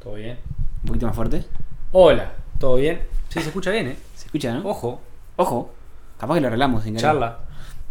¿Todo 0.00 0.14
bien? 0.14 0.38
Un 0.80 0.86
poquito 0.86 1.06
más 1.06 1.14
fuerte. 1.14 1.44
Hola, 1.92 2.32
¿todo 2.58 2.76
bien? 2.76 3.02
Sí, 3.28 3.40
se 3.40 3.48
escucha 3.48 3.70
bien, 3.70 3.88
¿eh? 3.88 3.98
¿Se 4.14 4.26
escucha, 4.26 4.54
no? 4.54 4.66
Ojo, 4.66 4.98
Ojo. 5.36 5.74
Capaz 6.16 6.36
que 6.36 6.40
lo 6.40 6.46
arreglamos 6.46 6.84
sin 6.84 6.96
charla. 6.96 7.40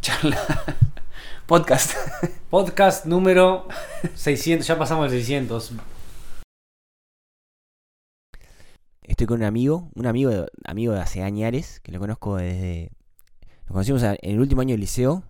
Charla. 0.02 0.40
Podcast. 1.46 1.94
Podcast 2.50 3.06
número 3.06 3.68
600, 4.16 4.66
ya 4.66 4.80
pasamos 4.80 5.12
el 5.12 5.20
600. 5.20 5.74
Estoy 9.04 9.28
con 9.28 9.42
un 9.42 9.46
amigo, 9.46 9.92
un 9.94 10.08
amigo 10.08 10.32
de, 10.32 10.48
amigo 10.66 10.94
de 10.94 11.02
hace 11.02 11.22
añares, 11.22 11.80
que 11.82 11.92
lo 11.92 12.00
conozco 12.00 12.38
desde... 12.38 12.92
Nos 13.68 13.74
conocimos 13.74 14.02
en 14.02 14.18
el 14.22 14.40
último 14.40 14.62
año 14.62 14.74
del 14.74 14.82
liceo 14.82 15.22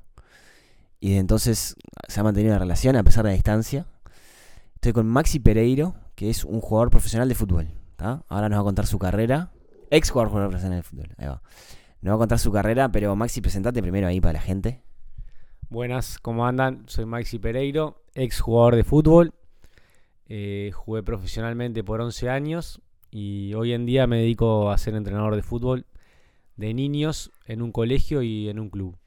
y 1.02 1.10
desde 1.10 1.20
entonces 1.20 1.76
se 2.08 2.20
ha 2.22 2.24
mantenido 2.24 2.54
una 2.54 2.60
relación 2.60 2.96
a 2.96 3.04
pesar 3.04 3.26
de 3.26 3.32
la 3.32 3.36
distancia. 3.36 3.86
Estoy 4.76 4.94
con 4.94 5.08
Maxi 5.08 5.40
Pereiro, 5.40 5.94
que 6.20 6.30
es 6.30 6.44
un 6.44 6.60
jugador 6.60 6.90
profesional 6.90 7.30
de 7.30 7.36
fútbol. 7.36 7.70
¿tá? 7.96 8.26
Ahora 8.28 8.50
nos 8.50 8.58
va 8.58 8.62
a 8.62 8.66
contar 8.66 8.86
su 8.86 9.00
carrera. 9.00 9.54
Ex 9.90 10.10
jugador 10.10 10.34
profesional 10.34 10.80
de 10.80 10.84
fútbol. 10.84 11.08
Ahí 11.18 11.28
va. 11.28 11.42
Nos 12.02 12.12
va 12.12 12.16
a 12.16 12.18
contar 12.18 12.40
su 12.40 12.52
carrera, 12.52 12.92
pero 12.92 13.16
Maxi, 13.16 13.40
presentate 13.40 13.82
primero 13.82 14.06
ahí 14.06 14.20
para 14.20 14.34
la 14.34 14.42
gente. 14.42 14.84
Buenas, 15.70 16.20
¿cómo 16.20 16.46
andan? 16.46 16.84
Soy 16.88 17.06
Maxi 17.06 17.40
Pereiro, 17.40 18.04
ex 18.16 18.42
jugador 18.42 18.76
de 18.76 18.84
fútbol. 18.84 19.34
Eh, 20.26 20.72
jugué 20.74 21.04
profesionalmente 21.04 21.86
por 21.86 22.02
11 22.02 22.30
años 22.30 22.82
y 23.10 23.54
hoy 23.54 23.72
en 23.72 23.86
día 23.86 24.06
me 24.06 24.18
dedico 24.18 24.72
a 24.72 24.78
ser 24.78 24.96
entrenador 24.96 25.38
de 25.38 25.42
fútbol 25.42 25.86
de 26.58 26.74
niños 26.74 27.32
en 27.46 27.62
un 27.62 27.72
colegio 27.72 28.24
y 28.24 28.50
en 28.50 28.60
un 28.60 28.70
club. 28.70 28.98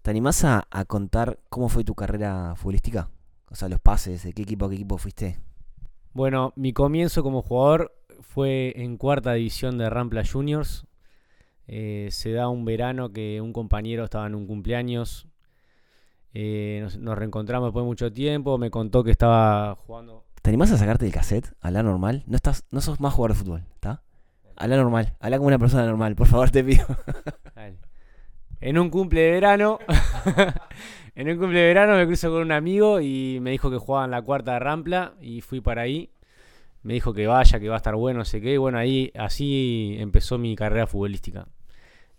¿Te 0.00 0.10
animás 0.10 0.42
a, 0.44 0.66
a 0.70 0.86
contar 0.86 1.38
cómo 1.50 1.68
fue 1.68 1.84
tu 1.84 1.94
carrera 1.94 2.54
futbolística? 2.56 3.10
O 3.50 3.54
sea, 3.54 3.68
los 3.68 3.80
pases, 3.80 4.22
de 4.22 4.32
qué 4.32 4.42
equipo 4.42 4.66
a 4.66 4.68
qué 4.68 4.74
equipo 4.76 4.98
fuiste. 4.98 5.38
Bueno, 6.12 6.52
mi 6.56 6.72
comienzo 6.72 7.22
como 7.22 7.42
jugador 7.42 7.94
fue 8.20 8.72
en 8.76 8.96
cuarta 8.96 9.32
división 9.34 9.78
de 9.78 9.88
Rampla 9.88 10.24
Juniors. 10.24 10.86
Eh, 11.66 12.08
se 12.10 12.32
da 12.32 12.48
un 12.48 12.64
verano 12.64 13.12
que 13.12 13.40
un 13.40 13.52
compañero 13.52 14.04
estaba 14.04 14.26
en 14.26 14.34
un 14.34 14.46
cumpleaños. 14.46 15.28
Eh, 16.34 16.80
nos, 16.82 16.96
nos 16.98 17.16
reencontramos 17.16 17.68
después 17.68 17.84
de 17.84 17.88
mucho 17.88 18.12
tiempo. 18.12 18.58
Me 18.58 18.70
contó 18.70 19.04
que 19.04 19.10
estaba 19.10 19.74
jugando. 19.74 20.24
¿Te 20.42 20.50
animás 20.50 20.72
a 20.72 20.78
sacarte 20.78 21.06
el 21.06 21.12
cassette? 21.12 21.52
Habla 21.60 21.82
normal. 21.82 22.24
No 22.26 22.36
estás, 22.36 22.64
no 22.70 22.80
sos 22.80 23.00
más 23.00 23.12
jugador 23.14 23.36
de 23.36 23.42
fútbol, 23.42 23.64
¿está? 23.74 24.02
Habla 24.60 24.76
normal, 24.76 25.14
habla 25.20 25.36
como 25.36 25.46
una 25.46 25.58
persona 25.58 25.86
normal, 25.86 26.16
por 26.16 26.26
favor 26.26 26.50
te 26.50 26.64
pido. 26.64 26.84
En 28.60 28.76
un 28.76 28.90
cumple 28.90 29.20
de 29.20 29.30
verano. 29.30 29.78
en 31.20 31.28
un 31.28 31.36
cumple 31.38 31.58
de 31.58 31.66
verano 31.66 31.96
me 31.96 32.06
cruzo 32.06 32.30
con 32.30 32.42
un 32.42 32.52
amigo 32.52 33.00
y 33.00 33.38
me 33.42 33.50
dijo 33.50 33.70
que 33.70 33.76
jugaba 33.76 34.04
en 34.04 34.12
la 34.12 34.22
cuarta 34.22 34.52
de 34.54 34.58
Rampla 34.60 35.14
y 35.20 35.40
fui 35.40 35.60
para 35.60 35.82
ahí. 35.82 36.10
Me 36.82 36.94
dijo 36.94 37.12
que 37.12 37.26
vaya, 37.26 37.58
que 37.58 37.68
va 37.68 37.74
a 37.74 37.78
estar 37.78 37.96
bueno, 37.96 38.20
no 38.20 38.24
sé 38.24 38.40
qué. 38.40 38.54
Y 38.54 38.56
bueno, 38.56 38.78
ahí 38.78 39.10
así 39.18 39.96
empezó 39.98 40.38
mi 40.38 40.54
carrera 40.54 40.86
futbolística. 40.86 41.48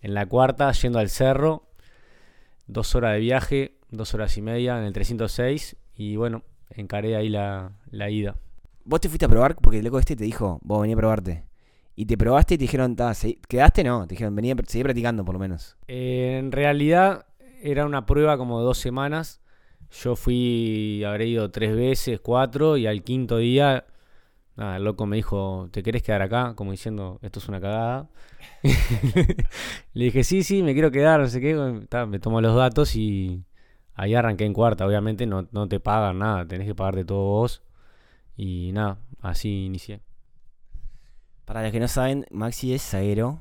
En 0.01 0.13
la 0.13 0.25
cuarta, 0.25 0.71
yendo 0.73 0.99
al 0.99 1.09
cerro, 1.09 1.63
dos 2.67 2.93
horas 2.95 3.13
de 3.13 3.19
viaje, 3.19 3.75
dos 3.89 4.13
horas 4.13 4.37
y 4.37 4.41
media 4.41 4.77
en 4.77 4.83
el 4.83 4.93
306. 4.93 5.77
Y 5.95 6.15
bueno, 6.17 6.43
encaré 6.69 7.15
ahí 7.15 7.29
la, 7.29 7.71
la 7.91 8.09
ida. 8.09 8.35
Vos 8.83 8.99
te 9.01 9.07
fuiste 9.09 9.25
a 9.25 9.29
probar 9.29 9.55
porque 9.55 9.79
el 9.79 9.85
loco 9.85 9.99
este 9.99 10.15
te 10.15 10.23
dijo, 10.23 10.59
vos 10.61 10.81
vení 10.81 10.93
a 10.93 10.97
probarte. 10.97 11.43
Y 11.95 12.05
te 12.05 12.17
probaste 12.17 12.55
y 12.55 12.57
te 12.57 12.63
dijeron, 12.63 12.95
"Ta, 12.95 13.11
segui- 13.11 13.39
¿quedaste? 13.47 13.83
No, 13.83 14.07
te 14.07 14.13
dijeron, 14.15 14.35
vení 14.35 14.51
a, 14.51 14.55
seguí 14.67 14.83
practicando 14.83 15.25
por 15.25 15.35
lo 15.35 15.39
menos. 15.39 15.77
Eh, 15.87 16.37
en 16.39 16.51
realidad 16.51 17.25
era 17.61 17.85
una 17.85 18.05
prueba 18.05 18.37
como 18.37 18.61
dos 18.61 18.77
semanas. 18.77 19.41
Yo 19.91 20.15
fui, 20.15 21.03
habré 21.03 21.27
ido 21.27 21.49
tres 21.51 21.75
veces, 21.75 22.19
cuatro, 22.19 22.77
y 22.77 22.85
al 22.87 23.03
quinto 23.03 23.37
día, 23.37 23.85
nada, 24.55 24.77
el 24.77 24.83
loco 24.83 25.05
me 25.05 25.15
dijo, 25.15 25.69
¿te 25.71 25.81
querés 25.83 26.03
quedar 26.03 26.21
acá? 26.21 26.53
Como 26.55 26.71
diciendo, 26.71 27.19
esto 27.21 27.39
es 27.39 27.47
una 27.49 27.59
cagada. 27.59 28.09
Le 29.93 30.05
dije, 30.05 30.23
sí, 30.23 30.43
sí, 30.43 30.63
me 30.63 30.73
quiero 30.73 30.91
quedar, 30.91 31.19
no 31.19 31.27
sé 31.27 31.41
qué. 31.41 31.55
Me 32.07 32.19
tomó 32.19 32.41
los 32.41 32.55
datos 32.55 32.95
y 32.95 33.43
ahí 33.95 34.13
arranqué 34.15 34.45
en 34.45 34.53
cuarta. 34.53 34.85
Obviamente 34.85 35.25
no, 35.25 35.47
no 35.51 35.67
te 35.67 35.79
pagan 35.79 36.19
nada, 36.19 36.47
tenés 36.47 36.67
que 36.67 36.75
pagarte 36.75 37.05
todo 37.05 37.23
vos. 37.25 37.63
Y 38.37 38.71
nada, 38.73 38.99
así 39.21 39.65
inicié. 39.65 40.01
Para 41.45 41.63
los 41.63 41.71
que 41.71 41.79
no 41.79 41.87
saben, 41.87 42.25
Maxi 42.31 42.73
es 42.73 42.83
zaguero. 42.83 43.39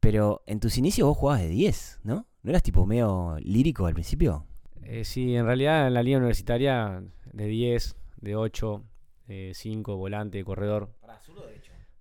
Pero 0.00 0.42
en 0.46 0.60
tus 0.60 0.78
inicios 0.78 1.08
vos 1.08 1.16
jugabas 1.16 1.42
de 1.42 1.48
10, 1.48 2.00
¿no? 2.04 2.27
¿No 2.42 2.50
eras 2.50 2.62
tipo 2.62 2.86
medio 2.86 3.36
lírico 3.40 3.86
al 3.86 3.94
principio? 3.94 4.46
Eh, 4.82 5.04
sí, 5.04 5.34
en 5.36 5.44
realidad 5.44 5.86
en 5.86 5.94
la 5.94 6.02
liga 6.02 6.18
universitaria 6.18 7.02
de 7.32 7.46
10, 7.46 7.96
de 8.20 8.36
8, 8.36 8.82
de 9.26 9.52
5, 9.54 9.96
volante, 9.96 10.42
corredor, 10.44 10.90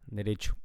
derecho. 0.05 0.55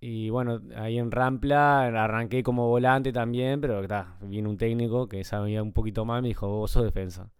Y 0.00 0.28
bueno, 0.30 0.60
ahí 0.76 0.98
en 0.98 1.10
Rampla 1.10 1.86
arranqué 1.86 2.42
como 2.42 2.68
volante 2.68 3.12
también, 3.12 3.60
pero 3.60 3.86
ta, 3.88 4.16
vino 4.20 4.50
un 4.50 4.58
técnico 4.58 5.08
que 5.08 5.24
sabía 5.24 5.62
un 5.62 5.72
poquito 5.72 6.04
más, 6.04 6.20
me 6.20 6.28
dijo, 6.28 6.48
vos 6.48 6.70
sos 6.70 6.84
defensa. 6.84 7.30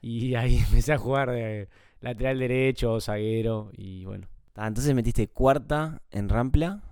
Y 0.00 0.34
ahí 0.36 0.58
empecé 0.58 0.92
a 0.92 0.98
jugar 0.98 1.30
de 1.30 1.68
lateral 2.00 2.38
derecho, 2.38 3.00
zaguero, 3.00 3.70
y 3.72 4.04
bueno. 4.04 4.28
Ah, 4.54 4.66
entonces 4.66 4.94
metiste 4.94 5.28
cuarta 5.28 6.02
en 6.10 6.28
Rampla 6.28 6.82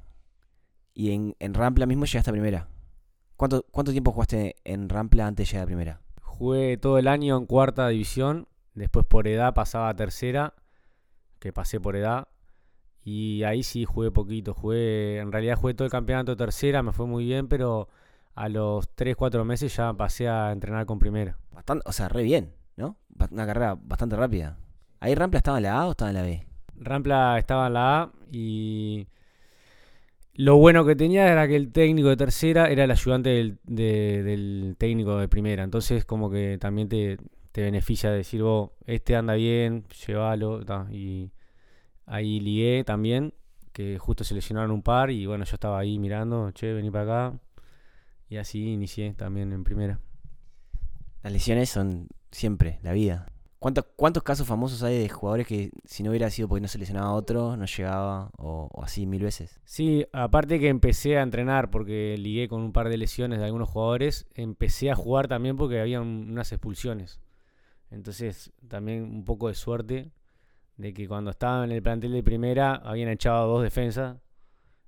y 0.94 1.10
en, 1.10 1.34
en 1.40 1.52
Rampla 1.52 1.84
mismo 1.84 2.04
llegaste 2.04 2.30
a 2.30 2.32
primera. 2.32 2.68
¿Cuánto, 3.36 3.66
¿Cuánto 3.70 3.92
tiempo 3.92 4.12
jugaste 4.12 4.56
en 4.64 4.88
Rampla 4.88 5.26
antes 5.26 5.46
de 5.46 5.52
llegar 5.52 5.64
a 5.64 5.66
primera? 5.66 6.00
Jugué 6.22 6.76
todo 6.78 6.98
el 6.98 7.06
año 7.06 7.36
en 7.36 7.46
cuarta 7.46 7.88
división, 7.88 8.48
después 8.74 9.04
por 9.04 9.28
edad 9.28 9.52
pasaba 9.54 9.90
a 9.90 9.96
tercera, 9.96 10.54
que 11.38 11.52
pasé 11.52 11.78
por 11.78 11.96
edad, 11.96 12.28
y 13.04 13.42
ahí 13.44 13.62
sí 13.62 13.84
jugué 13.84 14.10
poquito, 14.10 14.54
jugué, 14.54 15.18
en 15.18 15.32
realidad 15.32 15.56
jugué 15.56 15.74
todo 15.74 15.84
el 15.84 15.92
campeonato 15.92 16.32
de 16.32 16.36
tercera, 16.36 16.82
me 16.82 16.92
fue 16.92 17.06
muy 17.06 17.24
bien, 17.24 17.46
pero 17.46 17.88
a 18.34 18.48
los 18.48 18.88
3, 18.94 19.14
4 19.16 19.44
meses 19.44 19.76
ya 19.76 19.92
pasé 19.92 20.28
a 20.28 20.50
entrenar 20.50 20.86
con 20.86 20.98
primera. 20.98 21.38
Bastante, 21.52 21.88
o 21.88 21.92
sea, 21.92 22.08
re 22.08 22.22
bien, 22.22 22.54
¿no? 22.76 22.96
Una 23.30 23.46
carrera 23.46 23.78
bastante 23.80 24.16
rápida. 24.16 24.58
¿Ahí 24.98 25.14
Rampla 25.14 25.38
estaba 25.38 25.58
en 25.58 25.64
la 25.64 25.80
A 25.80 25.86
o 25.86 25.90
estaba 25.90 26.10
en 26.10 26.16
la 26.16 26.22
B? 26.22 26.46
Rampla 26.76 27.38
estaba 27.38 27.66
en 27.66 27.74
la 27.74 28.02
A 28.02 28.12
y 28.32 29.06
lo 30.36 30.56
bueno 30.56 30.84
que 30.84 30.96
tenía 30.96 31.30
era 31.30 31.48
que 31.48 31.56
el 31.56 31.72
técnico 31.72 32.08
de 32.08 32.16
tercera 32.16 32.68
era 32.70 32.84
el 32.84 32.90
ayudante 32.90 33.30
del, 33.30 33.58
de- 33.64 34.22
del 34.22 34.76
técnico 34.78 35.18
de 35.18 35.28
primera. 35.28 35.64
Entonces 35.64 36.04
como 36.04 36.30
que 36.30 36.58
también 36.58 36.88
te, 36.88 37.18
te 37.52 37.62
beneficia 37.62 38.10
decir, 38.10 38.42
vos, 38.42 38.70
este 38.86 39.16
anda 39.16 39.34
bien, 39.34 39.84
llévalo. 40.06 40.60
Y 40.90 41.32
ahí 42.06 42.40
ligué 42.40 42.84
también, 42.84 43.34
que 43.72 43.98
justo 43.98 44.24
se 44.24 44.34
lesionaron 44.34 44.70
un 44.70 44.82
par 44.82 45.10
y 45.10 45.26
bueno, 45.26 45.44
yo 45.44 45.54
estaba 45.54 45.78
ahí 45.78 45.98
mirando, 45.98 46.50
che, 46.52 46.72
vení 46.72 46.90
para 46.90 47.26
acá. 47.28 47.38
Y 48.28 48.36
así 48.38 48.72
inicié 48.72 49.12
también 49.14 49.52
en 49.52 49.64
primera. 49.64 50.00
Las 51.22 51.32
lesiones 51.32 51.70
son 51.70 52.08
siempre 52.30 52.78
la 52.82 52.92
vida. 52.92 53.26
¿Cuántos, 53.58 53.86
¿Cuántos 53.96 54.22
casos 54.22 54.46
famosos 54.46 54.82
hay 54.82 54.98
de 54.98 55.08
jugadores 55.08 55.46
que 55.46 55.70
si 55.84 56.02
no 56.02 56.10
hubiera 56.10 56.30
sido 56.30 56.46
porque 56.48 56.60
no 56.60 56.68
se 56.68 56.78
lesionaba 56.78 57.08
a 57.08 57.12
otro, 57.14 57.56
no 57.56 57.64
llegaba 57.64 58.30
o, 58.36 58.68
así 58.82 59.06
mil 59.06 59.22
veces? 59.22 59.58
Sí, 59.64 60.06
aparte 60.12 60.60
que 60.60 60.68
empecé 60.68 61.16
a 61.18 61.22
entrenar 61.22 61.70
porque 61.70 62.16
ligué 62.18 62.48
con 62.48 62.60
un 62.62 62.72
par 62.72 62.88
de 62.90 62.98
lesiones 62.98 63.38
de 63.38 63.46
algunos 63.46 63.68
jugadores, 63.68 64.26
empecé 64.34 64.90
a 64.90 64.94
jugar 64.94 65.26
también 65.28 65.56
porque 65.56 65.80
había 65.80 66.00
un- 66.00 66.28
unas 66.30 66.52
expulsiones. 66.52 67.20
Entonces, 67.90 68.52
también 68.68 69.02
un 69.04 69.24
poco 69.24 69.48
de 69.48 69.54
suerte 69.54 70.12
de 70.76 70.94
que 70.94 71.08
cuando 71.08 71.30
estaba 71.30 71.64
en 71.64 71.72
el 71.72 71.82
plantel 71.82 72.12
de 72.12 72.22
primera 72.22 72.76
habían 72.76 73.08
echado 73.08 73.48
dos 73.48 73.62
defensas. 73.62 74.18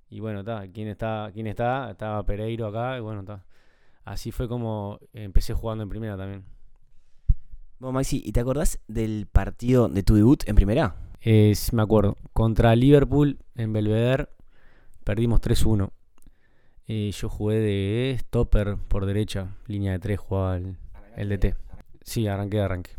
Y 0.09 0.19
bueno, 0.21 0.39
está, 0.41 0.67
¿quién 0.71 0.87
está? 0.89 1.31
¿Quién 1.33 1.47
está? 1.47 1.91
Estaba 1.91 2.23
Pereiro 2.25 2.67
acá 2.67 2.97
y 2.97 3.01
bueno, 3.01 3.21
está. 3.21 3.45
Así 4.05 4.31
fue 4.31 4.47
como 4.49 4.99
empecé 5.13 5.53
jugando 5.53 5.83
en 5.83 5.89
primera 5.89 6.17
también. 6.17 6.45
Bueno, 7.79 7.93
Maxi, 7.93 8.21
¿y 8.25 8.31
te 8.31 8.39
acordás 8.41 8.79
del 8.87 9.27
partido 9.31 9.87
de 9.87 10.03
tu 10.03 10.15
debut 10.15 10.43
en 10.47 10.55
primera? 10.55 10.95
Sí 11.21 11.53
me 11.75 11.81
acuerdo, 11.81 12.17
contra 12.33 12.75
Liverpool 12.75 13.39
en 13.55 13.73
Belvedere 13.73 14.27
perdimos 15.03 15.41
3-1. 15.41 15.91
Eh, 16.87 17.11
yo 17.13 17.29
jugué 17.29 17.59
de 17.59 18.17
stopper 18.19 18.77
por 18.87 19.05
derecha, 19.05 19.55
línea 19.67 19.91
de 19.93 19.99
3 19.99 20.19
jugaba 20.19 20.57
el, 20.57 20.75
el 21.15 21.29
DT. 21.29 21.55
Sí, 22.03 22.27
arranqué, 22.27 22.59
arranqué. 22.61 22.91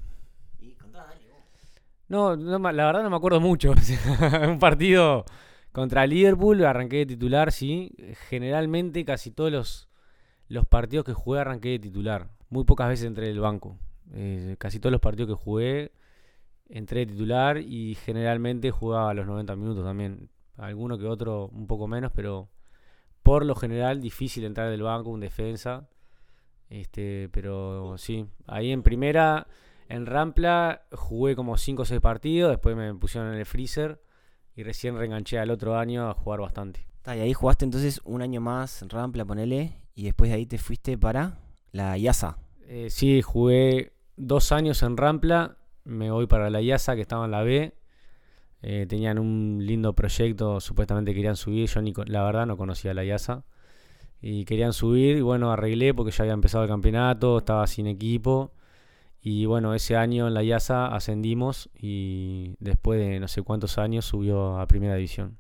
No, 2.09 2.37
no 2.37 2.59
me- 2.59 2.73
la 2.73 2.87
verdad 2.87 3.03
no 3.03 3.11
me 3.11 3.17
acuerdo 3.17 3.41
mucho. 3.41 3.73
un 4.49 4.59
partido 4.59 5.25
contra 5.73 6.07
Liverpool, 6.07 6.65
arranqué 6.65 6.99
de 6.99 7.07
titular, 7.07 7.53
sí. 7.53 7.93
Generalmente 8.29 9.05
casi 9.05 9.31
todos 9.31 9.53
los, 9.53 9.89
los 10.49 10.67
partidos 10.67 11.05
que 11.05 11.13
jugué 11.13 11.41
arranqué 11.41 11.71
de 11.71 11.79
titular. 11.81 12.31
Muy 12.49 12.65
pocas 12.65 12.89
veces 12.89 13.07
entré 13.07 13.27
del 13.29 13.41
banco. 13.41 13.77
Eh, 14.15 14.57
casi 14.59 14.81
todos 14.81 14.93
los 14.93 15.01
partidos 15.01 15.29
que 15.29 15.45
jugué 15.45 15.93
entré 16.69 17.01
de 17.01 17.13
titular 17.13 17.59
y 17.59 17.97
generalmente 17.97 18.71
jugaba 18.71 19.11
a 19.11 19.15
los 19.15 19.27
90 19.27 19.57
minutos 19.57 19.85
también. 19.85 20.31
Alguno 20.57 20.99
que 20.99 21.07
otro 21.07 21.49
un 21.49 21.67
poco 21.67 21.89
menos, 21.89 22.13
pero 22.15 22.49
por 23.23 23.45
lo 23.45 23.55
general 23.55 24.01
difícil 24.01 24.45
entrar 24.45 24.71
del 24.71 24.83
banco, 24.83 25.11
un 25.11 25.21
defensa. 25.21 25.89
Este, 26.69 27.29
pero 27.33 27.97
sí, 27.99 28.27
ahí 28.47 28.71
en 28.71 28.83
primera, 28.83 29.49
En 29.89 30.07
Rampla 30.07 30.83
jugué 30.93 31.35
como 31.35 31.57
5 31.57 31.83
o 31.83 31.85
6 31.85 32.01
partidos, 32.01 32.51
después 32.51 32.77
me 32.77 32.95
pusieron 32.95 33.33
en 33.33 33.41
el 33.41 33.47
freezer 33.47 34.01
y 34.55 34.63
recién 34.63 34.97
reenganché 34.97 35.39
al 35.41 35.51
otro 35.51 35.77
año 35.77 36.09
a 36.09 36.15
jugar 36.15 36.41
bastante. 36.41 36.87
Ta, 37.03 37.17
y 37.17 37.21
ahí 37.21 37.33
jugaste 37.33 37.65
entonces 37.65 38.01
un 38.05 38.23
año 38.23 38.41
más 38.41 38.83
en 38.83 38.91
Rampla, 38.91 39.25
ponele, 39.25 39.81
y 39.95 40.05
después 40.05 40.31
de 40.31 40.37
ahí 40.37 40.47
te 40.47 40.59
fuiste 40.59 40.97
para 40.97 41.39
la 41.73 41.99
IASA. 41.99 42.39
Eh, 42.69 42.89
sí, 42.89 43.21
jugué 43.21 43.93
dos 44.21 44.53
años 44.53 44.83
en 44.83 44.97
Rampla, 44.97 45.57
me 45.85 46.11
voy 46.11 46.27
para 46.27 46.51
la 46.51 46.61
IASA 46.61 46.95
que 46.95 47.03
estaba 47.03 47.25
en 47.25 47.31
la 47.31 47.43
B. 47.43 47.75
Eh, 48.63 48.87
tenían 48.89 49.19
un 49.19 49.59
lindo 49.63 49.95
proyecto, 49.95 50.61
supuestamente 50.61 51.15
querían 51.15 51.37
subir, 51.37 51.69
yo 51.69 51.81
ni, 51.81 51.95
la 52.07 52.23
verdad 52.23 52.47
no 52.47 52.57
conocía 52.57 52.95
la 52.95 53.05
IASA. 53.05 53.45
Y 54.21 54.45
querían 54.45 54.75
subir 54.75 55.17
y 55.17 55.23
bueno, 55.23 55.51
arreglé 55.51 55.95
porque 55.95 56.13
ya 56.13 56.25
había 56.25 56.35
empezado 56.35 56.65
el 56.65 56.71
campeonato, 56.71 57.39
estaba 57.39 57.67
sin 57.67 57.87
equipo. 57.87 58.53
Y 59.23 59.47
bueno, 59.47 59.75
ese 59.75 59.97
año 59.97 60.29
en 60.29 60.35
la 60.35 60.43
IASA 60.43 60.95
ascendimos 60.95 61.71
y 61.75 62.55
después 62.59 63.01
de 63.01 63.21
no 63.21 63.29
sé 63.29 63.43
cuántos 63.43 63.79
años 63.79 64.05
subió 64.05 64.59
a 64.59 64.67
primera 64.67 64.95
división. 64.95 65.39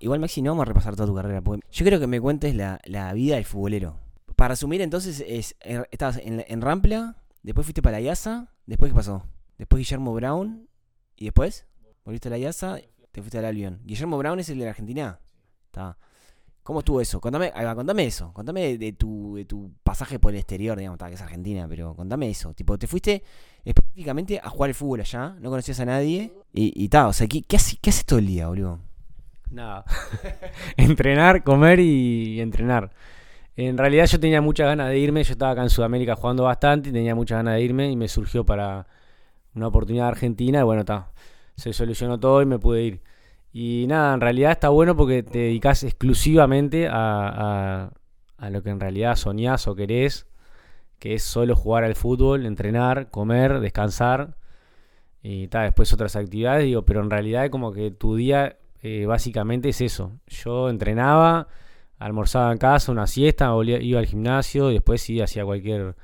Igual 0.00 0.18
Maxi, 0.18 0.42
no 0.42 0.50
vamos 0.50 0.62
a 0.62 0.66
repasar 0.66 0.96
toda 0.96 1.06
tu 1.06 1.14
carrera. 1.14 1.40
yo 1.40 1.84
creo 1.84 2.00
que 2.00 2.08
me 2.08 2.20
cuentes 2.20 2.54
la 2.56 3.12
vida 3.14 3.36
del 3.36 3.44
futbolero. 3.44 4.07
Para 4.38 4.50
resumir, 4.54 4.80
entonces, 4.82 5.20
es, 5.26 5.56
er- 5.58 5.88
estabas 5.90 6.18
en, 6.18 6.44
en 6.46 6.60
Rampla, 6.62 7.16
después 7.42 7.66
fuiste 7.66 7.82
para 7.82 7.96
la 7.98 8.02
IASA, 8.02 8.54
después 8.66 8.92
¿qué 8.92 8.94
pasó? 8.94 9.24
Después 9.58 9.80
Guillermo 9.80 10.14
Brown, 10.14 10.68
y 11.16 11.24
después 11.24 11.66
volviste 12.04 12.28
a 12.28 12.30
la 12.30 12.38
IASA, 12.38 12.78
te 13.10 13.20
fuiste 13.20 13.36
al 13.38 13.46
Albion. 13.46 13.80
Guillermo 13.82 14.16
Brown 14.16 14.38
es 14.38 14.48
el 14.48 14.58
de 14.60 14.64
la 14.66 14.70
Argentina. 14.70 15.18
¿Cómo 16.62 16.78
estuvo 16.80 17.00
eso? 17.00 17.20
Contame, 17.20 17.52
contame 17.74 18.04
eso. 18.06 18.32
Contame 18.32 18.60
de, 18.60 18.78
de 18.78 18.92
tu, 18.92 19.34
de 19.34 19.44
tu 19.44 19.72
pasaje 19.82 20.20
por 20.20 20.32
el 20.32 20.38
exterior, 20.38 20.78
digamos, 20.78 20.98
que 21.00 21.14
es 21.14 21.20
Argentina, 21.20 21.66
pero 21.68 21.96
contame 21.96 22.30
eso. 22.30 22.54
Tipo, 22.54 22.78
te 22.78 22.86
fuiste 22.86 23.24
específicamente 23.64 24.38
a 24.40 24.48
jugar 24.50 24.68
al 24.70 24.74
fútbol 24.74 25.00
allá, 25.00 25.34
no 25.40 25.50
conocías 25.50 25.80
a 25.80 25.84
nadie, 25.84 26.32
y, 26.52 26.72
y 26.84 26.88
ta, 26.88 27.08
o 27.08 27.12
sea, 27.12 27.26
¿qué, 27.26 27.42
qué, 27.42 27.56
haces, 27.56 27.76
¿qué 27.82 27.90
haces 27.90 28.04
todo 28.04 28.20
el 28.20 28.26
día, 28.28 28.46
boludo? 28.46 28.78
Nada. 29.50 29.84
entrenar, 30.76 31.42
comer 31.42 31.80
y 31.80 32.40
entrenar. 32.40 32.92
En 33.58 33.76
realidad 33.76 34.06
yo 34.06 34.20
tenía 34.20 34.40
muchas 34.40 34.66
ganas 34.68 34.88
de 34.88 34.98
irme, 34.98 35.24
yo 35.24 35.32
estaba 35.32 35.52
acá 35.52 35.62
en 35.62 35.70
Sudamérica 35.70 36.14
jugando 36.16 36.44
bastante 36.44 36.90
y 36.90 36.92
tenía 36.92 37.14
muchas 37.14 37.38
ganas 37.38 37.54
de 37.54 37.62
irme 37.62 37.90
y 37.90 37.96
me 37.96 38.06
surgió 38.08 38.44
para 38.46 38.86
una 39.54 39.68
oportunidad 39.68 40.08
Argentina 40.08 40.60
y 40.60 40.62
bueno, 40.62 40.80
está. 40.82 41.12
Se 41.56 41.72
solucionó 41.72 42.20
todo 42.20 42.42
y 42.42 42.46
me 42.46 42.58
pude 42.58 42.82
ir. 42.84 43.02
Y 43.52 43.86
nada, 43.88 44.14
en 44.14 44.20
realidad 44.20 44.52
está 44.52 44.68
bueno 44.70 44.96
porque 44.96 45.22
te 45.24 45.38
dedicas 45.40 45.82
exclusivamente 45.84 46.88
a, 46.88 46.92
a- 47.88 47.92
a 48.38 48.50
lo 48.50 48.62
que 48.62 48.70
en 48.70 48.80
realidad 48.80 49.16
soñás 49.16 49.66
o 49.68 49.74
querés, 49.74 50.26
que 50.98 51.14
es 51.14 51.22
solo 51.24 51.56
jugar 51.56 51.84
al 51.84 51.96
fútbol, 51.96 52.46
entrenar, 52.46 53.10
comer, 53.10 53.60
descansar 53.60 54.36
y 55.22 55.48
tal, 55.48 55.64
después 55.66 55.92
otras 55.92 56.16
actividades, 56.16 56.64
digo, 56.64 56.82
pero 56.84 57.00
en 57.02 57.10
realidad 57.10 57.44
es 57.44 57.50
como 57.50 57.72
que 57.72 57.90
tu 57.90 58.16
día 58.16 58.56
eh, 58.82 59.06
básicamente 59.06 59.70
es 59.70 59.80
eso. 59.80 60.12
Yo 60.28 60.70
entrenaba, 60.70 61.48
almorzaba 61.98 62.52
en 62.52 62.58
casa, 62.58 62.92
una 62.92 63.06
siesta, 63.06 63.50
volvía- 63.52 63.80
iba 63.82 63.98
al 63.98 64.06
gimnasio 64.06 64.70
y 64.70 64.74
después 64.74 65.02
sí 65.02 65.20
hacía 65.20 65.44
cualquier 65.44 65.94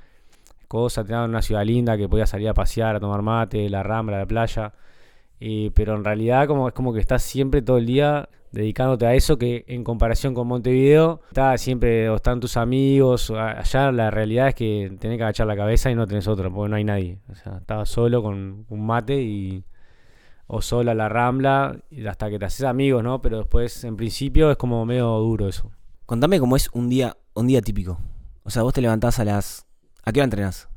cosa. 0.68 1.04
Tenía 1.04 1.24
una 1.24 1.42
ciudad 1.42 1.64
linda 1.64 1.96
que 1.96 2.08
podía 2.08 2.26
salir 2.26 2.48
a 2.48 2.54
pasear, 2.54 2.96
a 2.96 3.00
tomar 3.00 3.22
mate, 3.22 3.68
la 3.68 3.82
rambla, 3.82 4.18
la 4.18 4.26
playa. 4.26 4.72
Pero 5.74 5.94
en 5.96 6.04
realidad 6.04 6.46
como, 6.46 6.68
es 6.68 6.74
como 6.74 6.92
que 6.92 7.00
estás 7.00 7.22
siempre 7.22 7.60
todo 7.62 7.76
el 7.78 7.86
día 7.86 8.28
dedicándote 8.50 9.04
a 9.04 9.14
eso 9.14 9.36
que 9.36 9.64
en 9.66 9.82
comparación 9.82 10.32
con 10.32 10.46
Montevideo, 10.46 11.20
está 11.28 11.58
siempre 11.58 12.08
o 12.08 12.14
están 12.14 12.38
tus 12.38 12.56
amigos, 12.56 13.30
allá 13.32 13.90
la 13.90 14.12
realidad 14.12 14.48
es 14.48 14.54
que 14.54 14.96
tenés 15.00 15.18
que 15.18 15.24
agachar 15.24 15.48
la 15.48 15.56
cabeza 15.56 15.90
y 15.90 15.96
no 15.96 16.06
tenés 16.06 16.28
otra, 16.28 16.48
porque 16.50 16.70
no 16.70 16.76
hay 16.76 16.84
nadie. 16.84 17.18
O 17.30 17.34
sea, 17.34 17.56
estabas 17.58 17.88
solo 17.88 18.22
con 18.22 18.64
un 18.68 18.86
mate 18.86 19.20
y 19.20 19.64
o 20.46 20.62
solo 20.62 20.92
a 20.92 20.94
la 20.94 21.08
rambla 21.08 21.76
hasta 22.08 22.30
que 22.30 22.38
te 22.38 22.44
haces 22.44 22.64
amigos, 22.64 23.02
¿no? 23.02 23.20
Pero 23.20 23.38
después 23.38 23.82
en 23.84 23.96
principio 23.96 24.50
es 24.52 24.56
como 24.56 24.86
medio 24.86 25.08
duro 25.18 25.48
eso. 25.48 25.72
Contame 26.06 26.38
cómo 26.38 26.56
es 26.56 26.68
un 26.72 26.88
día, 26.88 27.16
un 27.32 27.46
día 27.46 27.62
típico. 27.62 27.98
O 28.42 28.50
sea, 28.50 28.62
vos 28.62 28.74
te 28.74 28.82
levantás 28.82 29.18
a 29.18 29.24
las. 29.24 29.66
¿A 30.04 30.12
qué 30.12 30.20
hora 30.20 30.24
entrenás? 30.24 30.68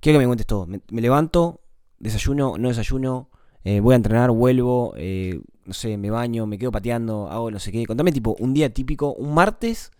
Quiero 0.00 0.18
que 0.18 0.24
me 0.24 0.26
cuentes 0.26 0.46
todo. 0.46 0.66
Me, 0.66 1.02
levanto, 1.02 1.60
desayuno, 1.98 2.56
no 2.56 2.68
desayuno, 2.68 3.28
eh, 3.64 3.80
voy 3.80 3.92
a 3.92 3.96
entrenar, 3.96 4.30
vuelvo, 4.30 4.94
eh, 4.96 5.40
no 5.66 5.74
sé, 5.74 5.98
me 5.98 6.10
baño, 6.10 6.46
me 6.46 6.56
quedo 6.56 6.72
pateando, 6.72 7.28
hago 7.30 7.50
no 7.50 7.58
sé 7.58 7.70
qué. 7.70 7.84
Contame, 7.84 8.12
tipo, 8.12 8.34
un 8.38 8.54
día 8.54 8.72
típico, 8.72 9.12
un 9.12 9.34
martes 9.34 9.90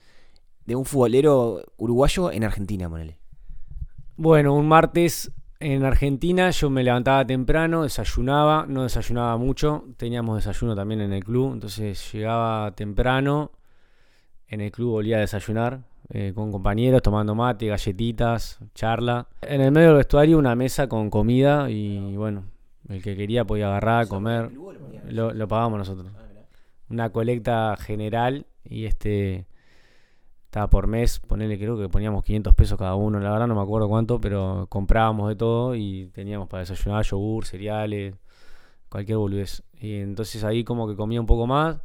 de 0.65 0.75
un 0.75 0.87
futbolero 0.87 1.63
uruguayo 1.77 2.33
en 2.33 2.45
Argentina, 2.45 2.89
ponele. 2.89 3.19
Bueno, 4.17 4.55
un 4.55 4.67
martes 4.69 5.33
en 5.59 5.85
Argentina 5.85 6.49
yo 6.51 6.71
me 6.71 6.83
levantaba 6.83 7.27
temprano, 7.27 7.83
desayunaba, 7.83 8.65
no 8.67 8.85
desayunaba 8.85 9.37
mucho, 9.37 9.85
teníamos 9.99 10.37
desayuno 10.37 10.75
también 10.75 11.03
en 11.03 11.13
el 11.13 11.23
club, 11.23 11.53
entonces 11.53 12.11
llegaba 12.13 12.75
temprano, 12.75 13.53
en 14.51 14.61
el 14.61 14.71
club 14.73 14.91
volvía 14.91 15.17
a 15.17 15.21
desayunar 15.21 15.81
eh, 16.11 16.33
con 16.35 16.51
compañeros, 16.51 17.03
tomando 17.03 17.35
mate, 17.35 17.67
galletitas, 17.67 18.59
charla. 18.75 19.29
En 19.43 19.61
el 19.61 19.71
medio 19.71 19.89
del 19.89 19.99
vestuario 19.99 20.39
una 20.39 20.57
mesa 20.57 20.89
con 20.89 21.09
comida 21.09 21.71
y 21.71 22.17
bueno, 22.17 22.45
el 22.89 23.01
que 23.01 23.17
quería 23.17 23.45
podía 23.45 23.69
agarrar, 23.69 24.09
comer, 24.09 24.51
lo, 25.09 25.33
lo 25.33 25.49
pagábamos 25.49 25.79
nosotros. 25.79 26.13
Una 26.89 27.11
colecta 27.11 27.77
general 27.79 28.47
y 28.65 28.87
este 28.87 29.47
estaba 30.47 30.69
por 30.69 30.89
mes, 30.89 31.21
ponele, 31.21 31.57
creo 31.57 31.79
que 31.79 31.89
poníamos 31.89 32.25
500 32.25 32.55
pesos 32.57 32.77
cada 32.77 32.97
uno, 32.97 33.21
la 33.21 33.31
verdad 33.31 33.47
no 33.47 33.55
me 33.55 33.63
acuerdo 33.63 33.89
cuánto, 33.89 34.21
pero 34.21 34.67
comprábamos 34.69 35.29
de 35.29 35.37
todo 35.37 35.77
y 35.77 36.11
teníamos 36.13 36.49
para 36.49 36.63
desayunar 36.63 37.05
yogur, 37.05 37.47
cereales, 37.47 38.17
cualquier 38.89 39.19
boludez. 39.19 39.63
Y 39.81 40.01
entonces 40.01 40.43
ahí 40.43 40.65
como 40.65 40.89
que 40.89 40.97
comía 40.97 41.21
un 41.21 41.27
poco 41.27 41.47
más. 41.47 41.77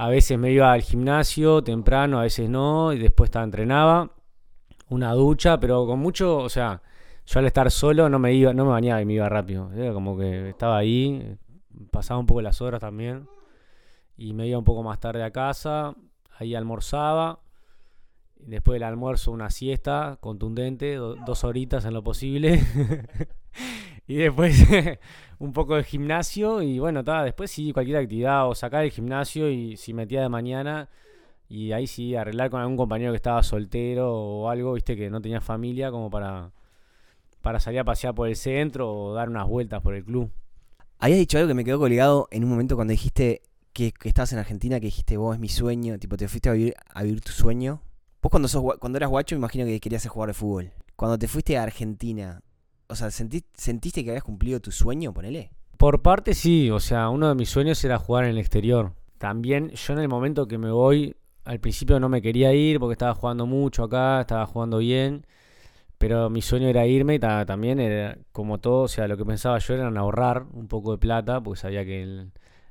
A 0.00 0.08
veces 0.08 0.38
me 0.38 0.52
iba 0.52 0.72
al 0.72 0.82
gimnasio 0.82 1.60
temprano, 1.64 2.20
a 2.20 2.22
veces 2.22 2.48
no, 2.48 2.92
y 2.92 3.00
después 3.00 3.34
entrenaba. 3.34 4.08
Una 4.90 5.12
ducha, 5.12 5.58
pero 5.58 5.86
con 5.86 5.98
mucho, 5.98 6.36
o 6.36 6.48
sea, 6.48 6.80
yo 7.26 7.40
al 7.40 7.46
estar 7.46 7.68
solo 7.72 8.08
no 8.08 8.20
me 8.20 8.32
iba, 8.32 8.54
no 8.54 8.64
me 8.64 8.70
bañaba 8.70 9.02
y 9.02 9.04
me 9.04 9.14
iba 9.14 9.28
rápido. 9.28 9.72
Era 9.72 9.92
como 9.92 10.16
que 10.16 10.50
estaba 10.50 10.78
ahí, 10.78 11.36
pasaba 11.90 12.20
un 12.20 12.26
poco 12.26 12.40
las 12.42 12.62
horas 12.62 12.80
también. 12.80 13.28
Y 14.16 14.34
me 14.34 14.46
iba 14.46 14.56
un 14.56 14.64
poco 14.64 14.84
más 14.84 15.00
tarde 15.00 15.24
a 15.24 15.32
casa, 15.32 15.96
ahí 16.38 16.54
almorzaba. 16.54 17.40
Después 18.40 18.76
del 18.76 18.84
almuerzo 18.84 19.32
una 19.32 19.50
siesta 19.50 20.16
contundente, 20.20 20.94
do- 20.94 21.16
dos 21.26 21.44
horitas 21.44 21.84
en 21.84 21.94
lo 21.94 22.02
posible. 22.02 22.60
y 24.06 24.16
después 24.16 24.64
un 25.38 25.52
poco 25.52 25.76
de 25.76 25.84
gimnasio 25.84 26.62
y 26.62 26.78
bueno, 26.78 27.04
ta, 27.04 27.24
después 27.24 27.50
sí, 27.50 27.72
cualquier 27.72 27.98
actividad 27.98 28.48
o 28.48 28.54
sacar 28.54 28.84
el 28.84 28.90
gimnasio 28.90 29.50
y 29.50 29.76
si 29.76 29.92
metía 29.92 30.22
de 30.22 30.28
mañana 30.28 30.88
y 31.48 31.72
ahí 31.72 31.86
sí 31.86 32.14
arreglar 32.14 32.50
con 32.50 32.60
algún 32.60 32.76
compañero 32.76 33.12
que 33.12 33.16
estaba 33.16 33.42
soltero 33.42 34.12
o 34.14 34.48
algo, 34.48 34.74
viste, 34.74 34.96
que 34.96 35.10
no 35.10 35.20
tenía 35.20 35.40
familia 35.40 35.90
como 35.90 36.10
para, 36.10 36.50
para 37.42 37.60
salir 37.60 37.80
a 37.80 37.84
pasear 37.84 38.14
por 38.14 38.28
el 38.28 38.36
centro 38.36 38.92
o 38.94 39.14
dar 39.14 39.28
unas 39.28 39.46
vueltas 39.46 39.82
por 39.82 39.94
el 39.94 40.04
club. 40.04 40.30
Habías 40.98 41.18
dicho 41.18 41.38
algo 41.38 41.48
que 41.48 41.54
me 41.54 41.64
quedó 41.64 41.78
colgado 41.78 42.28
en 42.30 42.44
un 42.44 42.50
momento 42.50 42.76
cuando 42.76 42.92
dijiste 42.92 43.42
que, 43.72 43.92
que 43.92 44.08
estabas 44.08 44.32
en 44.32 44.38
Argentina, 44.38 44.80
que 44.80 44.86
dijiste 44.86 45.16
vos 45.16 45.34
es 45.34 45.40
mi 45.40 45.48
sueño, 45.48 45.98
tipo 45.98 46.16
te 46.16 46.28
fuiste 46.28 46.48
a 46.48 46.52
vivir, 46.52 46.74
a 46.92 47.02
vivir 47.02 47.20
tu 47.20 47.32
sueño. 47.32 47.80
Vos 48.22 48.30
cuando, 48.30 48.48
sos, 48.48 48.62
cuando 48.78 48.96
eras 48.96 49.10
guacho 49.10 49.34
me 49.36 49.38
imagino 49.40 49.64
que 49.64 49.80
querías 49.80 50.02
ser 50.02 50.10
jugador 50.10 50.30
de 50.30 50.34
fútbol. 50.34 50.70
Cuando 50.96 51.18
te 51.18 51.28
fuiste 51.28 51.56
a 51.56 51.62
Argentina, 51.62 52.40
o 52.88 52.94
sea, 52.96 53.08
¿sentí- 53.10 53.44
¿sentiste 53.54 54.02
que 54.02 54.10
habías 54.10 54.24
cumplido 54.24 54.60
tu 54.60 54.72
sueño, 54.72 55.12
ponele? 55.12 55.50
Por 55.76 56.02
parte 56.02 56.34
sí, 56.34 56.70
o 56.70 56.80
sea, 56.80 57.08
uno 57.08 57.28
de 57.28 57.34
mis 57.36 57.48
sueños 57.48 57.82
era 57.84 57.98
jugar 57.98 58.24
en 58.24 58.30
el 58.30 58.38
exterior. 58.38 58.92
También 59.18 59.70
yo 59.70 59.92
en 59.92 60.00
el 60.00 60.08
momento 60.08 60.48
que 60.48 60.58
me 60.58 60.70
voy, 60.72 61.14
al 61.44 61.60
principio 61.60 62.00
no 62.00 62.08
me 62.08 62.20
quería 62.20 62.52
ir 62.52 62.80
porque 62.80 62.92
estaba 62.94 63.14
jugando 63.14 63.46
mucho 63.46 63.84
acá, 63.84 64.20
estaba 64.20 64.44
jugando 64.46 64.78
bien, 64.78 65.24
pero 65.98 66.30
mi 66.30 66.42
sueño 66.42 66.68
era 66.68 66.86
irme 66.86 67.14
y 67.16 67.18
ta- 67.20 67.46
también 67.46 67.78
era 67.80 68.18
como 68.32 68.58
todo, 68.58 68.82
o 68.82 68.88
sea, 68.88 69.06
lo 69.08 69.16
que 69.16 69.24
pensaba 69.24 69.58
yo 69.58 69.74
era 69.74 69.88
ahorrar 69.88 70.46
un 70.52 70.66
poco 70.68 70.92
de 70.92 70.98
plata, 70.98 71.40
porque 71.40 71.60
sabía 71.60 71.84
que 71.84 72.26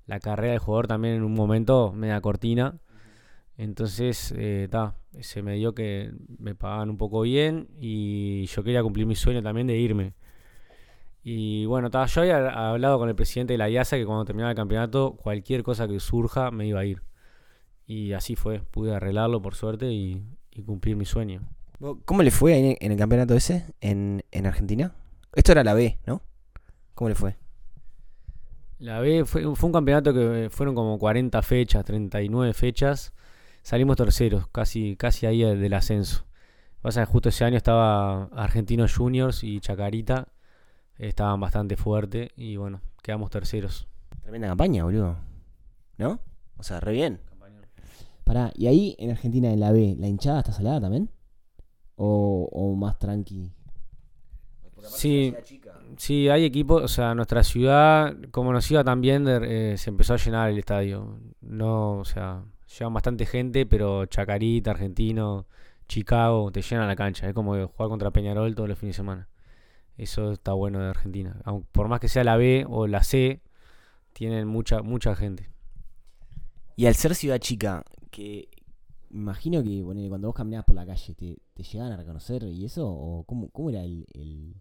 la 0.06 0.20
carrera 0.20 0.54
de 0.54 0.60
jugador 0.60 0.88
también 0.88 1.16
en 1.16 1.24
un 1.24 1.34
momento 1.34 1.92
media 1.94 2.20
cortina. 2.22 2.76
Entonces, 3.58 4.34
eh, 4.38 4.68
ta, 4.70 4.96
se 5.20 5.42
me 5.42 5.56
dio 5.56 5.74
que 5.74 6.12
me 6.38 6.54
pagaban 6.56 6.90
un 6.92 6.98
poco 6.98 7.22
bien 7.22 7.68
y 7.80 8.46
yo 8.48 8.64
quería 8.64 8.84
cumplir 8.84 9.06
mi 9.08 9.16
sueño 9.16 9.42
también 9.42 9.68
de 9.68 9.78
irme. 9.78 10.14
Y 11.24 11.66
bueno, 11.66 11.90
ta, 11.90 12.06
yo 12.06 12.22
había 12.22 12.70
hablado 12.72 12.98
con 13.00 13.10
el 13.10 13.16
presidente 13.16 13.54
de 13.54 13.58
la 13.58 13.70
IASA 13.70 13.98
que 13.98 14.06
cuando 14.06 14.24
terminaba 14.26 14.52
el 14.52 14.56
campeonato, 14.56 15.14
cualquier 15.22 15.64
cosa 15.64 15.88
que 15.88 16.00
surja 16.00 16.52
me 16.52 16.68
iba 16.68 16.80
a 16.80 16.86
ir. 16.86 17.02
Y 17.86 18.14
así 18.14 18.36
fue, 18.36 18.60
pude 18.60 18.94
arreglarlo 18.96 19.42
por 19.42 19.56
suerte 19.56 19.92
y, 19.92 20.24
y 20.52 20.62
cumplir 20.64 20.96
mi 20.96 21.06
sueño. 21.06 21.42
¿Vos- 21.80 21.98
¿Cómo 22.06 22.24
le 22.24 22.32
fue 22.32 22.54
ahí 22.54 22.66
en, 22.72 22.78
en 22.80 22.92
el 22.94 22.98
campeonato 22.98 23.34
ese, 23.36 23.66
en, 23.82 24.24
en 24.32 24.46
Argentina? 24.46 24.94
Esto 25.34 25.52
era 25.52 25.64
la 25.64 25.74
B, 25.74 25.98
¿no? 26.06 26.22
¿Cómo 26.96 27.10
le 27.10 27.16
fue? 27.16 27.36
La 28.80 29.00
B 29.00 29.26
fue, 29.26 29.56
fue 29.56 29.68
un 29.68 29.74
campeonato 29.74 30.14
que 30.14 30.50
fueron 30.52 30.76
como 30.76 31.00
40 31.00 31.42
fechas, 31.42 31.84
39 31.84 32.54
fechas. 32.54 33.14
Salimos 33.68 33.98
terceros, 33.98 34.48
casi, 34.48 34.96
casi 34.96 35.26
ahí 35.26 35.42
del 35.42 35.74
ascenso. 35.74 36.26
Pasa 36.82 37.02
que 37.02 37.12
justo 37.12 37.28
ese 37.28 37.44
año 37.44 37.58
estaba 37.58 38.30
Argentinos 38.32 38.96
Juniors 38.96 39.44
y 39.44 39.60
Chacarita. 39.60 40.30
Estaban 40.98 41.42
bastante 41.42 41.76
fuertes 41.76 42.30
y 42.38 42.56
bueno, 42.56 42.80
quedamos 43.04 43.30
terceros. 43.30 43.90
Tremenda 44.22 44.48
campaña, 44.48 44.86
boludo. 44.86 45.18
¿No? 45.98 46.22
O 46.56 46.64
sea, 46.64 46.80
re 46.80 46.94
bien. 46.94 47.20
Pará, 48.24 48.54
¿y 48.56 48.68
ahí 48.68 48.96
en 49.00 49.12
Argentina, 49.12 49.52
en 49.52 49.60
la 49.60 49.74
B, 49.74 49.98
la 50.00 50.08
hinchada 50.08 50.40
está 50.40 50.54
salada 50.54 50.80
también? 50.80 51.10
¿O, 51.98 52.48
o 52.50 52.74
más 52.74 52.98
tranqui? 52.98 53.52
Sí, 54.82 55.36
sí, 55.98 56.30
hay 56.30 56.46
equipos, 56.46 56.82
o 56.82 56.88
sea, 56.88 57.14
nuestra 57.16 57.44
ciudad, 57.44 58.16
como 58.32 58.54
nos 58.54 58.72
iba 58.72 58.86
también, 58.86 59.26
eh, 59.28 59.76
se 59.78 59.90
empezó 59.90 60.14
a 60.14 60.18
llenar 60.18 60.52
el 60.52 60.58
estadio. 60.58 61.20
No, 61.42 61.98
o 61.98 62.06
sea, 62.06 62.46
llevan 62.68 62.94
bastante 62.94 63.26
gente, 63.26 63.66
pero 63.66 64.06
Chacarita, 64.06 64.72
Argentino, 64.72 65.48
Chicago, 65.88 66.52
te 66.52 66.62
llenan 66.62 66.88
la 66.88 66.96
cancha. 66.96 67.28
Es 67.28 67.34
como 67.34 67.54
jugar 67.54 67.90
contra 67.90 68.12
Peñarol 68.12 68.56
todos 68.56 68.70
los 68.70 68.78
fines 68.78 68.96
de 68.96 68.98
semana. 68.98 69.30
Eso 69.98 70.32
está 70.32 70.54
bueno 70.54 70.80
de 70.80 70.90
Argentina. 70.90 71.42
Aunque, 71.44 71.68
por 71.72 71.88
más 71.88 72.00
que 72.00 72.08
sea 72.08 72.24
la 72.24 72.38
B 72.38 72.66
o 72.68 72.88
la 72.88 73.04
C, 73.04 73.42
tienen 74.14 74.48
mucha, 74.48 74.82
mucha 74.82 75.16
gente. 75.16 75.50
Y 76.76 76.86
al 76.86 76.96
ser 76.96 77.16
ciudad 77.16 77.40
chica, 77.40 77.84
que 78.12 78.50
imagino 79.10 79.64
que 79.64 79.82
bueno, 79.82 80.08
cuando 80.10 80.28
vos 80.28 80.36
caminabas 80.36 80.66
por 80.66 80.76
la 80.76 80.86
calle, 80.86 81.16
¿te, 81.16 81.38
te 81.54 81.64
llegaban 81.64 81.94
a 81.94 81.98
reconocer 81.98 82.44
y 82.44 82.66
eso? 82.66 82.88
¿O 82.88 83.24
cómo, 83.24 83.50
cómo 83.50 83.70
era 83.70 83.84
el, 83.84 84.06
el, 84.14 84.56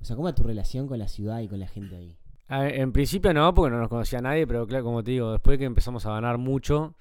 O 0.00 0.04
sea, 0.04 0.16
¿cómo 0.16 0.28
era 0.28 0.34
tu 0.34 0.42
relación 0.42 0.86
con 0.86 0.98
la 0.98 1.08
ciudad 1.08 1.40
y 1.40 1.48
con 1.48 1.60
la 1.60 1.68
gente 1.68 1.96
ahí? 1.96 2.16
en 2.48 2.92
principio 2.92 3.34
no, 3.34 3.52
porque 3.54 3.72
no 3.72 3.80
nos 3.80 3.88
conocía 3.88 4.20
nadie, 4.20 4.46
pero 4.46 4.68
claro, 4.68 4.84
como 4.84 5.02
te 5.02 5.10
digo, 5.10 5.32
después 5.32 5.58
que 5.58 5.64
empezamos 5.64 6.06
a 6.06 6.12
ganar 6.12 6.38
mucho, 6.38 6.94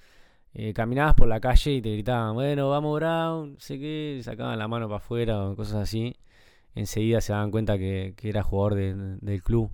eh, 0.57 0.73
caminabas 0.73 1.15
por 1.15 1.27
la 1.27 1.41
calle 1.41 1.73
y 1.73 1.81
te 1.81 1.91
gritaban, 1.91 2.33
bueno, 2.33 2.69
vamos 2.69 2.95
Brown, 2.95 3.57
sé 3.59 3.77
qué, 3.77 4.21
sacaban 4.23 4.57
la 4.57 4.69
mano 4.69 4.87
para 4.87 4.97
afuera 4.97 5.49
o 5.49 5.55
cosas 5.55 5.75
así. 5.75 6.15
Enseguida 6.75 7.19
se 7.19 7.33
daban 7.33 7.51
cuenta 7.51 7.77
que, 7.77 8.13
que 8.15 8.29
era 8.29 8.41
jugador 8.41 8.75
del 8.75 9.43
club. 9.43 9.71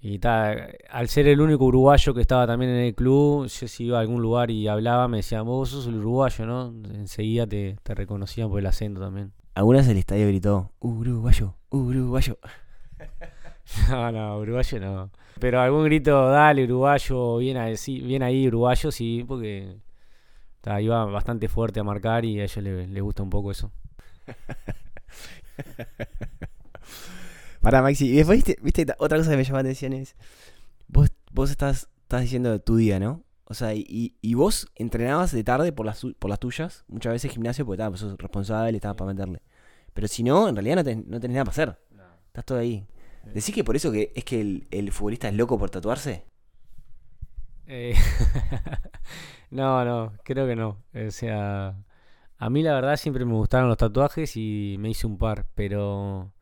Y 0.00 0.18
tal, 0.18 0.76
al 0.90 1.08
ser 1.08 1.28
el 1.28 1.40
único 1.40 1.64
uruguayo 1.66 2.14
que 2.14 2.22
estaba 2.22 2.46
también 2.46 2.72
en 2.72 2.78
el 2.78 2.94
club, 2.94 3.46
yo 3.46 3.68
si 3.68 3.84
iba 3.84 3.98
a 3.98 4.00
algún 4.00 4.22
lugar 4.22 4.50
y 4.50 4.66
hablaba, 4.66 5.08
me 5.08 5.18
decían, 5.18 5.44
vos 5.44 5.68
sos 5.68 5.86
el 5.86 5.96
uruguayo, 5.96 6.46
¿no? 6.46 6.74
Enseguida 6.94 7.46
te, 7.46 7.76
te 7.82 7.94
reconocían 7.94 8.48
por 8.48 8.60
el 8.60 8.66
acento 8.66 9.00
también. 9.00 9.32
¿Alguna 9.54 9.78
vez 9.78 9.88
el 9.88 9.98
estadio 9.98 10.26
gritó, 10.26 10.72
uruguayo, 10.80 11.54
uruguayo? 11.70 12.38
no, 13.90 14.12
no, 14.12 14.38
uruguayo 14.38 14.80
no. 14.80 15.10
Pero 15.40 15.60
algún 15.60 15.84
grito, 15.84 16.28
dale, 16.28 16.64
uruguayo, 16.64 17.38
bien 17.38 17.56
ahí, 17.56 17.74
bien 18.02 18.22
ahí 18.22 18.48
uruguayo, 18.48 18.90
sí, 18.90 19.24
porque 19.26 19.76
iba 20.80 21.04
bastante 21.06 21.48
fuerte 21.48 21.80
a 21.80 21.84
marcar 21.84 22.24
y 22.24 22.40
a 22.40 22.44
ellos 22.44 22.62
les, 22.62 22.88
les 22.88 23.02
gusta 23.02 23.22
un 23.22 23.30
poco 23.30 23.50
eso. 23.50 23.72
Para 27.60 27.82
Maxi, 27.82 28.08
y 28.08 28.16
después 28.16 28.42
viste, 28.62 28.86
otra 28.98 29.18
cosa 29.18 29.30
que 29.30 29.36
me 29.36 29.44
llama 29.44 29.58
la 29.58 29.68
atención 29.68 29.92
es, 29.92 30.16
vos, 30.88 31.12
vos 31.30 31.50
estás, 31.50 31.88
estás 32.02 32.22
diciendo 32.22 32.58
tu 32.60 32.76
día, 32.76 32.98
¿no? 32.98 33.22
O 33.44 33.54
sea, 33.54 33.74
y, 33.74 34.16
y 34.20 34.34
vos 34.34 34.68
entrenabas 34.76 35.32
de 35.32 35.44
tarde 35.44 35.72
por 35.72 35.86
las, 35.86 36.04
por 36.18 36.30
las 36.30 36.40
tuyas, 36.40 36.84
muchas 36.88 37.12
veces 37.12 37.30
gimnasio 37.30 37.64
porque 37.64 37.82
estabas 37.82 38.00
sos 38.00 38.18
responsable, 38.18 38.76
estabas 38.76 38.96
para 38.96 39.12
meterle. 39.12 39.42
Pero 39.92 40.08
si 40.08 40.22
no, 40.22 40.48
en 40.48 40.56
realidad 40.56 40.76
no, 40.76 40.82
no 41.06 41.20
tenés 41.20 41.34
nada 41.34 41.44
para 41.44 41.52
hacer. 41.52 41.78
Estás 42.28 42.44
todo 42.46 42.58
ahí. 42.58 42.86
¿Decís 43.26 43.54
que 43.54 43.64
por 43.64 43.76
eso 43.76 43.92
que 43.92 44.12
es 44.14 44.24
que 44.24 44.40
el, 44.40 44.66
el 44.70 44.92
futbolista 44.92 45.28
es 45.28 45.34
loco 45.34 45.58
por 45.58 45.70
tatuarse? 45.70 46.24
Eh, 47.66 47.94
no, 49.50 49.84
no, 49.84 50.12
creo 50.24 50.46
que 50.46 50.56
no. 50.56 50.78
O 50.94 51.10
sea, 51.10 51.76
a 52.38 52.50
mí 52.50 52.62
la 52.62 52.74
verdad 52.74 52.96
siempre 52.96 53.24
me 53.24 53.34
gustaron 53.34 53.68
los 53.68 53.78
tatuajes 53.78 54.36
y 54.36 54.76
me 54.78 54.90
hice 54.90 55.06
un 55.06 55.18
par, 55.18 55.46
pero 55.54 56.32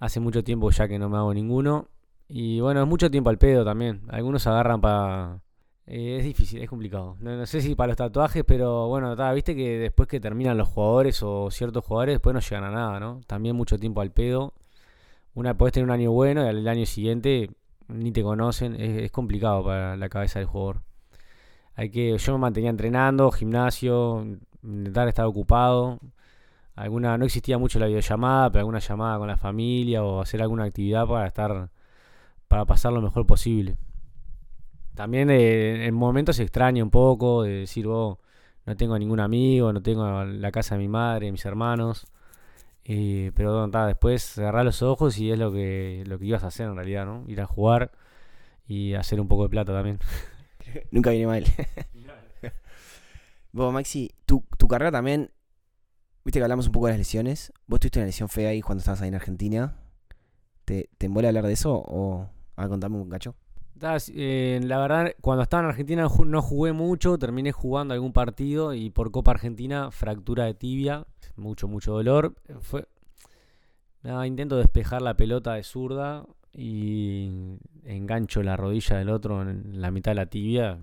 Hace 0.00 0.18
mucho 0.18 0.42
tiempo 0.42 0.70
ya 0.70 0.88
que 0.88 0.98
no 0.98 1.10
me 1.10 1.18
hago 1.18 1.34
ninguno. 1.34 1.88
Y 2.26 2.60
bueno, 2.60 2.82
es 2.82 2.88
mucho 2.88 3.10
tiempo 3.10 3.28
al 3.28 3.38
pedo 3.38 3.64
también. 3.64 4.02
Algunos 4.08 4.46
agarran 4.46 4.80
para... 4.80 5.42
Eh, 5.86 6.16
es 6.18 6.24
difícil, 6.24 6.62
es 6.62 6.70
complicado. 6.70 7.16
No, 7.20 7.44
sé 7.46 7.60
si 7.60 7.74
para 7.74 7.88
los 7.88 7.96
tatuajes, 7.98 8.44
pero 8.46 8.88
bueno, 8.88 9.14
viste 9.34 9.54
que 9.54 9.78
después 9.78 10.08
que 10.08 10.18
terminan 10.20 10.56
los 10.56 10.68
jugadores 10.68 11.22
o 11.22 11.50
ciertos 11.50 11.84
jugadores, 11.84 12.14
después 12.14 12.32
no 12.32 12.40
llegan 12.40 12.64
a 12.64 12.70
nada, 12.70 13.00
¿no? 13.00 13.20
También 13.26 13.56
mucho 13.56 13.78
tiempo 13.78 14.00
al 14.00 14.10
pedo. 14.10 14.54
Una, 15.34 15.56
podés 15.56 15.72
tener 15.74 15.84
un 15.84 15.92
año 15.92 16.12
bueno 16.12 16.44
y 16.44 16.48
al 16.48 16.66
año 16.66 16.86
siguiente 16.86 17.50
ni 17.88 18.12
te 18.12 18.22
conocen. 18.22 18.74
Es, 18.80 19.10
complicado 19.10 19.64
para 19.64 19.96
la 19.96 20.08
cabeza 20.08 20.38
del 20.38 20.48
jugador. 20.48 20.82
Hay 21.74 21.90
que, 21.90 22.16
yo 22.18 22.32
me 22.32 22.38
mantenía 22.38 22.70
entrenando, 22.70 23.30
gimnasio, 23.30 24.26
intentar 24.62 25.08
estar 25.08 25.26
ocupado 25.26 25.98
alguna 26.80 27.18
no 27.18 27.26
existía 27.26 27.58
mucho 27.58 27.78
la 27.78 27.86
videollamada, 27.86 28.50
pero 28.50 28.60
alguna 28.60 28.78
llamada 28.78 29.18
con 29.18 29.28
la 29.28 29.36
familia 29.36 30.02
o 30.02 30.20
hacer 30.20 30.40
alguna 30.40 30.64
actividad 30.64 31.06
para 31.06 31.26
estar 31.26 31.68
para 32.48 32.64
pasar 32.64 32.92
lo 32.92 33.02
mejor 33.02 33.26
posible. 33.26 33.76
También 34.94 35.30
eh, 35.30 35.86
en 35.86 35.94
momentos 35.94 36.36
se 36.36 36.42
extraña 36.42 36.82
un 36.82 36.90
poco 36.90 37.42
de 37.42 37.50
decir, 37.60 37.86
oh, 37.86 38.18
no 38.66 38.76
tengo 38.76 38.98
ningún 38.98 39.20
amigo, 39.20 39.72
no 39.72 39.82
tengo 39.82 40.24
la 40.24 40.50
casa 40.50 40.74
de 40.74 40.80
mi 40.80 40.88
madre, 40.88 41.30
mis 41.32 41.44
hermanos. 41.44 42.06
Eh, 42.84 43.32
pero 43.34 43.66
después 43.68 44.22
cerrar 44.22 44.64
los 44.64 44.82
ojos 44.82 45.18
y 45.18 45.30
es 45.30 45.38
lo 45.38 45.52
que, 45.52 46.02
lo 46.06 46.18
que 46.18 46.26
ibas 46.26 46.44
a 46.44 46.48
hacer 46.48 46.66
en 46.66 46.76
realidad, 46.76 47.06
¿no? 47.06 47.24
Ir 47.28 47.40
a 47.40 47.46
jugar 47.46 47.92
y 48.66 48.94
hacer 48.94 49.20
un 49.20 49.28
poco 49.28 49.44
de 49.44 49.50
plata 49.50 49.72
también. 49.72 49.98
Nunca 50.90 51.10
viene 51.10 51.26
mal. 51.26 51.44
Vos, 53.52 53.72
Maxi, 53.72 54.12
tu, 54.26 54.44
tu 54.56 54.68
carrera 54.68 54.92
también 54.92 55.30
Viste 56.24 56.38
que 56.38 56.44
hablamos 56.44 56.66
un 56.66 56.72
poco 56.72 56.86
de 56.86 56.92
las 56.92 56.98
lesiones. 56.98 57.52
¿Vos 57.66 57.80
tuviste 57.80 57.98
una 57.98 58.06
lesión 58.06 58.28
fea 58.28 58.50
ahí 58.50 58.60
cuando 58.60 58.80
estabas 58.80 59.00
ahí 59.00 59.08
en 59.08 59.14
Argentina? 59.14 59.76
¿Te, 60.66 60.90
te 60.98 61.06
a 61.06 61.28
hablar 61.28 61.46
de 61.46 61.52
eso 61.52 61.74
o 61.74 62.28
a 62.56 62.68
contarme 62.68 62.98
un 62.98 63.08
cacho? 63.08 63.34
Eh, 64.14 64.60
la 64.62 64.78
verdad, 64.78 65.14
cuando 65.22 65.42
estaba 65.42 65.62
en 65.62 65.70
Argentina 65.70 66.06
no 66.26 66.42
jugué 66.42 66.72
mucho, 66.72 67.18
terminé 67.18 67.52
jugando 67.52 67.94
algún 67.94 68.12
partido 68.12 68.74
y 68.74 68.90
por 68.90 69.10
Copa 69.10 69.30
Argentina, 69.30 69.90
fractura 69.90 70.44
de 70.44 70.52
tibia, 70.52 71.06
mucho, 71.36 71.68
mucho 71.68 71.92
dolor. 71.92 72.34
Fue, 72.60 72.86
intento 74.26 74.56
despejar 74.56 75.02
la 75.02 75.14
pelota 75.14 75.54
de 75.54 75.62
zurda 75.62 76.24
y 76.52 77.58
engancho 77.84 78.42
la 78.42 78.56
rodilla 78.56 78.96
del 78.98 79.10
otro 79.10 79.42
en 79.42 79.80
la 79.80 79.90
mitad 79.90 80.12
de 80.12 80.16
la 80.16 80.26
tibia, 80.26 80.78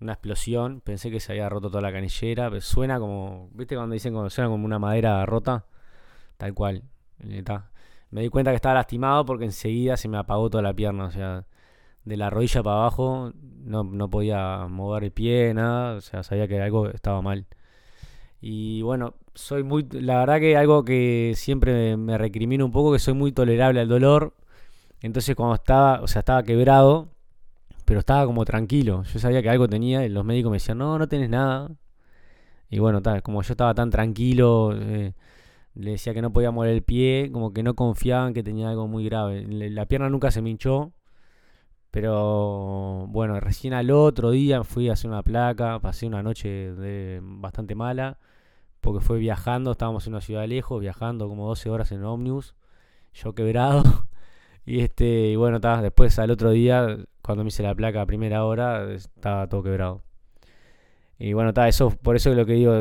una 0.00 0.12
explosión. 0.12 0.80
Pensé 0.80 1.10
que 1.10 1.20
se 1.20 1.32
había 1.32 1.48
roto 1.48 1.68
toda 1.68 1.82
la 1.82 1.92
canillera. 1.92 2.50
Suena 2.60 2.98
como. 2.98 3.50
¿Viste 3.52 3.76
cuando 3.76 3.94
dicen 3.94 4.14
que 4.14 4.30
suena 4.30 4.50
como 4.50 4.64
una 4.64 4.78
madera 4.78 5.24
rota? 5.26 5.64
Tal 6.36 6.54
cual. 6.54 6.84
Me 8.10 8.22
di 8.22 8.28
cuenta 8.28 8.52
que 8.52 8.56
estaba 8.56 8.76
lastimado 8.76 9.24
porque 9.24 9.44
enseguida 9.44 9.96
se 9.96 10.08
me 10.08 10.18
apagó 10.18 10.50
toda 10.50 10.62
la 10.62 10.74
pierna. 10.74 11.06
O 11.06 11.10
sea, 11.10 11.46
de 12.04 12.16
la 12.16 12.30
rodilla 12.30 12.62
para 12.62 12.76
abajo 12.76 13.32
no, 13.64 13.84
no 13.84 14.08
podía 14.08 14.66
mover 14.68 15.04
el 15.04 15.12
pie, 15.12 15.52
nada. 15.54 15.96
O 15.96 16.00
sea, 16.00 16.22
sabía 16.22 16.48
que 16.48 16.60
algo 16.60 16.88
estaba 16.88 17.22
mal. 17.22 17.46
Y 18.40 18.82
bueno, 18.82 19.14
soy 19.38 19.62
muy. 19.62 19.86
La 19.92 20.18
verdad 20.18 20.40
que 20.40 20.56
algo 20.56 20.84
que 20.84 21.32
siempre 21.36 21.96
me 21.96 22.18
recrimino 22.18 22.64
un 22.64 22.72
poco, 22.72 22.92
que 22.92 22.98
soy 22.98 23.14
muy 23.14 23.32
tolerable 23.32 23.80
al 23.80 23.88
dolor. 23.88 24.34
Entonces 25.02 25.36
cuando 25.36 25.54
estaba, 25.54 26.00
o 26.02 26.08
sea, 26.08 26.20
estaba 26.20 26.42
quebrado, 26.42 27.08
pero 27.84 28.00
estaba 28.00 28.26
como 28.26 28.44
tranquilo. 28.44 29.04
Yo 29.04 29.18
sabía 29.20 29.42
que 29.42 29.50
algo 29.50 29.68
tenía 29.68 30.04
y 30.04 30.08
los 30.08 30.24
médicos 30.24 30.50
me 30.50 30.56
decían, 30.56 30.78
no, 30.78 30.98
no 30.98 31.08
tenés 31.08 31.30
nada. 31.30 31.70
Y 32.70 32.80
bueno, 32.80 33.02
tal, 33.02 33.22
como 33.22 33.42
yo 33.42 33.52
estaba 33.54 33.74
tan 33.74 33.90
tranquilo, 33.90 34.72
eh, 34.74 35.14
le 35.74 35.92
decía 35.92 36.14
que 36.14 36.22
no 36.22 36.32
podía 36.32 36.50
mover 36.50 36.70
el 36.72 36.82
pie, 36.82 37.30
como 37.32 37.52
que 37.52 37.62
no 37.62 37.74
confiaban 37.74 38.34
que 38.34 38.42
tenía 38.42 38.70
algo 38.70 38.88
muy 38.88 39.04
grave. 39.04 39.44
La 39.70 39.86
pierna 39.86 40.10
nunca 40.10 40.30
se 40.30 40.42
me 40.42 40.50
hinchó, 40.50 40.92
pero 41.90 43.06
bueno, 43.08 43.40
recién 43.40 43.74
al 43.74 43.90
otro 43.90 44.30
día 44.32 44.64
fui 44.64 44.88
a 44.90 44.94
hacer 44.94 45.10
una 45.10 45.22
placa, 45.22 45.80
pasé 45.80 46.06
una 46.06 46.22
noche 46.22 46.72
bastante 47.22 47.74
mala, 47.74 48.18
porque 48.80 49.04
fue 49.04 49.18
viajando, 49.18 49.72
estábamos 49.72 50.06
en 50.06 50.14
una 50.14 50.20
ciudad 50.20 50.46
lejos, 50.46 50.80
viajando 50.80 51.28
como 51.28 51.46
12 51.48 51.70
horas 51.70 51.92
en 51.92 52.04
ómnibus, 52.04 52.54
yo 53.14 53.34
quebrado. 53.34 53.82
Y 54.66 54.80
este, 54.80 55.30
y 55.30 55.36
bueno, 55.36 55.56
estaba 55.56 55.80
después 55.80 56.18
al 56.18 56.30
otro 56.30 56.50
día 56.50 56.98
cuando 57.22 57.42
me 57.42 57.48
hice 57.48 57.62
la 57.62 57.74
placa 57.74 58.02
a 58.02 58.06
primera 58.06 58.44
hora, 58.44 58.92
estaba 58.92 59.46
todo 59.48 59.62
quebrado. 59.62 60.02
Y 61.18 61.32
bueno, 61.32 61.50
está 61.50 61.68
eso, 61.68 61.90
por 61.90 62.16
eso 62.16 62.30
es 62.30 62.36
lo 62.36 62.44
que 62.44 62.52
digo, 62.52 62.74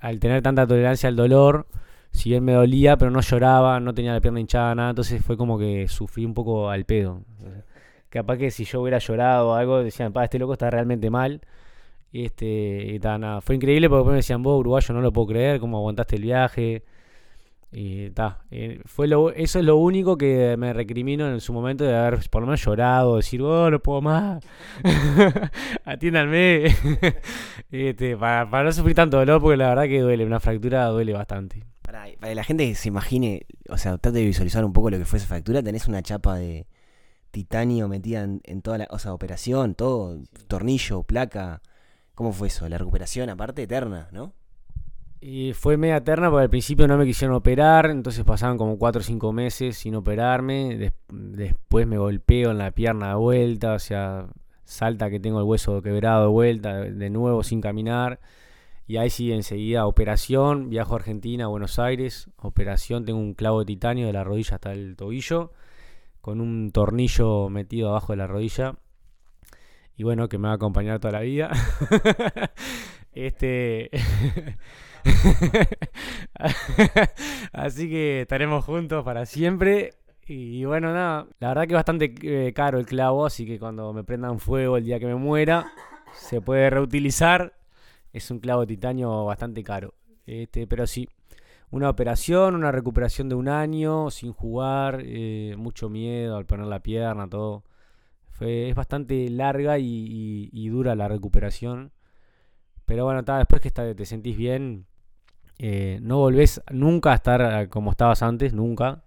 al 0.00 0.20
tener 0.20 0.42
tanta 0.42 0.66
tolerancia 0.66 1.08
al 1.10 1.16
dolor, 1.16 1.66
si 2.10 2.30
bien 2.30 2.44
me 2.44 2.52
dolía, 2.52 2.96
pero 2.96 3.10
no 3.10 3.20
lloraba, 3.20 3.80
no 3.80 3.94
tenía 3.94 4.12
la 4.12 4.20
pierna 4.20 4.40
hinchada, 4.40 4.74
nada, 4.74 4.90
entonces 4.90 5.24
fue 5.24 5.36
como 5.36 5.58
que 5.58 5.86
sufrí 5.88 6.24
un 6.24 6.34
poco 6.34 6.70
al 6.70 6.84
pedo. 6.84 7.22
Capaz 8.08 8.36
que 8.36 8.50
si 8.50 8.64
yo 8.64 8.82
hubiera 8.82 8.98
llorado 8.98 9.50
o 9.50 9.54
algo, 9.54 9.82
decían, 9.82 10.12
este 10.22 10.38
loco 10.38 10.52
está 10.54 10.70
realmente 10.70 11.08
mal. 11.08 11.40
Y 12.12 12.26
este, 12.26 12.94
y 12.94 12.98
nada, 12.98 13.40
fue 13.40 13.56
increíble 13.56 13.88
porque 13.88 14.10
me 14.10 14.16
decían, 14.16 14.42
vos, 14.42 14.60
uruguayo, 14.60 14.94
no 14.94 15.00
lo 15.00 15.12
puedo 15.12 15.28
creer, 15.28 15.60
cómo 15.60 15.78
aguantaste 15.78 16.16
el 16.16 16.22
viaje. 16.22 16.84
Y 17.74 18.10
ta, 18.10 18.44
eh, 18.50 18.82
fue 18.84 19.08
lo, 19.08 19.30
eso 19.30 19.58
es 19.58 19.64
lo 19.64 19.78
único 19.78 20.18
que 20.18 20.56
me 20.58 20.74
recrimino 20.74 21.26
en 21.32 21.40
su 21.40 21.54
momento 21.54 21.84
de 21.84 21.96
haber 21.96 22.20
por 22.28 22.42
lo 22.42 22.46
menos 22.48 22.62
llorado, 22.62 23.16
decir, 23.16 23.40
oh, 23.40 23.70
no 23.70 23.80
puedo 23.80 24.02
más, 24.02 24.44
atiéndanme, 25.86 26.66
este, 27.70 28.14
para, 28.18 28.50
para 28.50 28.64
no 28.64 28.72
sufrir 28.72 28.94
tanto 28.94 29.16
dolor, 29.16 29.40
porque 29.40 29.56
la 29.56 29.70
verdad 29.70 29.84
que 29.84 30.00
duele, 30.02 30.26
una 30.26 30.38
fractura 30.38 30.84
duele 30.88 31.14
bastante. 31.14 31.64
Para, 31.80 32.04
para 32.20 32.28
que 32.28 32.34
la 32.34 32.44
gente 32.44 32.68
que 32.68 32.74
se 32.74 32.88
imagine, 32.88 33.46
o 33.70 33.78
sea, 33.78 33.96
trate 33.96 34.18
de 34.18 34.26
visualizar 34.26 34.66
un 34.66 34.74
poco 34.74 34.90
lo 34.90 34.98
que 34.98 35.06
fue 35.06 35.18
esa 35.18 35.28
fractura, 35.28 35.62
tenés 35.62 35.88
una 35.88 36.02
chapa 36.02 36.36
de 36.36 36.66
titanio 37.30 37.88
metida 37.88 38.22
en, 38.22 38.42
en 38.44 38.60
toda 38.60 38.76
la, 38.78 38.88
o 38.90 38.98
sea, 38.98 39.14
operación, 39.14 39.74
todo, 39.74 40.18
tornillo, 40.46 41.04
placa. 41.04 41.62
¿Cómo 42.14 42.32
fue 42.32 42.48
eso? 42.48 42.68
La 42.68 42.78
recuperación 42.78 43.30
aparte 43.30 43.62
eterna, 43.62 44.08
¿no? 44.12 44.32
Y 45.20 45.52
fue 45.52 45.76
media 45.76 45.98
eterna 45.98 46.30
porque 46.30 46.42
al 46.44 46.50
principio 46.50 46.88
no 46.88 46.96
me 46.98 47.04
quisieron 47.06 47.36
operar, 47.36 47.86
entonces 47.90 48.24
pasaban 48.24 48.58
como 48.58 48.76
4 48.76 49.00
o 49.00 49.04
5 49.04 49.32
meses 49.32 49.76
sin 49.78 49.94
operarme. 49.94 50.76
Des- 50.76 50.92
después 51.10 51.86
me 51.86 51.96
golpeo 51.98 52.50
en 52.50 52.58
la 52.58 52.72
pierna 52.72 53.10
de 53.10 53.14
vuelta, 53.14 53.74
o 53.74 53.78
sea, 53.78 54.26
salta 54.64 55.10
que 55.10 55.20
tengo 55.20 55.38
el 55.38 55.44
hueso 55.44 55.80
quebrado 55.80 56.22
de 56.22 56.28
vuelta, 56.28 56.76
de, 56.76 56.92
de 56.92 57.10
nuevo 57.10 57.44
sin 57.44 57.60
caminar. 57.60 58.18
Y 58.86 58.96
ahí 58.98 59.10
sí, 59.10 59.32
enseguida 59.32 59.86
operación, 59.86 60.70
viajo 60.70 60.94
a 60.94 60.98
Argentina, 60.98 61.44
a 61.44 61.48
Buenos 61.48 61.78
Aires, 61.78 62.28
operación, 62.38 63.04
tengo 63.04 63.20
un 63.20 63.34
clavo 63.34 63.60
de 63.60 63.66
titanio 63.66 64.06
de 64.08 64.12
la 64.12 64.24
rodilla 64.24 64.56
hasta 64.56 64.72
el 64.72 64.96
tobillo, 64.96 65.52
con 66.20 66.40
un 66.40 66.72
tornillo 66.72 67.48
metido 67.50 67.90
abajo 67.90 68.12
de 68.12 68.16
la 68.18 68.26
rodilla. 68.28 68.76
Y 69.96 70.04
bueno, 70.04 70.28
que 70.28 70.38
me 70.38 70.48
va 70.48 70.52
a 70.52 70.56
acompañar 70.56 70.98
toda 70.98 71.12
la 71.12 71.20
vida. 71.20 71.50
este. 73.12 73.90
Así 77.52 77.88
que 77.88 78.22
estaremos 78.22 78.64
juntos 78.64 79.04
para 79.04 79.26
siempre. 79.26 79.94
Y 80.26 80.64
bueno, 80.64 80.92
nada, 80.92 81.26
la 81.40 81.48
verdad 81.48 81.62
que 81.62 81.74
es 81.74 81.74
bastante 81.74 82.14
eh, 82.22 82.52
caro 82.52 82.78
el 82.78 82.86
clavo, 82.86 83.26
así 83.26 83.44
que 83.44 83.58
cuando 83.58 83.92
me 83.92 84.04
prendan 84.04 84.38
fuego 84.38 84.76
el 84.76 84.84
día 84.84 85.00
que 85.00 85.06
me 85.06 85.16
muera, 85.16 85.72
se 86.14 86.40
puede 86.40 86.70
reutilizar. 86.70 87.54
Es 88.12 88.30
un 88.30 88.38
clavo 88.38 88.62
de 88.62 88.68
titanio 88.68 89.24
bastante 89.24 89.64
caro. 89.64 89.94
Este, 90.26 90.66
pero 90.66 90.86
sí, 90.86 91.08
una 91.70 91.90
operación, 91.90 92.54
una 92.54 92.70
recuperación 92.70 93.28
de 93.28 93.34
un 93.34 93.48
año 93.48 94.10
sin 94.10 94.32
jugar, 94.32 95.02
eh, 95.04 95.54
mucho 95.58 95.88
miedo 95.88 96.36
al 96.36 96.46
poner 96.46 96.66
la 96.66 96.80
pierna, 96.80 97.28
todo. 97.28 97.64
Es 98.42 98.74
bastante 98.74 99.28
larga 99.30 99.78
y, 99.78 100.68
dura 100.68 100.94
la 100.94 101.08
recuperación. 101.08 101.92
Pero 102.84 103.04
bueno, 103.04 103.22
después 103.22 103.62
que 103.62 103.70
te 103.70 104.04
sentís 104.04 104.36
bien, 104.36 104.86
eh, 105.58 105.98
no 106.02 106.18
volvés 106.18 106.60
nunca 106.70 107.12
a 107.12 107.14
estar 107.14 107.62
eh, 107.62 107.68
como 107.68 107.90
estabas 107.90 108.22
antes, 108.22 108.52
nunca. 108.52 109.04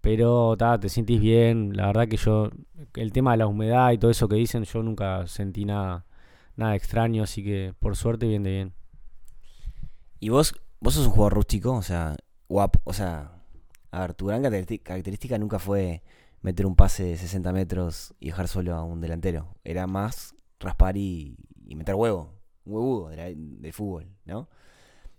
Pero 0.00 0.56
te 0.80 0.88
sentís 0.88 1.20
bien. 1.20 1.76
La 1.76 1.86
verdad 1.86 2.08
que 2.08 2.16
yo, 2.16 2.50
el 2.94 3.12
tema 3.12 3.32
de 3.32 3.38
la 3.38 3.46
humedad 3.46 3.92
y 3.92 3.98
todo 3.98 4.10
eso 4.10 4.28
que 4.28 4.36
dicen, 4.36 4.64
yo 4.64 4.82
nunca 4.82 5.26
sentí 5.26 5.64
nada, 5.64 6.06
nada 6.56 6.74
extraño. 6.76 7.22
Así 7.22 7.44
que 7.44 7.74
por 7.78 7.96
suerte, 7.96 8.26
bien 8.26 8.42
de 8.42 8.50
bien. 8.50 8.72
Y 10.20 10.28
vos, 10.28 10.54
vos 10.80 10.94
sos 10.94 11.06
un 11.06 11.12
jugador 11.12 11.34
rústico, 11.34 11.72
o 11.72 11.82
sea, 11.82 12.16
guapo, 12.48 12.80
o 12.84 12.92
sea, 12.92 13.32
a 13.90 14.00
ver, 14.00 14.14
tu 14.14 14.26
gran 14.26 14.42
característica 14.42 15.36
nunca 15.38 15.58
fue 15.58 16.02
meter 16.42 16.66
un 16.66 16.76
pase 16.76 17.04
de 17.04 17.16
60 17.16 17.52
metros 17.52 18.14
y 18.20 18.26
dejar 18.26 18.48
solo 18.48 18.74
a 18.74 18.84
un 18.84 19.00
delantero. 19.00 19.54
Era 19.64 19.86
más 19.86 20.34
raspar 20.60 20.96
y, 20.96 21.36
y 21.64 21.74
meter 21.76 21.94
huevo, 21.94 22.34
un 22.64 22.74
huevudo 22.74 23.08
de 23.08 23.34
del 23.36 23.72
fútbol, 23.72 24.08
¿no? 24.24 24.48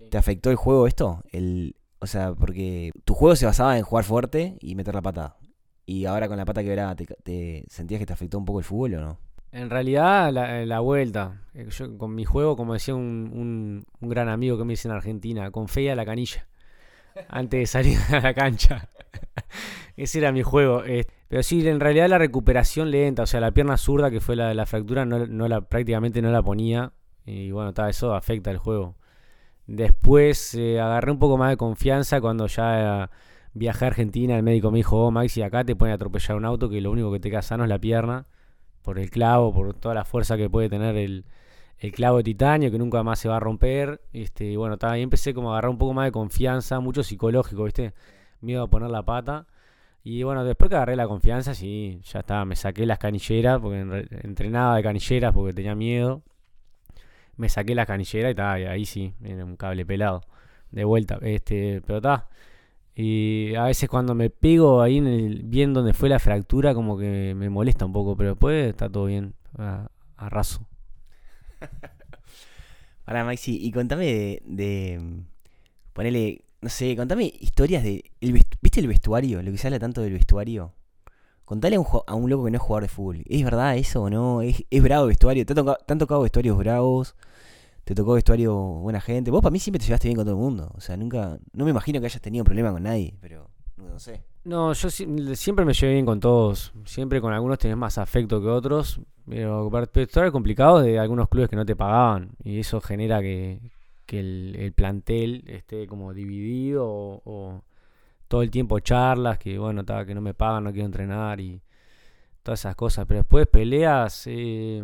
¿Te 0.10 0.18
afectó 0.18 0.50
el 0.52 0.56
juego 0.58 0.88
esto? 0.88 1.24
El, 1.32 1.76
o 2.00 2.08
sea, 2.08 2.34
porque 2.34 2.92
tu 3.06 3.14
juego 3.14 3.36
se 3.36 3.46
basaba 3.46 3.78
en 3.78 3.84
jugar 3.84 4.04
fuerte 4.06 4.58
y 4.60 4.76
meter 4.76 4.94
la 4.96 5.02
pata. 5.02 5.38
Y 5.86 6.06
ahora 6.06 6.28
con 6.28 6.38
la 6.38 6.46
pata 6.46 6.64
quebrada, 6.64 6.96
¿te, 6.96 7.06
te 7.24 7.66
sentías 7.70 8.00
que 8.00 8.06
te 8.06 8.14
afectó 8.14 8.38
un 8.38 8.46
poco 8.46 8.60
el 8.60 8.66
fútbol 8.66 8.96
o 8.96 9.02
no? 9.02 9.20
En 9.52 9.70
realidad, 9.70 10.32
la, 10.32 10.66
la 10.66 10.80
vuelta. 10.80 11.42
Eh, 11.54 11.68
Yo 11.70 11.98
con 11.98 12.16
mi 12.16 12.26
juego, 12.26 12.56
como 12.56 12.74
decía 12.74 12.96
un, 12.96 13.30
un- 13.34 13.86
un 14.02 14.10
gran 14.10 14.28
amigo 14.30 14.58
que 14.58 14.64
me 14.66 14.74
dice 14.74 14.88
en 14.88 14.94
Argentina, 14.94 15.52
con 15.52 15.68
fe 15.68 15.92
a 15.92 15.96
la 15.96 16.06
canilla. 16.06 16.48
Antes 17.28 17.60
de 17.60 17.66
salir 17.68 17.98
a 18.12 18.20
la 18.20 18.34
cancha. 18.34 18.90
Ese 19.96 20.20
era 20.20 20.32
mi 20.32 20.44
juego. 20.44 20.84
eh. 20.86 21.06
Pero 21.28 21.42
sí, 21.42 21.68
en 21.68 21.80
realidad 21.80 22.10
la 22.10 22.20
recuperación 22.20 22.92
lenta, 22.92 23.24
o 23.24 23.26
sea, 23.26 23.40
la 23.40 23.52
pierna 23.52 23.78
zurda 23.78 24.12
que 24.12 24.20
fue 24.20 24.36
la 24.36 24.48
de 24.50 24.54
la 24.54 24.68
fractura, 24.68 25.04
no, 25.06 25.48
la, 25.48 25.62
prácticamente 25.62 26.22
no 26.22 26.32
la 26.32 26.44
ponía. 26.44 26.94
Y 27.26 27.52
bueno, 27.52 27.74
ta, 27.74 27.90
eso 27.90 28.14
afecta 28.14 28.52
el 28.52 28.58
juego. 28.58 28.96
Después 29.66 30.56
eh, 30.56 30.80
agarré 30.80 31.12
un 31.12 31.20
poco 31.20 31.38
más 31.38 31.50
de 31.50 31.58
confianza 31.58 32.22
cuando 32.22 32.48
ya 32.48 33.06
eh, 33.06 33.08
viajé 33.54 33.86
a 33.86 33.88
Argentina. 33.90 34.36
El 34.36 34.44
médico 34.44 34.72
me 34.72 34.78
dijo, 34.78 34.98
oh 35.08 35.12
Maxi, 35.12 35.42
acá 35.42 35.64
te 35.64 35.76
pueden 35.76 35.96
atropellar 35.96 36.38
un 36.38 36.46
auto 36.46 36.70
que 36.70 36.82
lo 36.82 36.92
único 36.92 37.12
que 37.12 37.20
te 37.20 37.30
queda 37.30 37.42
sano 37.42 37.64
es 37.64 37.70
la 37.70 37.80
pierna 37.80 38.28
por 38.84 39.00
el 39.00 39.10
clavo, 39.10 39.54
por 39.54 39.74
toda 39.74 39.96
la 39.96 40.06
fuerza 40.06 40.38
que 40.38 40.50
puede 40.50 40.70
tener 40.70 40.96
el, 40.98 41.26
el 41.84 41.92
clavo 41.92 42.18
de 42.18 42.24
titanio, 42.24 42.72
que 42.72 42.78
nunca 42.80 43.04
más 43.04 43.20
se 43.20 43.28
va 43.28 43.36
a 43.38 43.40
romper. 43.42 44.00
Este, 44.14 44.56
bueno, 44.56 44.78
ta, 44.78 44.92
ahí 44.92 45.02
empecé 45.02 45.34
como 45.34 45.50
a 45.50 45.54
agarrar 45.56 45.70
un 45.70 45.78
poco 45.78 45.94
más 45.94 46.06
de 46.06 46.14
confianza, 46.14 46.80
mucho 46.80 47.04
psicológico, 47.04 47.66
¿viste? 47.66 47.94
Miedo 48.40 48.64
a 48.64 48.68
poner 48.68 48.90
la 48.90 49.04
pata. 49.04 49.48
Y 50.02 50.24
bueno, 50.24 50.46
después 50.46 50.70
que 50.70 50.76
agarré 50.78 50.96
la 50.96 51.08
confianza, 51.08 51.54
sí, 51.54 52.00
ya 52.06 52.22
está, 52.22 52.46
me 52.46 52.56
saqué 52.56 52.86
las 52.86 53.00
canilleras, 53.00 53.60
porque 53.60 53.80
en 53.82 53.92
re- 53.92 54.08
entrenaba 54.24 54.78
de 54.78 54.84
canilleras 54.84 55.34
porque 55.34 55.54
tenía 55.54 55.76
miedo. 55.76 56.22
Me 57.36 57.50
saqué 57.50 57.76
las 57.76 57.86
canilleras 57.86 58.34
y, 58.34 58.62
y 58.62 58.66
ahí 58.66 58.86
sí, 58.86 59.14
era 59.22 59.44
un 59.44 59.58
cable 59.58 59.86
pelado, 59.86 60.22
de 60.72 60.86
vuelta. 60.86 61.20
Este, 61.22 61.82
pero 61.86 61.98
está. 61.98 62.30
Y 62.96 63.56
a 63.56 63.66
veces 63.66 63.90
cuando 63.90 64.16
me 64.16 64.30
pego 64.30 64.82
ahí 64.82 65.00
en 65.00 65.08
el, 65.08 65.44
bien 65.44 65.74
donde 65.74 65.94
fue 65.94 66.08
la 66.08 66.20
fractura, 66.20 66.74
como 66.74 66.98
que 66.98 67.34
me 67.36 67.50
molesta 67.50 67.86
un 67.86 67.92
poco, 67.92 68.16
pero 68.16 68.30
después 68.32 68.70
está 68.70 68.90
todo 68.90 69.06
bien, 69.08 69.34
a 69.58 70.30
raso. 70.30 70.66
Ahora, 73.06 73.24
Maxi, 73.26 73.58
y 73.62 73.72
contame 73.72 74.06
de, 74.06 74.42
de, 74.46 75.00
mm, 75.00 75.20
Ponele, 75.94 76.44
no 76.62 76.70
sé, 76.70 76.96
contame 76.98 77.34
historias 77.42 77.84
de. 77.84 78.06
El 78.22 78.34
¿Viste 78.62 78.80
el 78.82 78.88
vestuario? 78.88 79.44
Lo 79.44 79.52
que 79.52 79.58
se 79.60 79.68
habla 79.68 79.80
tanto 79.80 80.02
del 80.02 80.14
vestuario. 80.14 80.74
Contale 81.46 81.78
a 81.78 81.82
un, 81.82 81.88
a 82.08 82.16
un 82.16 82.30
loco 82.30 82.46
que 82.46 82.52
no 82.52 82.58
es 82.58 82.64
jugador 82.64 82.84
de 82.84 82.90
fútbol. 82.90 83.24
¿Es 83.28 83.44
verdad 83.44 83.78
eso 83.78 84.04
o 84.04 84.10
no? 84.12 84.42
¿Es, 84.44 84.64
es 84.72 84.84
bravo 84.84 85.06
el 85.06 85.10
vestuario? 85.10 85.46
¿Te, 85.46 85.54
ha 85.54 85.58
tocado- 85.58 85.78
te 85.86 85.94
han 85.94 86.00
tocado 86.00 86.22
vestuarios 86.24 86.58
bravos? 86.58 87.16
¿Te 87.86 87.96
tocó 87.96 88.14
vestuario 88.16 88.56
buena 88.56 89.02
gente? 89.02 89.32
Vos 89.32 89.42
para 89.44 89.52
mí 89.54 89.60
siempre 89.60 89.80
te 89.80 89.86
llevaste 89.88 90.10
bien 90.10 90.18
con 90.18 90.26
todo 90.26 90.36
el 90.36 90.42
mundo. 90.42 90.72
O 90.76 90.82
sea, 90.82 90.98
nunca. 90.98 91.40
No 91.54 91.66
me 91.66 91.72
imagino 91.72 92.00
que 92.02 92.08
hayas 92.08 92.22
tenido 92.22 92.46
problema 92.46 92.72
con 92.74 92.84
nadie, 92.84 93.16
pero. 93.22 93.50
No 94.46 94.74
yo 94.74 94.90
si- 94.90 95.36
siempre 95.36 95.66
me 95.66 95.74
llevé 95.74 95.94
bien 95.94 96.06
con 96.06 96.20
todos. 96.20 96.74
Siempre 96.86 97.22
con 97.22 97.34
algunos 97.34 97.58
tenés 97.60 97.78
más 97.78 97.98
afecto 97.98 98.42
que 98.42 98.48
otros. 98.48 99.00
Pero 99.28 99.70
pero 99.92 100.32
complicado 100.32 100.82
de 100.82 101.00
algunos 101.00 101.30
clubes 101.30 101.50
que 101.50 101.56
no 101.56 101.66
te 101.66 101.76
pagaban. 101.76 102.32
Y 102.44 102.60
eso 102.60 102.82
genera 102.82 103.22
que, 103.22 103.62
que 104.06 104.20
el, 104.20 104.56
el 104.60 104.74
plantel 104.74 105.44
esté 105.48 105.88
como 105.88 106.14
dividido 106.14 106.86
o, 106.86 107.64
todo 108.28 108.42
el 108.44 108.52
tiempo 108.52 108.80
charlas, 108.80 109.38
que 109.40 109.58
bueno, 109.60 109.86
ta, 109.86 110.06
que 110.06 110.16
no 110.16 110.22
me 110.22 110.34
pagan, 110.34 110.64
no 110.66 110.72
quiero 110.74 110.88
entrenar 110.88 111.40
y 111.42 111.62
todas 112.44 112.62
esas 112.62 112.76
cosas. 112.76 113.06
Pero 113.08 113.20
después 113.22 113.48
peleas, 113.48 114.24
eh, 114.28 114.82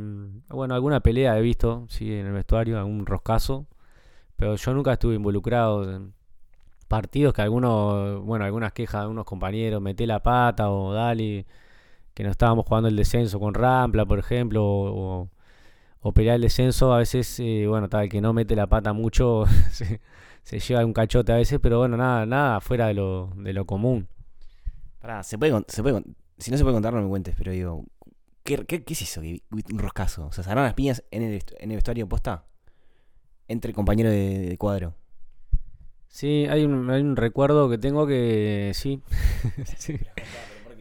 bueno, 0.50 0.76
alguna 0.76 1.02
pelea 1.02 1.38
he 1.38 1.42
visto, 1.42 1.86
sí, 1.90 2.14
en 2.14 2.28
el 2.28 2.34
vestuario, 2.34 2.78
algún 2.80 3.06
roscazo. 3.06 3.68
Pero 4.38 4.56
yo 4.56 4.74
nunca 4.74 4.94
estuve 4.94 5.16
involucrado 5.16 5.90
en 5.96 6.14
partidos 6.90 7.34
que 7.36 7.44
algunos, 7.44 8.24
bueno, 8.26 8.46
algunas 8.46 8.74
quejas 8.74 8.96
de 9.02 9.04
algunos 9.04 9.26
compañeros, 9.26 9.82
meté 9.82 10.08
la 10.08 10.22
pata 10.24 10.72
o 10.72 10.94
dale, 10.94 11.48
que 12.16 12.24
no 12.24 12.32
estábamos 12.32 12.66
jugando 12.68 12.90
el 12.90 12.96
descenso 12.98 13.40
con 13.40 13.54
Rampla, 13.56 14.06
por 14.06 14.20
ejemplo, 14.20 14.64
o, 14.66 15.30
o- 16.02 16.14
pelear 16.14 16.38
el 16.38 16.42
descenso, 16.44 16.94
a 16.94 17.00
veces, 17.00 17.40
eh, 17.40 17.66
bueno, 17.68 17.90
tal, 17.90 18.10
que 18.10 18.22
no 18.22 18.34
mete 18.34 18.56
la 18.56 18.68
pata 18.68 18.94
mucho 18.94 19.46
se, 19.72 20.60
lleva 20.60 20.86
un 20.86 20.94
cachote 20.94 21.32
a 21.34 21.38
veces, 21.38 21.60
pero 21.62 21.80
bueno, 21.80 21.98
nada, 21.98 22.26
nada 22.26 22.62
fuera 22.62 22.88
de 22.88 22.96
lo, 22.96 23.32
de 23.38 23.54
lo 23.54 23.66
común. 23.66 24.08
Pará, 25.00 25.24
se 25.24 25.38
puede, 25.38 25.64
se 25.68 25.82
puede 25.82 26.04
Si 26.38 26.52
no 26.52 26.58
se 26.58 26.64
puede 26.64 26.76
contar, 26.76 26.94
no 26.94 27.02
me 27.02 27.10
cuentes, 27.10 27.36
pero 27.38 27.52
digo. 27.52 27.86
¿Qué, 28.44 28.66
qué, 28.66 28.84
qué 28.84 28.94
es 28.94 29.02
eso? 29.04 29.22
Un 29.22 29.80
roscazo. 29.80 30.28
O 30.28 30.32
sea, 30.32 30.44
¿se 30.44 30.50
agarraron 30.50 30.68
las 30.68 30.74
piñas 30.76 31.04
en 31.12 31.24
el, 31.24 31.44
en 31.60 31.72
el 31.72 31.78
vestuario 31.78 32.08
posta? 32.10 32.46
Entre 33.48 33.74
compañeros 33.74 34.12
de, 34.14 34.50
de 34.50 34.58
cuadro. 34.58 34.94
Sí, 36.10 36.48
hay 36.50 36.66
un, 36.66 36.90
hay 36.90 37.02
un 37.02 37.16
recuerdo 37.16 37.70
que 37.70 37.78
tengo 37.78 38.06
que 38.08 38.72
sí. 38.74 39.02
Sí. 39.78 39.98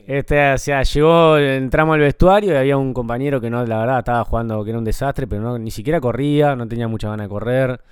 Este, 0.06 0.52
o 0.54 0.58
sea, 0.58 0.82
llegó, 0.84 1.36
entramos 1.38 1.94
al 1.94 2.00
vestuario 2.00 2.54
y 2.54 2.56
había 2.56 2.78
un 2.78 2.94
compañero 2.94 3.40
que 3.42 3.50
no, 3.50 3.64
la 3.66 3.78
verdad, 3.80 3.98
estaba 3.98 4.24
jugando, 4.24 4.64
que 4.64 4.70
era 4.70 4.78
un 4.78 4.84
desastre, 4.84 5.26
pero 5.26 5.42
no, 5.42 5.58
ni 5.58 5.70
siquiera 5.70 6.00
corría, 6.00 6.56
no 6.56 6.66
tenía 6.66 6.88
mucha 6.88 7.10
ganas 7.10 7.26
de 7.26 7.28
correr, 7.28 7.82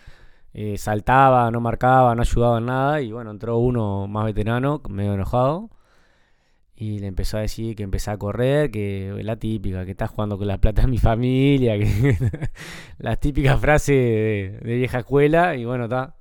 eh, 0.55 0.79
saltaba, 0.79 1.51
no 1.51 1.61
marcaba, 1.61 2.15
no 2.15 2.23
ayudaba 2.23 2.59
en 2.59 2.67
nada, 2.67 3.03
y 3.03 3.13
bueno, 3.13 3.31
entró 3.33 3.59
uno 3.59 4.07
más 4.09 4.25
veterano, 4.27 4.83
medio 4.89 5.15
enojado, 5.15 5.71
y 6.75 6.99
le 7.01 7.07
empezó 7.07 7.39
a 7.39 7.41
decir 7.43 7.77
que 7.77 7.83
empezaba 7.85 8.17
a 8.17 8.19
correr, 8.19 8.71
que 8.71 9.13
la 9.23 9.37
típica, 9.37 9.85
que 9.85 9.93
está 9.93 10.07
jugando 10.09 10.39
con 10.39 10.47
la 10.49 10.59
plata 10.59 10.83
de 10.83 10.89
mi 10.89 10.99
familia, 10.99 11.79
que 11.79 12.17
las 12.99 13.21
típicas 13.21 13.61
frases 13.61 13.97
de, 13.97 14.61
de 14.63 14.75
vieja 14.77 15.01
escuela, 15.01 15.57
y 15.57 15.65
bueno, 15.65 15.85
está. 15.85 16.16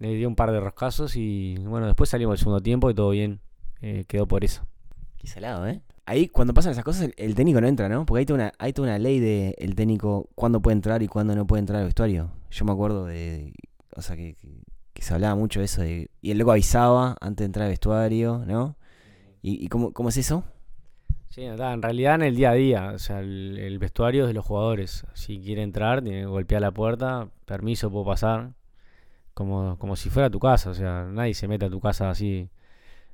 Le 0.00 0.14
dio 0.14 0.26
un 0.28 0.34
par 0.34 0.50
de 0.50 0.58
roscazos 0.58 1.14
y 1.14 1.56
bueno, 1.58 1.86
después 1.86 2.10
salimos 2.10 2.34
el 2.34 2.38
segundo 2.38 2.60
tiempo 2.60 2.90
y 2.90 2.94
todo 2.94 3.10
bien. 3.10 3.40
Eh, 3.82 4.04
quedó 4.08 4.26
por 4.26 4.44
eso. 4.44 4.66
Qué 5.18 5.26
salado, 5.26 5.66
¿eh? 5.68 5.82
Ahí 6.06 6.28
cuando 6.28 6.54
pasan 6.54 6.72
esas 6.72 6.84
cosas 6.84 7.10
el, 7.16 7.34
técnico 7.34 7.60
no 7.60 7.68
entra, 7.68 7.88
¿no? 7.88 8.06
Porque 8.06 8.20
hay 8.20 8.26
toda 8.26 8.38
una, 8.38 8.52
hay 8.58 8.72
toda 8.72 8.88
una 8.88 8.98
ley 8.98 9.20
de 9.20 9.54
el 9.58 9.74
técnico 9.74 10.28
cuándo 10.34 10.60
puede 10.60 10.74
entrar 10.74 11.02
y 11.02 11.06
cuándo 11.06 11.36
no 11.36 11.46
puede 11.46 11.60
entrar 11.60 11.80
al 11.80 11.84
vestuario. 11.84 12.32
Yo 12.50 12.64
me 12.64 12.72
acuerdo 12.72 13.04
de, 13.06 13.52
o 13.94 14.02
sea, 14.02 14.16
que, 14.16 14.36
se 14.96 15.14
hablaba 15.14 15.34
mucho 15.34 15.60
de 15.60 15.66
eso. 15.66 15.82
De, 15.82 16.10
y 16.20 16.30
el 16.30 16.38
loco 16.38 16.52
avisaba 16.52 17.16
antes 17.20 17.44
de 17.44 17.46
entrar 17.46 17.64
al 17.66 17.70
vestuario, 17.70 18.42
¿no? 18.46 18.76
¿Y, 19.42 19.68
cómo, 19.68 19.92
cómo, 19.92 20.10
es 20.10 20.16
eso? 20.16 20.44
Sí, 21.30 21.42
en 21.42 21.56
realidad 21.56 22.16
en 22.16 22.22
el 22.22 22.36
día 22.36 22.50
a 22.50 22.54
día, 22.54 22.92
o 22.94 22.98
sea, 22.98 23.20
el, 23.20 23.78
vestuario 23.78 24.24
es 24.24 24.28
de 24.28 24.34
los 24.34 24.44
jugadores. 24.44 25.06
Si 25.14 25.40
quiere 25.40 25.62
entrar, 25.62 26.02
tiene 26.02 26.20
que 26.20 26.26
golpear 26.26 26.60
la 26.60 26.72
puerta, 26.72 27.28
permiso, 27.46 27.90
puedo 27.90 28.04
pasar. 28.04 28.52
Como, 29.40 29.78
como 29.78 29.96
si 29.96 30.10
fuera 30.10 30.28
tu 30.28 30.38
casa, 30.38 30.68
o 30.68 30.74
sea, 30.74 31.06
nadie 31.10 31.32
se 31.32 31.48
mete 31.48 31.64
a 31.64 31.70
tu 31.70 31.80
casa 31.80 32.10
así. 32.10 32.50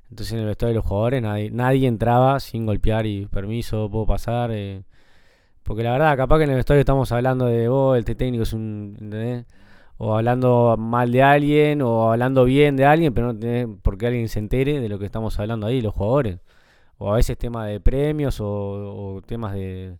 Entonces 0.09 0.33
en 0.33 0.39
el 0.39 0.45
vestuario 0.47 0.73
de 0.73 0.75
los 0.79 0.85
jugadores 0.85 1.21
nadie, 1.21 1.51
nadie 1.51 1.87
entraba 1.87 2.41
sin 2.41 2.65
golpear 2.65 3.05
y 3.05 3.27
permiso, 3.27 3.89
puedo 3.89 4.05
pasar. 4.05 4.51
Eh, 4.53 4.83
porque 5.63 5.83
la 5.83 5.93
verdad, 5.93 6.17
capaz 6.17 6.39
que 6.39 6.43
en 6.43 6.49
el 6.49 6.57
vestuario 6.57 6.81
estamos 6.81 7.11
hablando 7.13 7.45
de, 7.45 7.69
oh, 7.69 7.95
este 7.95 8.13
técnico 8.15 8.43
es 8.43 8.51
un, 8.51 8.97
¿entendés? 8.99 9.45
o 9.97 10.15
hablando 10.17 10.75
mal 10.77 11.11
de 11.13 11.23
alguien, 11.23 11.81
o 11.81 12.11
hablando 12.11 12.43
bien 12.43 12.75
de 12.75 12.85
alguien, 12.85 13.13
pero 13.13 13.33
no 13.33 13.39
tiene 13.39 13.67
por 13.81 13.97
qué 13.97 14.07
alguien 14.07 14.27
se 14.27 14.39
entere 14.39 14.81
de 14.81 14.89
lo 14.89 14.99
que 14.99 15.05
estamos 15.05 15.39
hablando 15.39 15.67
ahí, 15.67 15.81
los 15.81 15.93
jugadores. 15.93 16.39
O 16.97 17.13
a 17.13 17.15
veces 17.15 17.37
temas 17.37 17.67
de 17.69 17.79
premios 17.79 18.39
o, 18.41 19.21
temas 19.25 19.53
de 19.53 19.97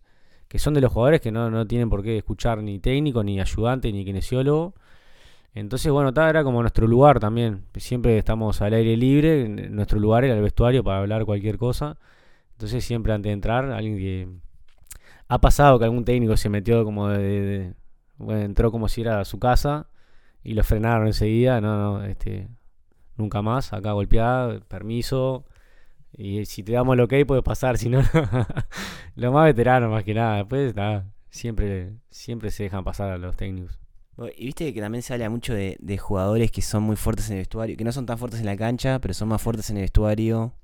que 0.48 0.58
son 0.58 0.74
de 0.74 0.80
los 0.82 0.92
jugadores 0.92 1.20
que 1.22 1.32
no, 1.32 1.50
no, 1.50 1.66
tienen 1.66 1.90
por 1.90 2.02
qué 2.02 2.18
escuchar 2.18 2.62
ni 2.62 2.78
técnico, 2.80 3.24
ni 3.24 3.40
ayudante, 3.40 3.92
ni 3.92 4.04
kinesiólogo. 4.04 4.74
Entonces, 5.54 5.90
bueno, 5.92 6.10
era 6.10 6.44
como 6.44 6.60
nuestro 6.60 6.86
lugar 6.86 7.20
también. 7.20 7.64
Siempre 7.76 8.18
estamos 8.18 8.62
al 8.62 8.74
aire 8.74 8.96
libre, 8.96 9.48
nuestro 9.48 9.98
lugar 9.98 10.24
era 10.24 10.34
el 10.34 10.42
vestuario 10.42 10.84
para 10.84 10.98
hablar 10.98 11.24
cualquier 11.24 11.58
cosa. 11.58 11.98
Entonces, 12.52 12.84
siempre 12.84 13.12
antes 13.12 13.30
de 13.30 13.34
entrar, 13.34 13.70
alguien 13.70 13.98
que... 13.98 14.28
Ha 15.28 15.40
pasado 15.40 15.78
que 15.78 15.84
algún 15.84 16.04
técnico 16.04 16.36
se 16.36 16.48
metió 16.48 16.84
como 16.84 17.08
de 17.08 17.74
bueno, 18.18 18.42
entró 18.42 18.70
como 18.72 18.88
si 18.88 19.02
era 19.02 19.20
a 19.20 19.24
su 19.24 19.38
casa 19.38 19.88
y 20.42 20.54
lo 20.54 20.64
frenaron 20.64 21.06
enseguida. 21.06 21.60
No, 21.60 21.98
no, 21.98 22.04
este, 22.04 22.48
nunca 23.16 23.42
más. 23.42 23.72
Acá 23.72 23.92
golpeada, 23.92 24.60
permiso. 24.60 25.46
Y 26.12 26.44
si 26.46 26.62
te 26.62 26.72
damos 26.72 26.94
el 26.94 27.00
ok, 27.02 27.14
puedes 27.26 27.44
pasar. 27.44 27.78
Si 27.78 27.88
no, 27.88 28.02
lo 29.16 29.32
más 29.32 29.44
veterano, 29.46 29.90
más 29.90 30.04
que 30.04 30.14
nada. 30.14 30.38
Después, 30.38 30.74
nada, 30.74 31.06
siempre, 31.30 31.94
siempre 32.10 32.50
se 32.50 32.64
dejan 32.64 32.84
pasar 32.84 33.10
a 33.10 33.18
los 33.18 33.36
técnicos. 33.36 33.78
Y 34.36 34.46
viste 34.46 34.72
que 34.74 34.80
también 34.80 35.02
se 35.02 35.14
habla 35.14 35.30
mucho 35.30 35.54
de, 35.54 35.98
jugadores 35.98 36.50
que 36.50 36.62
son 36.62 36.82
muy 36.82 36.96
fuertes 36.96 37.28
en 37.28 37.36
el 37.36 37.40
vestuario, 37.40 37.76
que 37.76 37.84
no 37.84 37.92
son 37.92 38.06
tan 38.06 38.18
fuertes 38.18 38.40
en 38.40 38.46
la 38.46 38.56
cancha, 38.56 38.98
pero 39.00 39.14
son 39.14 39.28
más 39.28 39.40
fuertes 39.40 39.70
en 39.70 39.76
el 39.76 39.82
vestuario, 39.82 40.54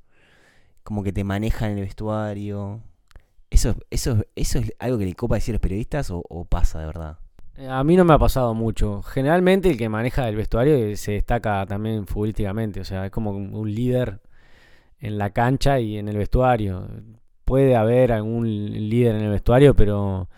como 0.83 1.03
que 1.03 1.13
te 1.13 1.25
manejan 1.25 1.73
en 1.73 1.79
el 1.79 1.85
vestuario. 1.85 2.81
¿Eso, 3.51 3.77
eso, 3.91 4.25
eso 4.35 4.59
es 4.59 4.73
algo 4.79 4.99
que 4.99 5.07
le 5.07 5.15
copa 5.15 5.37
decir 5.37 5.53
a 5.53 5.57
los 5.57 5.61
periodistas 5.61 6.11
o 6.11 6.45
pasa 6.49 6.81
de 6.81 6.87
verdad? 6.87 7.19
Eh, 7.57 7.69
a 7.69 7.85
mí 7.85 7.97
no 7.97 8.05
me 8.05 8.15
ha 8.15 8.19
pasado 8.19 8.55
mucho. 8.55 9.03
Generalmente 9.03 9.71
el 9.71 9.77
que 9.79 9.89
maneja 9.89 10.29
el 10.29 10.37
vestuario 10.37 10.97
se 10.97 11.13
destaca 11.13 11.65
también 11.67 12.07
futbolísticamente, 12.07 12.81
o 12.81 12.85
sea, 12.85 13.07
es 13.07 13.11
como 13.13 13.31
un 13.31 13.75
líder 13.75 14.21
en 15.01 15.19
la 15.19 15.31
cancha 15.31 15.81
y 15.81 15.99
en 15.99 16.09
el 16.09 16.17
vestuario. 16.17 16.89
Puede 17.45 17.77
haber 17.77 18.13
algún 18.13 18.47
líder 18.89 19.17
en 19.17 19.23
el 19.25 19.31
vestuario, 19.31 19.75
pero 19.75 20.29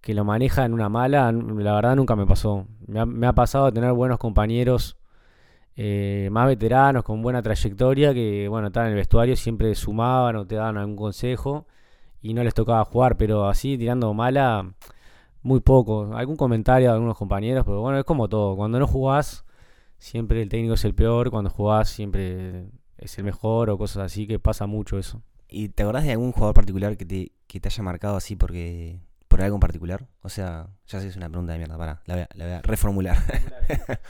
que 0.00 0.14
lo 0.14 0.24
maneja 0.24 0.64
en 0.64 0.72
una 0.72 0.88
mala, 0.88 1.30
la 1.32 1.74
verdad 1.74 1.96
nunca 1.96 2.16
me 2.16 2.26
pasó. 2.26 2.66
Me 2.86 3.26
ha, 3.26 3.32
pasado 3.32 3.72
tener 3.72 3.92
buenos 3.92 4.18
compañeros 4.18 4.96
eh, 5.76 6.28
más 6.32 6.46
veteranos, 6.46 7.04
con 7.04 7.22
buena 7.22 7.42
trayectoria, 7.42 8.14
que 8.14 8.48
bueno, 8.48 8.68
estaban 8.68 8.88
en 8.88 8.92
el 8.92 8.98
vestuario, 8.98 9.36
siempre 9.36 9.74
sumaban 9.74 10.36
o 10.36 10.46
te 10.46 10.54
daban 10.56 10.78
algún 10.78 10.96
consejo 10.96 11.66
y 12.22 12.34
no 12.34 12.42
les 12.44 12.54
tocaba 12.54 12.84
jugar, 12.84 13.16
pero 13.16 13.48
así 13.48 13.76
tirando 13.76 14.12
mala 14.14 14.74
muy 15.42 15.60
poco. 15.60 16.14
Algún 16.14 16.36
comentario 16.36 16.88
de 16.88 16.94
algunos 16.94 17.16
compañeros, 17.18 17.64
pero 17.64 17.80
bueno, 17.80 17.98
es 17.98 18.04
como 18.04 18.28
todo. 18.28 18.56
Cuando 18.56 18.78
no 18.78 18.86
jugás, 18.86 19.44
siempre 19.98 20.42
el 20.42 20.48
técnico 20.48 20.74
es 20.74 20.84
el 20.84 20.94
peor. 20.94 21.30
Cuando 21.30 21.50
jugás, 21.50 21.90
siempre 21.90 22.66
es 22.98 23.18
el 23.18 23.24
mejor 23.24 23.70
o 23.70 23.78
cosas 23.78 24.04
así, 24.04 24.26
que 24.26 24.38
pasa 24.38 24.66
mucho 24.66 24.98
eso. 24.98 25.22
¿Y 25.48 25.68
te 25.68 25.82
acordás 25.82 26.04
de 26.04 26.12
algún 26.12 26.32
jugador 26.32 26.54
particular 26.54 26.96
que 26.96 27.04
te, 27.04 27.32
que 27.46 27.60
te 27.60 27.68
haya 27.68 27.82
marcado 27.82 28.16
así 28.16 28.36
porque 28.36 29.00
por 29.34 29.42
algo 29.42 29.56
en 29.56 29.60
particular? 29.60 30.06
O 30.22 30.28
sea, 30.28 30.68
ya 30.86 31.00
sé 31.00 31.08
es 31.08 31.16
una 31.16 31.28
pregunta 31.28 31.54
de 31.54 31.58
mierda, 31.58 31.76
para, 31.76 32.00
la 32.06 32.14
voy 32.14 32.22
a, 32.22 32.28
la 32.34 32.44
voy 32.44 32.54
a 32.54 32.62
reformular. 32.62 33.16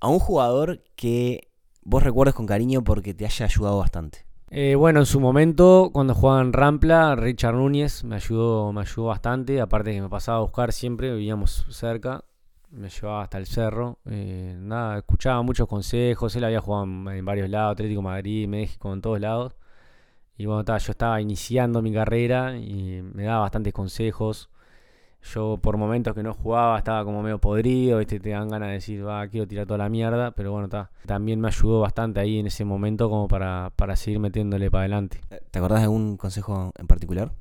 a 0.00 0.08
un 0.08 0.18
jugador 0.18 0.84
que 0.94 1.48
vos 1.82 2.02
recuerdes 2.02 2.34
con 2.34 2.44
cariño 2.44 2.84
porque 2.84 3.14
te 3.14 3.24
haya 3.24 3.46
ayudado 3.46 3.78
bastante. 3.78 4.26
Eh, 4.50 4.74
bueno, 4.74 5.00
en 5.00 5.06
su 5.06 5.20
momento, 5.20 5.88
cuando 5.90 6.14
jugaba 6.14 6.42
en 6.42 6.52
Rampla, 6.52 7.16
Richard 7.16 7.54
Núñez 7.54 8.04
me 8.04 8.16
ayudó, 8.16 8.74
me 8.74 8.82
ayudó 8.82 9.06
bastante. 9.06 9.58
Aparte 9.58 9.94
que 9.94 10.02
me 10.02 10.10
pasaba 10.10 10.36
a 10.36 10.42
buscar 10.42 10.74
siempre, 10.74 11.14
vivíamos 11.14 11.64
cerca, 11.70 12.22
me 12.70 12.90
llevaba 12.90 13.22
hasta 13.22 13.38
el 13.38 13.46
cerro. 13.46 14.00
Eh, 14.04 14.54
nada, 14.58 14.98
escuchaba 14.98 15.40
muchos 15.40 15.66
consejos. 15.66 16.36
Él 16.36 16.44
había 16.44 16.60
jugado 16.60 16.84
en, 16.84 17.24
varios 17.24 17.48
lados, 17.48 17.72
Atlético 17.72 18.02
Madrid, 18.02 18.46
México, 18.48 18.92
en 18.92 19.00
todos 19.00 19.18
lados. 19.18 19.54
Y 20.38 20.46
bueno, 20.46 20.64
yo 20.64 20.90
estaba 20.90 21.20
iniciando 21.20 21.82
mi 21.82 21.92
carrera 21.92 22.56
y 22.56 23.02
me 23.02 23.24
daba 23.24 23.40
bastantes 23.40 23.72
consejos. 23.72 24.50
Yo 25.22 25.58
por 25.60 25.76
momentos 25.76 26.14
que 26.14 26.22
no 26.22 26.34
jugaba 26.34 26.78
estaba 26.78 27.04
como 27.04 27.22
medio 27.22 27.38
podrido, 27.38 28.04
te 28.04 28.18
dan 28.18 28.48
ganas 28.48 28.68
de 28.68 28.74
decir, 28.74 29.06
va, 29.06 29.26
quiero 29.26 29.48
tirar 29.48 29.66
toda 29.66 29.78
la 29.78 29.88
mierda, 29.88 30.30
pero 30.32 30.52
bueno, 30.52 30.66
está. 30.66 30.90
También 31.06 31.40
me 31.40 31.48
ayudó 31.48 31.80
bastante 31.80 32.20
ahí 32.20 32.38
en 32.38 32.46
ese 32.46 32.64
momento 32.64 33.08
como 33.10 33.26
para, 33.26 33.72
para 33.74 33.96
seguir 33.96 34.20
metiéndole 34.20 34.70
para 34.70 34.82
adelante. 34.82 35.20
¿Te 35.50 35.58
acordás 35.58 35.80
de 35.80 35.84
algún 35.84 36.16
consejo 36.16 36.70
en 36.78 36.86
particular? 36.86 37.32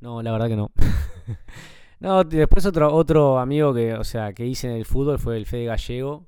No, 0.00 0.20
la 0.22 0.32
verdad 0.32 0.48
que 0.48 0.56
no. 0.56 0.72
no, 2.00 2.24
después 2.24 2.66
otro, 2.66 2.92
otro 2.92 3.38
amigo 3.38 3.72
que, 3.72 3.94
o 3.94 4.02
sea, 4.02 4.32
que 4.32 4.44
hice 4.44 4.68
en 4.68 4.74
el 4.74 4.84
fútbol 4.84 5.20
fue 5.20 5.36
el 5.36 5.46
Fede 5.46 5.66
Gallego, 5.66 6.26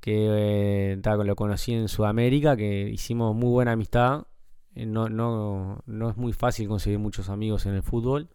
que 0.00 0.94
eh, 0.94 1.00
lo 1.24 1.34
conocí 1.34 1.74
en 1.74 1.88
Sudamérica, 1.88 2.56
que 2.56 2.88
hicimos 2.90 3.34
muy 3.34 3.50
buena 3.50 3.72
amistad. 3.72 4.26
Eh, 4.74 4.86
no, 4.86 5.08
no, 5.08 5.82
no 5.86 6.10
es 6.10 6.16
muy 6.16 6.32
fácil 6.32 6.68
conseguir 6.68 6.98
muchos 6.98 7.28
amigos 7.28 7.66
en 7.66 7.74
el 7.74 7.82
fútbol. 7.82 8.28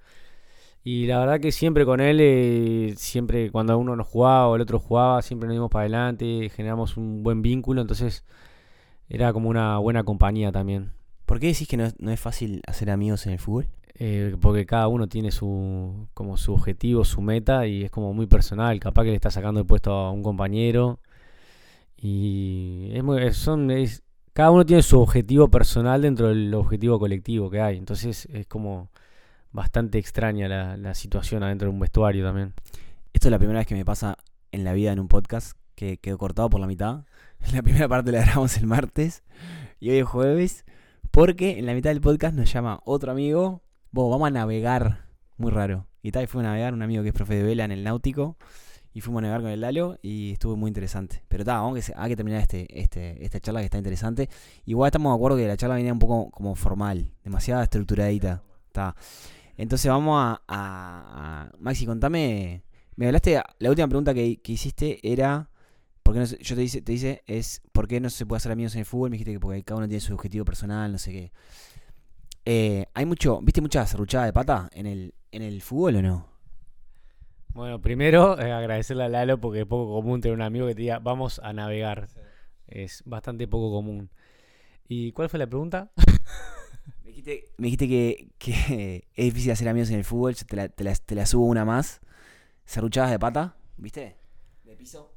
Y 0.83 1.07
la 1.07 1.19
verdad 1.19 1.39
que 1.39 1.51
siempre 1.51 1.85
con 1.85 1.99
él, 1.99 2.19
eh, 2.21 2.93
siempre 2.97 3.51
cuando 3.51 3.77
uno 3.77 3.95
nos 3.95 4.07
jugaba 4.07 4.47
o 4.47 4.55
el 4.55 4.61
otro 4.61 4.79
jugaba, 4.79 5.21
siempre 5.21 5.47
nos 5.47 5.55
dimos 5.55 5.69
para 5.69 5.81
adelante, 5.83 6.49
generamos 6.49 6.97
un 6.97 7.21
buen 7.21 7.41
vínculo, 7.41 7.81
entonces 7.81 8.23
era 9.09 9.33
como 9.33 9.49
una 9.49 9.77
buena 9.79 10.03
compañía 10.03 10.51
también. 10.51 10.91
¿Por 11.25 11.39
qué 11.39 11.47
decís 11.47 11.67
que 11.67 11.77
no, 11.77 12.11
es 12.11 12.19
fácil 12.19 12.61
hacer 12.67 12.89
amigos 12.89 13.25
en 13.27 13.33
el 13.33 13.39
fútbol? 13.39 13.67
Eh, 13.95 14.35
porque 14.41 14.65
cada 14.65 14.87
uno 14.87 15.07
tiene 15.07 15.31
su 15.31 16.07
como 16.13 16.37
su 16.37 16.53
objetivo, 16.53 17.03
su 17.05 17.21
meta 17.21 17.67
y 17.67 17.83
es 17.83 17.91
como 17.91 18.13
muy 18.13 18.27
personal. 18.27 18.79
Capaz 18.79 19.03
que 19.03 19.09
le 19.09 19.15
está 19.15 19.31
sacando 19.31 19.59
el 19.59 19.65
puesto 19.67 19.91
a 19.91 20.11
un 20.11 20.23
compañero 20.23 20.99
y 21.97 22.91
es 22.93 23.03
muy, 23.03 23.31
son, 23.33 23.71
es, 23.71 24.03
cada 24.39 24.51
uno 24.51 24.65
tiene 24.65 24.81
su 24.83 24.97
objetivo 25.01 25.49
personal 25.49 26.01
dentro 26.01 26.29
del 26.29 26.53
objetivo 26.53 26.97
colectivo 26.97 27.49
que 27.49 27.59
hay. 27.59 27.77
Entonces 27.77 28.25
es 28.31 28.47
como 28.47 28.89
bastante 29.51 29.97
extraña 29.97 30.47
la, 30.77 30.93
situación 30.93 31.43
adentro 31.43 31.67
de 31.67 31.73
un 31.73 31.79
vestuario 31.81 32.23
también. 32.23 32.53
Esto 33.11 33.27
es 33.27 33.31
la 33.31 33.37
primera 33.37 33.59
vez 33.59 33.67
que 33.67 33.75
me 33.75 33.83
pasa 33.83 34.17
en 34.53 34.63
la 34.63 34.71
vida 34.71 34.93
en 34.93 35.01
un 35.01 35.09
podcast 35.09 35.57
que 35.75 35.97
quedó 35.97 36.17
cortado 36.17 36.49
por 36.49 36.61
la 36.61 36.67
mitad. 36.67 37.03
La 37.53 37.61
primera 37.61 37.89
parte 37.89 38.13
la 38.13 38.21
grabamos 38.21 38.55
el 38.55 38.65
martes 38.65 39.23
y 39.81 39.89
hoy 39.89 39.97
es 39.97 40.07
jueves. 40.07 40.63
Porque 41.11 41.59
en 41.59 41.65
la 41.65 41.73
mitad 41.73 41.89
del 41.89 41.99
podcast 41.99 42.33
nos 42.33 42.49
llama 42.49 42.79
otro 42.85 43.11
amigo. 43.11 43.61
vamos 43.91 44.25
a 44.25 44.31
navegar. 44.31 45.03
Muy 45.35 45.51
raro. 45.51 45.85
Y 46.01 46.11
tal, 46.11 46.29
fue 46.29 46.43
a 46.43 46.45
navegar 46.45 46.73
un 46.73 46.81
amigo 46.81 47.03
que 47.03 47.09
es 47.09 47.13
profe 47.13 47.35
de 47.35 47.43
vela 47.43 47.65
en 47.65 47.73
el 47.73 47.83
náutico. 47.83 48.37
Y 48.93 49.01
fuimos 49.01 49.19
a 49.19 49.21
navegar 49.23 49.41
con 49.41 49.51
el 49.51 49.61
Lalo 49.61 49.97
y 50.01 50.31
estuvo 50.31 50.55
muy 50.55 50.69
interesante. 50.69 51.23
Pero 51.27 51.43
está, 51.43 51.55
vamos 51.55 51.85
que 51.85 51.93
hay 51.95 52.09
que 52.09 52.15
terminar 52.15 52.41
este, 52.41 52.67
este, 52.79 53.23
esta 53.23 53.39
charla 53.39 53.59
que 53.59 53.65
está 53.65 53.77
interesante. 53.77 54.29
Igual 54.65 54.87
estamos 54.87 55.11
de 55.11 55.15
acuerdo 55.15 55.37
que 55.37 55.47
la 55.47 55.57
charla 55.57 55.75
venía 55.75 55.93
un 55.93 55.99
poco 55.99 56.31
como 56.31 56.55
formal, 56.55 57.11
demasiada 57.23 57.63
estructuradita. 57.63 58.43
Está. 58.67 58.95
Entonces 59.57 59.91
vamos 59.91 60.39
a, 60.47 61.51
Maxi, 61.59 61.85
contame. 61.85 62.63
Me 62.95 63.07
hablaste, 63.07 63.41
la 63.59 63.69
última 63.69 63.87
pregunta 63.87 64.13
que, 64.13 64.39
hiciste 64.45 64.99
era, 65.03 65.49
¿por 66.01 66.13
qué 66.13 66.19
no, 66.21 66.25
yo 66.25 66.55
te 66.55 66.61
dice, 66.61 66.81
te 66.81 66.91
dice, 66.93 67.23
es, 67.27 67.61
¿por 67.71 67.87
qué 67.87 67.99
no 67.99 68.09
se 68.09 68.25
puede 68.25 68.37
hacer 68.37 68.51
amigos 68.51 68.73
en 68.75 68.79
el 68.79 68.85
fútbol? 68.85 69.09
Me 69.09 69.15
dijiste 69.15 69.33
que 69.33 69.39
porque 69.39 69.63
cada 69.63 69.79
uno 69.79 69.87
tiene 69.87 70.01
su 70.01 70.13
objetivo 70.13 70.45
personal, 70.45 70.91
no 70.91 70.97
sé 70.97 71.11
qué. 71.11 71.31
Eh, 72.45 72.85
hay 72.93 73.05
mucho, 73.05 73.41
¿viste 73.41 73.61
mucha 73.61 73.85
serruchada 73.85 74.25
de 74.25 74.33
pata 74.33 74.69
en 74.73 74.85
el, 74.85 75.13
en 75.31 75.41
el 75.41 75.61
fútbol 75.61 75.97
o 75.97 76.01
no? 76.01 76.25
Bueno, 77.53 77.81
primero 77.81 78.39
eh, 78.39 78.51
agradecerle 78.51 79.03
a 79.03 79.09
Lalo 79.09 79.39
porque 79.39 79.61
es 79.61 79.65
poco 79.65 79.93
común 79.93 80.21
tener 80.21 80.35
un 80.35 80.41
amigo 80.41 80.67
que 80.67 80.75
te 80.75 80.81
diga, 80.81 80.99
vamos 80.99 81.39
a 81.43 81.53
navegar. 81.53 82.07
Es 82.67 83.03
bastante 83.05 83.47
poco 83.47 83.71
común. 83.71 84.09
¿Y 84.87 85.11
cuál 85.11 85.29
fue 85.29 85.39
la 85.39 85.47
pregunta? 85.47 85.91
me 87.57 87.69
dijiste 87.69 88.31
que, 88.37 89.05
es 89.15 89.25
difícil 89.25 89.51
hacer 89.51 89.67
amigos 89.67 89.89
en 89.89 89.97
el 89.97 90.03
fútbol, 90.03 90.35
te 90.35 90.55
la, 90.55 90.69
te 90.69 91.15
la, 91.15 91.25
subo 91.25 91.45
una 91.45 91.65
más. 91.65 92.01
Serruchadas 92.65 93.11
de 93.11 93.19
pata, 93.19 93.55
¿viste? 93.77 94.15
De 94.63 94.75
piso. 94.75 95.11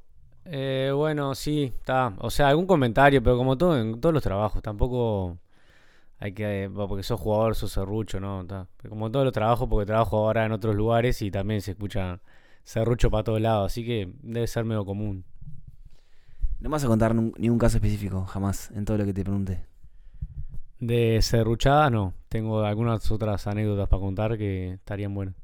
Eh, 0.45 0.91
bueno, 0.93 1.35
sí, 1.35 1.73
está. 1.77 2.15
O 2.19 2.29
sea, 2.29 2.49
algún 2.49 2.65
comentario, 2.65 3.21
pero 3.21 3.37
como 3.37 3.57
todo 3.57 3.79
en 3.79 4.01
todos 4.01 4.13
los 4.13 4.23
trabajos, 4.23 4.61
tampoco 4.61 5.37
hay 6.19 6.33
que. 6.33 6.69
Porque 6.73 7.03
sos 7.03 7.19
jugador, 7.19 7.55
sos 7.55 7.71
serrucho, 7.71 8.19
¿no? 8.19 8.41
Está. 8.41 8.67
Como 8.87 9.11
todos 9.11 9.25
los 9.25 9.33
trabajos, 9.33 9.67
porque 9.69 9.85
trabajo 9.85 10.17
ahora 10.17 10.45
en 10.45 10.51
otros 10.51 10.75
lugares 10.75 11.21
y 11.21 11.31
también 11.31 11.61
se 11.61 11.71
escucha 11.71 12.21
serrucho 12.63 13.11
para 13.11 13.23
todos 13.23 13.41
lados, 13.41 13.71
así 13.71 13.85
que 13.85 14.13
debe 14.21 14.47
ser 14.47 14.65
medio 14.65 14.85
común. 14.85 15.25
No 16.59 16.69
vas 16.69 16.83
a 16.83 16.87
contar 16.87 17.13
ningún 17.13 17.57
caso 17.57 17.77
específico, 17.77 18.25
jamás, 18.25 18.71
en 18.71 18.85
todo 18.85 18.97
lo 18.97 19.05
que 19.05 19.13
te 19.13 19.23
pregunte. 19.23 19.65
De 20.79 21.21
serruchada, 21.21 21.89
no. 21.89 22.13
Tengo 22.29 22.63
algunas 22.63 23.11
otras 23.11 23.47
anécdotas 23.47 23.89
para 23.89 23.99
contar 23.99 24.37
que 24.37 24.73
estarían 24.73 25.13
buenas. 25.13 25.35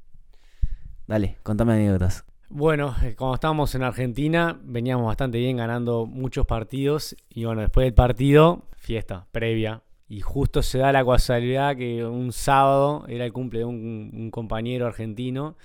Dale, 1.08 1.38
contame 1.44 1.74
anécdotas. 1.74 2.24
Bueno, 2.50 2.96
eh, 3.04 3.16
cuando 3.16 3.36
estábamos 3.36 3.76
en 3.76 3.84
Argentina, 3.84 4.60
veníamos 4.64 5.06
bastante 5.06 5.38
bien 5.38 5.58
ganando 5.58 6.06
muchos 6.06 6.46
partidos. 6.46 7.16
Y 7.30 7.46
bueno, 7.46 7.62
después 7.62 7.86
del 7.86 7.94
partido, 7.94 8.64
fiesta 8.78 9.28
previa. 9.32 9.84
Y 10.10 10.22
justo 10.22 10.62
se 10.62 10.80
da 10.80 10.92
la 10.92 11.06
casualidad 11.06 11.78
que 11.78 12.04
un 12.04 12.34
sábado 12.34 13.06
era 13.08 13.26
el 13.26 13.32
cumple 13.32 13.60
de 13.60 13.66
un, 13.66 14.30
compañero 14.32 14.88
argentino. 14.88 15.56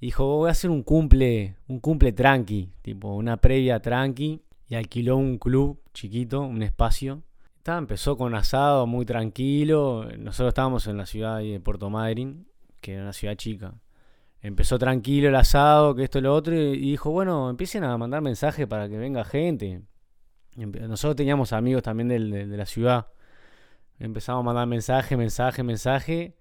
Dijo, 0.00 0.24
voy 0.38 0.48
a 0.48 0.52
hacer 0.52 0.70
un 0.70 0.82
cumple, 0.82 1.56
un 1.68 1.80
cumple 1.80 2.12
tranqui, 2.12 2.70
tipo 2.82 3.14
una 3.14 3.36
previa 3.36 3.80
tranqui. 3.80 4.42
Y 4.68 4.76
alquiló 4.76 5.16
un 5.16 5.38
club 5.38 5.80
chiquito, 5.92 6.42
un 6.42 6.62
espacio. 6.62 7.22
Estaba, 7.58 7.78
empezó 7.78 8.16
con 8.16 8.34
asado 8.36 8.86
muy 8.86 9.04
tranquilo. 9.04 10.06
Nosotros 10.16 10.48
estábamos 10.48 10.86
en 10.86 10.96
la 10.96 11.06
ciudad 11.06 11.40
de 11.40 11.58
Puerto 11.60 11.90
Madryn, 11.90 12.46
que 12.80 12.94
era 12.94 13.02
una 13.02 13.12
ciudad 13.12 13.34
chica 13.34 13.74
empezó 14.42 14.78
tranquilo 14.78 15.28
el 15.28 15.36
asado, 15.36 15.94
que 15.94 16.04
esto 16.04 16.20
lo 16.20 16.34
otro, 16.34 16.54
y 16.54 16.78
dijo, 16.78 17.10
bueno, 17.10 17.50
empiecen 17.50 17.84
a 17.84 17.96
mandar 17.98 18.22
mensajes 18.22 18.66
para 18.66 18.88
que 18.88 18.96
venga 18.96 19.24
gente. 19.24 19.82
Nosotros 20.56 21.16
teníamos 21.16 21.52
amigos 21.52 21.82
también 21.82 22.08
de, 22.08 22.56
la 22.56 22.66
ciudad. 22.66 23.08
Empezamos 24.00 24.40
a 24.40 24.44
mandar 24.44 24.66
mensaje, 24.66 25.16
mensaje, 25.16 25.62
mensaje. 25.62 26.34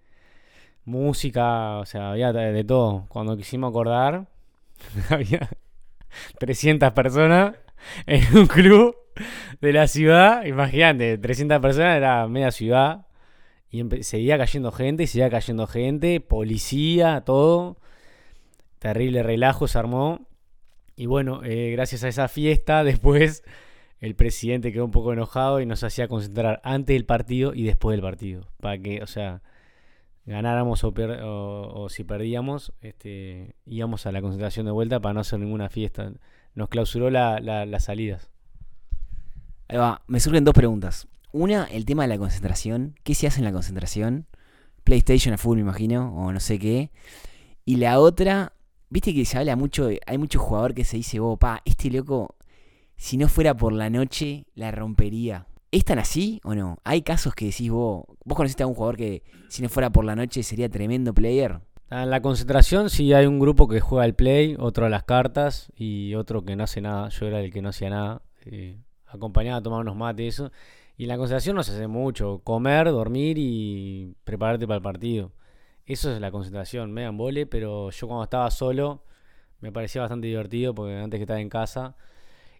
Música, 0.85 1.77
o 1.77 1.85
sea, 1.85 2.11
había 2.11 2.33
de 2.33 2.63
todo. 2.63 3.05
Cuando 3.09 3.37
quisimos 3.37 3.69
acordar, 3.69 4.27
había 5.09 5.49
300 6.39 6.91
personas 6.93 7.55
en 8.07 8.37
un 8.37 8.47
club 8.47 8.95
de 9.61 9.73
la 9.73 9.87
ciudad. 9.87 10.45
Imagínate, 10.45 11.17
300 11.17 11.59
personas 11.59 11.97
era 11.97 12.27
media 12.27 12.51
ciudad. 12.51 13.05
Y 13.69 13.83
seguía 14.03 14.39
cayendo 14.39 14.71
gente, 14.71 15.05
seguía 15.05 15.29
cayendo 15.29 15.67
gente, 15.67 16.21
policía, 16.21 17.21
todo 17.23 17.77
terrible 18.79 19.21
relajo 19.21 19.67
se 19.67 19.77
armó. 19.77 20.27
Y 20.95 21.05
bueno, 21.05 21.41
eh, 21.43 21.71
gracias 21.71 22.03
a 22.03 22.07
esa 22.07 22.27
fiesta, 22.27 22.83
después 22.85 23.43
el 23.99 24.15
presidente 24.15 24.71
quedó 24.71 24.85
un 24.85 24.91
poco 24.91 25.13
enojado 25.13 25.59
y 25.59 25.65
nos 25.65 25.83
hacía 25.83 26.07
concentrar 26.07 26.61
antes 26.63 26.95
del 26.95 27.05
partido 27.05 27.53
y 27.53 27.63
después 27.63 27.95
del 27.95 28.01
partido. 28.01 28.47
Para 28.59 28.77
que, 28.77 29.03
o 29.03 29.07
sea, 29.07 29.41
ganáramos 30.25 30.83
o, 30.83 31.87
si 31.89 32.03
perdíamos, 32.03 32.73
este, 32.81 33.55
íbamos 33.65 34.05
a 34.05 34.11
la 34.11 34.21
concentración 34.21 34.65
de 34.65 34.71
vuelta 34.71 34.99
para 34.99 35.13
no 35.13 35.19
hacer 35.19 35.39
ninguna 35.39 35.69
fiesta. 35.69 36.13
Nos 36.55 36.69
clausuró 36.69 37.09
las 37.09 37.83
salidas. 37.83 38.29
Me 40.07 40.19
surgen 40.19 40.45
dos 40.45 40.53
preguntas. 40.53 41.07
Una, 41.31 41.65
el 41.65 41.85
tema 41.85 42.03
de 42.03 42.09
la 42.09 42.17
concentración. 42.17 42.95
¿Qué 43.03 43.13
se 43.15 43.27
hace 43.27 43.39
en 43.39 43.45
la 43.45 43.51
concentración? 43.51 44.27
PlayStation 44.83 45.33
a 45.33 45.37
full, 45.37 45.57
me 45.57 45.61
imagino, 45.61 46.15
o 46.15 46.31
no 46.31 46.39
sé 46.39 46.57
qué. 46.57 46.89
Y 47.65 47.75
la 47.75 47.99
otra, 47.99 48.53
Viste 48.91 49.13
que 49.13 49.23
se 49.23 49.37
habla 49.37 49.55
mucho, 49.55 49.89
hay 50.07 50.17
mucho 50.17 50.39
jugador 50.39 50.73
que 50.73 50.83
se 50.83 50.97
dice, 50.97 51.19
oh, 51.19 51.37
pa, 51.37 51.61
este 51.63 51.91
loco, 51.91 52.35
si 52.99 53.15
no 53.15 53.29
fuera 53.29 53.55
por 53.55 53.71
la 53.71 53.89
noche, 53.89 54.45
la 54.55 54.71
rompería. 54.71 55.47
¿Es 55.71 55.85
tan 55.85 55.99
así 55.99 56.41
o 56.43 56.53
no? 56.53 56.79
¿Hay 56.83 57.01
casos 57.01 57.33
que 57.33 57.45
decís 57.45 57.71
vos, 57.71 58.03
vos 58.25 58.35
conociste 58.35 58.63
a 58.63 58.67
un 58.67 58.73
jugador 58.73 58.97
que 58.97 59.23
si 59.47 59.61
no 59.63 59.69
fuera 59.69 59.89
por 59.89 60.03
la 60.03 60.17
noche 60.17 60.43
sería 60.43 60.67
tremendo 60.67 61.13
player? 61.13 61.61
En 61.89 62.09
la 62.09 62.21
concentración 62.21 62.89
sí 62.89 63.13
hay 63.13 63.25
un 63.25 63.39
grupo 63.39 63.69
que 63.69 63.79
juega 63.79 64.03
el 64.03 64.15
play, 64.15 64.57
otro 64.59 64.85
a 64.85 64.89
las 64.89 65.03
cartas 65.03 65.71
y 65.77 66.13
otro 66.15 66.43
que 66.43 66.57
no 66.57 66.65
hace 66.65 66.81
nada. 66.81 67.07
Yo 67.07 67.25
era 67.25 67.39
el 67.39 67.53
que 67.53 67.61
no 67.61 67.69
hacía 67.69 67.89
nada. 67.89 68.21
Eh, 68.43 68.77
acompañaba 69.07 69.59
a 69.59 69.63
tomar 69.63 69.79
unos 69.79 69.95
mates 69.95 70.25
y 70.25 70.27
eso. 70.27 70.51
Y 70.97 71.03
en 71.03 71.09
la 71.09 71.15
concentración 71.15 71.55
no 71.55 71.63
se 71.63 71.71
hace 71.71 71.87
mucho. 71.87 72.41
Comer, 72.43 72.87
dormir 72.87 73.37
y 73.39 74.13
prepararte 74.25 74.67
para 74.67 74.75
el 74.75 74.83
partido. 74.83 75.31
Eso 75.85 76.13
es 76.13 76.19
la 76.19 76.31
concentración, 76.31 76.91
me 76.91 77.09
vole, 77.11 77.45
pero 77.45 77.91
yo 77.91 78.07
cuando 78.07 78.25
estaba 78.25 78.51
solo 78.51 79.05
me 79.61 79.71
parecía 79.71 80.01
bastante 80.01 80.27
divertido 80.27 80.75
porque 80.75 80.97
antes 80.97 81.17
que 81.17 81.23
estaba 81.23 81.39
en 81.39 81.49
casa. 81.49 81.95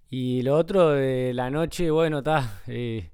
Y 0.10 0.42
lo 0.42 0.58
otro 0.58 0.90
de 0.90 1.34
la 1.34 1.50
noche, 1.50 1.92
bueno, 1.92 2.20
está. 2.20 2.62
Eh, 2.68 3.12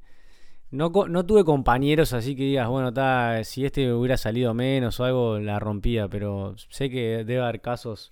no, 0.72 0.92
no, 1.08 1.26
tuve 1.26 1.46
compañeros 1.46 2.14
así 2.14 2.36
que 2.36 2.44
digas, 2.44 2.68
bueno, 2.68 2.90
está, 2.90 3.44
si 3.44 3.66
este 3.66 3.94
hubiera 3.94 4.18
salido 4.18 4.54
menos 4.54 5.00
o 5.00 5.06
algo, 5.06 5.40
la 5.40 5.60
rompía, 5.60 6.10
pero 6.10 6.56
sé 6.70 6.90
que 6.90 7.24
debe 7.24 7.42
haber 7.42 7.62
casos 7.62 8.12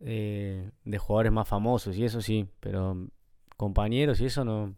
eh, 0.00 0.70
de 0.84 0.98
jugadores 0.98 1.32
más 1.32 1.48
famosos 1.48 1.96
y 1.96 2.04
eso 2.04 2.20
sí, 2.20 2.46
pero 2.60 3.08
compañeros 3.56 4.20
y 4.20 4.26
eso 4.26 4.44
no. 4.44 4.74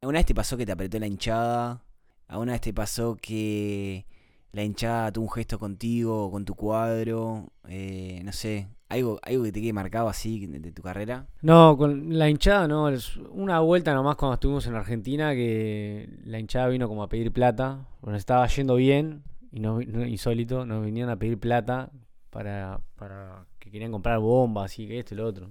¿Alguna 0.00 0.18
vez 0.18 0.26
te 0.26 0.34
pasó 0.34 0.56
que 0.56 0.66
te 0.66 0.72
apretó 0.72 0.98
la 0.98 1.06
hinchada? 1.06 1.82
¿Alguna 2.28 2.52
vez 2.52 2.60
te 2.62 2.74
pasó 2.74 3.16
que 3.16 4.06
la 4.52 4.62
hinchada 4.64 5.12
tuvo 5.12 5.26
un 5.26 5.32
gesto 5.32 5.58
contigo, 5.58 6.30
con 6.30 6.44
tu 6.44 6.54
cuadro, 6.54 7.52
eh, 7.68 8.20
no 8.24 8.32
sé, 8.32 8.68
algo, 8.92 9.18
algo 9.22 9.44
que 9.44 9.52
te 9.52 9.60
quede 9.60 9.72
marcado 9.72 10.08
así 10.08 10.46
de, 10.46 10.72
tu 10.72 10.82
carrera. 10.82 11.26
No, 11.40 11.76
con 11.76 12.18
la 12.18 12.28
hinchada 12.28 12.68
no, 12.68 12.88
es 12.90 13.16
una 13.16 13.60
vuelta 13.60 13.94
nomás 13.94 14.16
cuando 14.16 14.34
estuvimos 14.34 14.66
en 14.66 14.74
Argentina 14.74 15.32
que 15.32 16.08
la 16.24 16.38
hinchada 16.38 16.68
vino 16.68 16.88
como 16.88 17.02
a 17.02 17.08
pedir 17.08 17.32
plata, 17.32 17.86
nos 18.02 18.16
estaba 18.16 18.46
yendo 18.48 18.76
bien 18.76 19.22
y 19.50 19.60
no, 19.60 19.80
insólito, 19.80 20.66
nos 20.66 20.84
vinieron 20.84 21.10
a 21.10 21.16
pedir 21.16 21.38
plata 21.38 21.90
para, 22.30 22.80
para 22.96 23.46
que 23.58 23.70
querían 23.70 23.92
comprar 23.92 24.18
bombas 24.18 24.78
y 24.78 24.86
que 24.86 24.98
esto 24.98 25.14
y 25.14 25.16
lo 25.16 25.26
otro. 25.26 25.50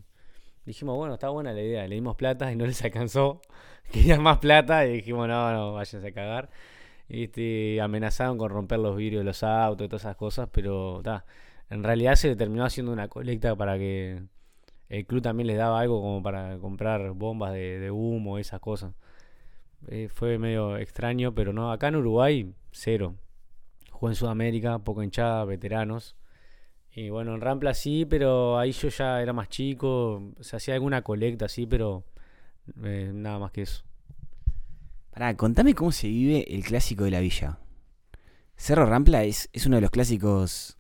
Dijimos, 0.65 0.95
bueno, 0.95 1.15
está 1.15 1.29
buena 1.29 1.51
la 1.51 1.61
idea, 1.61 1.87
le 1.87 1.95
dimos 1.95 2.15
plata 2.15 2.51
y 2.51 2.55
no 2.55 2.65
les 2.67 2.83
alcanzó, 2.83 3.41
querían 3.91 4.21
más 4.21 4.37
plata 4.37 4.85
y 4.85 4.93
dijimos, 4.93 5.27
no, 5.27 5.51
no, 5.51 5.73
váyanse 5.73 6.07
a 6.07 6.11
cagar. 6.11 6.49
Este, 7.09 7.81
amenazaron 7.81 8.37
con 8.37 8.51
romper 8.51 8.79
los 8.79 8.95
vidrios 8.95 9.21
de 9.21 9.25
los 9.25 9.43
autos 9.43 9.85
y 9.85 9.89
todas 9.89 10.03
esas 10.03 10.15
cosas, 10.15 10.47
pero 10.51 11.01
en 11.71 11.83
realidad 11.83 12.15
se 12.15 12.35
terminó 12.35 12.65
haciendo 12.65 12.91
una 12.91 13.07
colecta 13.07 13.55
para 13.55 13.77
que 13.77 14.21
el 14.89 15.05
club 15.05 15.21
también 15.21 15.47
les 15.47 15.57
daba 15.57 15.79
algo 15.79 16.01
como 16.01 16.21
para 16.21 16.57
comprar 16.57 17.11
bombas 17.11 17.53
de, 17.53 17.89
humo, 17.89 18.37
esas 18.37 18.59
cosas. 18.59 18.93
Eh, 19.87 20.09
fue 20.13 20.37
medio 20.37 20.77
extraño, 20.77 21.33
pero 21.33 21.53
no, 21.53 21.71
acá 21.71 21.87
en 21.87 21.95
Uruguay, 21.95 22.53
cero. 22.71 23.15
Jugué 23.89 24.11
en 24.11 24.15
Sudamérica, 24.15 24.79
poco 24.79 25.01
hinchada, 25.01 25.45
veteranos. 25.45 26.17
Y 26.93 27.09
bueno, 27.09 27.33
en 27.35 27.39
Rampla 27.39 27.73
sí, 27.73 28.05
pero 28.05 28.59
ahí 28.59 28.73
yo 28.73 28.89
ya 28.89 29.21
era 29.21 29.31
más 29.31 29.47
chico, 29.47 30.33
se 30.41 30.57
hacía 30.57 30.73
alguna 30.73 31.03
colecta 31.03 31.45
así, 31.45 31.65
pero 31.67 32.03
eh, 32.83 33.11
nada 33.13 33.39
más 33.39 33.51
que 33.51 33.61
eso. 33.61 33.85
Pará, 35.11 35.37
contame 35.37 35.73
cómo 35.73 35.93
se 35.93 36.09
vive 36.09 36.53
el 36.53 36.65
clásico 36.65 37.05
de 37.05 37.11
la 37.11 37.21
villa. 37.21 37.59
Cerro 38.57 38.85
Rampla 38.85 39.23
es, 39.23 39.49
es 39.53 39.65
uno 39.65 39.77
de 39.77 39.81
los 39.81 39.91
clásicos, 39.91 40.77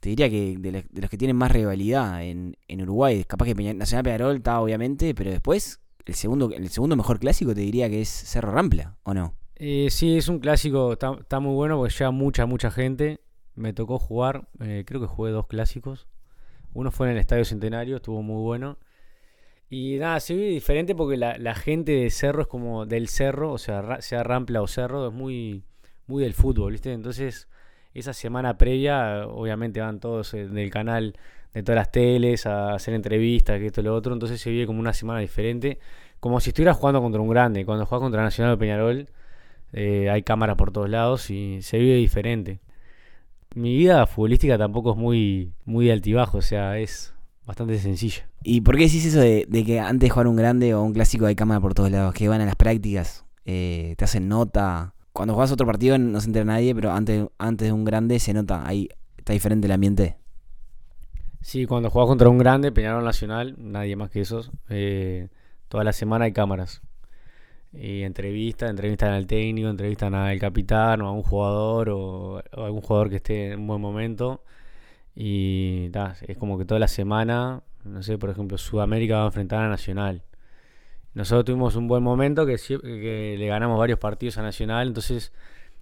te 0.00 0.08
diría 0.08 0.28
que 0.30 0.56
de, 0.58 0.84
los 0.92 1.10
que 1.10 1.18
tienen 1.18 1.36
más 1.36 1.52
rivalidad 1.52 2.24
en, 2.24 2.56
Uruguay. 2.80 3.24
Capaz 3.24 3.44
que 3.44 3.74
Nacional 3.74 4.04
Peñarol 4.04 4.36
está 4.36 4.60
obviamente, 4.60 5.14
pero 5.14 5.30
después 5.30 5.80
el 6.06 6.14
segundo, 6.14 6.50
el 6.52 6.68
segundo 6.70 6.96
mejor 6.96 7.18
clásico 7.20 7.54
te 7.54 7.60
diría 7.60 7.88
que 7.88 8.00
es 8.00 8.08
Cerro 8.08 8.50
Rampla, 8.52 8.96
¿o 9.02 9.14
no? 9.14 9.34
Eh, 9.56 9.88
sí, 9.90 10.16
es 10.16 10.28
un 10.28 10.38
clásico, 10.38 10.94
está, 10.94 11.40
muy 11.40 11.54
bueno 11.54 11.76
porque 11.76 11.92
llega 11.92 12.10
mucha, 12.10 12.46
mucha 12.46 12.70
gente. 12.70 13.20
Me 13.54 13.74
tocó 13.74 13.98
jugar, 13.98 14.48
eh, 14.60 14.84
creo 14.86 15.02
que 15.02 15.06
jugué 15.06 15.32
dos 15.32 15.46
clásicos. 15.46 16.08
Uno 16.72 16.90
fue 16.90 17.08
en 17.08 17.12
el 17.12 17.18
Estadio 17.18 17.44
Centenario, 17.44 17.96
estuvo 17.96 18.22
muy 18.22 18.42
bueno. 18.42 18.78
Y 19.68 19.98
nada, 19.98 20.18
se 20.18 20.34
vive 20.34 20.48
diferente 20.48 20.94
porque 20.94 21.16
la, 21.16 21.54
gente 21.54 21.92
de 21.92 22.10
Cerro 22.10 22.42
es 22.42 22.48
como 22.48 22.86
del 22.86 23.08
Cerro, 23.08 23.52
o 23.52 23.58
sea, 23.58 24.00
sea 24.00 24.22
Rampla 24.24 24.62
o 24.62 24.66
Cerro, 24.66 25.08
es 25.08 25.12
muy, 25.12 25.62
muy 26.06 26.24
del 26.24 26.34
fútbol, 26.34 26.72
¿viste? 26.72 26.92
Entonces, 26.92 27.46
esa 27.94 28.12
semana 28.12 28.56
previa, 28.56 29.26
obviamente 29.26 29.80
van 29.80 30.00
todos 30.00 30.34
eh, 30.34 30.46
del 30.46 30.70
canal 30.70 31.14
de 31.54 31.62
todas 31.62 31.76
las 31.76 31.90
teles 31.90 32.46
a 32.46 32.74
hacer 32.74 32.94
entrevistas, 32.94 33.58
que 33.58 33.66
esto 33.66 33.80
y 33.80 33.84
lo 33.84 33.94
otro, 33.94 34.12
entonces 34.12 34.40
se 34.40 34.50
vive 34.50 34.66
como 34.66 34.80
una 34.80 34.92
semana 34.92 35.20
diferente, 35.20 35.78
como 36.20 36.40
si 36.40 36.50
estuvieras 36.50 36.76
jugando 36.76 37.00
contra 37.02 37.20
un 37.20 37.28
grande. 37.28 37.64
Cuando 37.64 37.86
juegas 37.86 38.02
contra 38.02 38.22
Nacional 38.22 38.54
de 38.54 38.58
Peñarol, 38.58 39.08
eh, 39.72 40.10
hay 40.10 40.22
cámaras 40.22 40.56
por 40.56 40.72
todos 40.72 40.88
lados 40.88 41.30
y 41.30 41.62
se 41.62 41.78
vive 41.78 41.96
diferente. 41.96 42.60
Mi 43.54 43.76
vida 43.76 44.06
futbolística 44.06 44.56
tampoco 44.56 44.92
es 44.92 44.96
muy, 44.96 45.52
muy 45.64 45.86
de 45.86 45.92
altibajo, 45.92 46.38
o 46.38 46.42
sea, 46.42 46.78
es 46.78 47.14
bastante 47.44 47.78
sencilla. 47.78 48.28
¿Y 48.44 48.60
por 48.60 48.76
qué 48.76 48.84
decís 48.84 49.04
eso 49.04 49.20
de, 49.20 49.46
que 49.66 49.80
antes 49.80 50.08
de 50.08 50.10
jugar 50.10 50.28
un 50.28 50.36
grande 50.36 50.72
o 50.74 50.82
un 50.82 50.92
clásico 50.92 51.26
hay 51.26 51.34
cámara 51.34 51.60
por 51.60 51.74
todos 51.74 51.90
lados? 51.90 52.14
Que 52.14 52.28
van 52.28 52.40
a 52.40 52.46
las 52.46 52.54
prácticas, 52.54 53.24
eh, 53.44 53.94
te 53.98 54.04
hacen 54.04 54.28
nota. 54.28 54.94
Cuando 55.12 55.34
juegas 55.34 55.52
otro 55.52 55.66
partido 55.66 55.98
no 55.98 56.20
se 56.20 56.28
entera 56.28 56.44
nadie, 56.44 56.74
pero 56.74 56.92
antes, 56.92 57.26
antes 57.38 57.68
de 57.68 57.72
un 57.72 57.84
grande 57.84 58.18
se 58.18 58.32
nota, 58.32 58.66
ahí 58.66 58.88
está 59.16 59.32
diferente 59.32 59.66
el 59.66 59.72
ambiente. 59.72 60.16
Sí, 61.42 61.66
cuando 61.66 61.90
jugás 61.90 62.06
contra 62.06 62.28
un 62.28 62.38
grande, 62.38 62.70
Peñarol 62.70 63.04
Nacional, 63.04 63.54
nadie 63.58 63.96
más 63.96 64.10
que 64.10 64.20
esos, 64.20 64.50
eh, 64.68 65.28
toda 65.68 65.84
la 65.84 65.92
semana 65.92 66.26
hay 66.26 66.32
cámaras. 66.32 66.82
Y 67.72 68.02
entrevistas, 68.02 68.68
entrevistan 68.70 69.12
al 69.12 69.26
técnico, 69.26 69.68
entrevistan 69.68 70.14
al 70.14 70.38
capitán 70.38 71.02
o 71.02 71.08
a 71.08 71.12
un 71.12 71.22
jugador 71.22 71.90
o, 71.90 72.42
o 72.56 72.64
algún 72.64 72.80
jugador 72.80 73.10
que 73.10 73.16
esté 73.16 73.52
en 73.52 73.60
un 73.60 73.66
buen 73.68 73.80
momento. 73.80 74.42
Y 75.14 75.90
es 76.26 76.36
como 76.38 76.58
que 76.58 76.64
toda 76.64 76.80
la 76.80 76.88
semana, 76.88 77.62
no 77.84 78.02
sé, 78.02 78.18
por 78.18 78.30
ejemplo, 78.30 78.58
Sudamérica 78.58 79.18
va 79.18 79.22
a 79.24 79.26
enfrentar 79.26 79.60
a 79.64 79.68
Nacional. 79.68 80.22
Nosotros 81.14 81.44
tuvimos 81.44 81.76
un 81.76 81.88
buen 81.88 82.02
momento 82.02 82.46
que, 82.46 82.56
que 82.56 83.36
le 83.38 83.46
ganamos 83.46 83.78
varios 83.78 83.98
partidos 83.98 84.38
a 84.38 84.42
Nacional, 84.42 84.88
entonces 84.88 85.32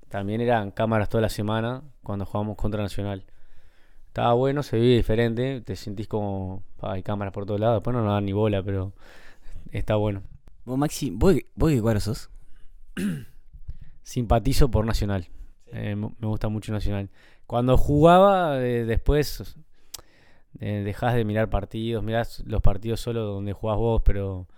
también 0.09 0.41
eran 0.41 0.71
cámaras 0.71 1.09
toda 1.09 1.23
la 1.23 1.29
semana 1.29 1.83
cuando 2.03 2.25
jugábamos 2.25 2.57
contra 2.57 2.83
Nacional. 2.83 3.25
Estaba 4.07 4.33
bueno, 4.33 4.63
se 4.63 4.79
vive 4.79 4.97
diferente, 4.97 5.61
te 5.61 5.77
sentís 5.77 6.09
como 6.09 6.63
hay 6.81 7.03
cámaras 7.03 7.33
por 7.33 7.45
todos 7.45 7.61
lados, 7.61 7.77
después 7.77 7.95
no 7.95 8.03
nos 8.03 8.15
dan 8.15 8.25
ni 8.25 8.33
bola, 8.33 8.63
pero 8.63 8.93
está 9.71 9.97
bueno. 9.97 10.23
Vos, 10.65 10.79
Maxi, 10.79 11.11
¿vos, 11.11 11.37
vos 11.55 11.71
qué 11.71 11.81
cuadro 11.81 12.01
sos? 12.01 12.31
Simpatizo 14.03 14.71
por 14.71 14.87
Nacional. 14.87 15.29
Eh, 15.67 15.95
me 15.95 16.27
gusta 16.27 16.49
mucho 16.49 16.73
Nacional. 16.73 17.11
Cuando 17.47 17.77
jugaba, 17.77 18.63
eh, 18.63 18.85
después 18.85 19.57
eh, 20.61 20.83
dejás 20.85 21.15
de 21.15 21.25
mirar 21.25 21.49
partidos, 21.51 22.03
mirás 22.03 22.43
los 22.47 22.61
partidos 22.61 23.01
solo 23.01 23.25
donde 23.25 23.53
jugás 23.53 23.77
vos, 23.77 24.03
pero 24.05 24.49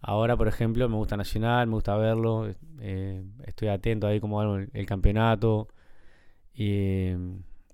ahora, 0.00 0.36
por 0.36 0.48
ejemplo, 0.48 0.88
me 0.88 0.96
gusta 0.96 1.16
Nacional, 1.16 1.66
me 1.66 1.74
gusta 1.74 1.96
verlo, 1.96 2.48
eh, 2.80 3.24
estoy 3.44 3.68
atento 3.68 4.06
ahí 4.06 4.20
como 4.20 4.38
va 4.38 4.66
el, 4.72 4.86
campeonato. 4.86 5.68
Y 6.54 6.70
eh, 6.70 7.18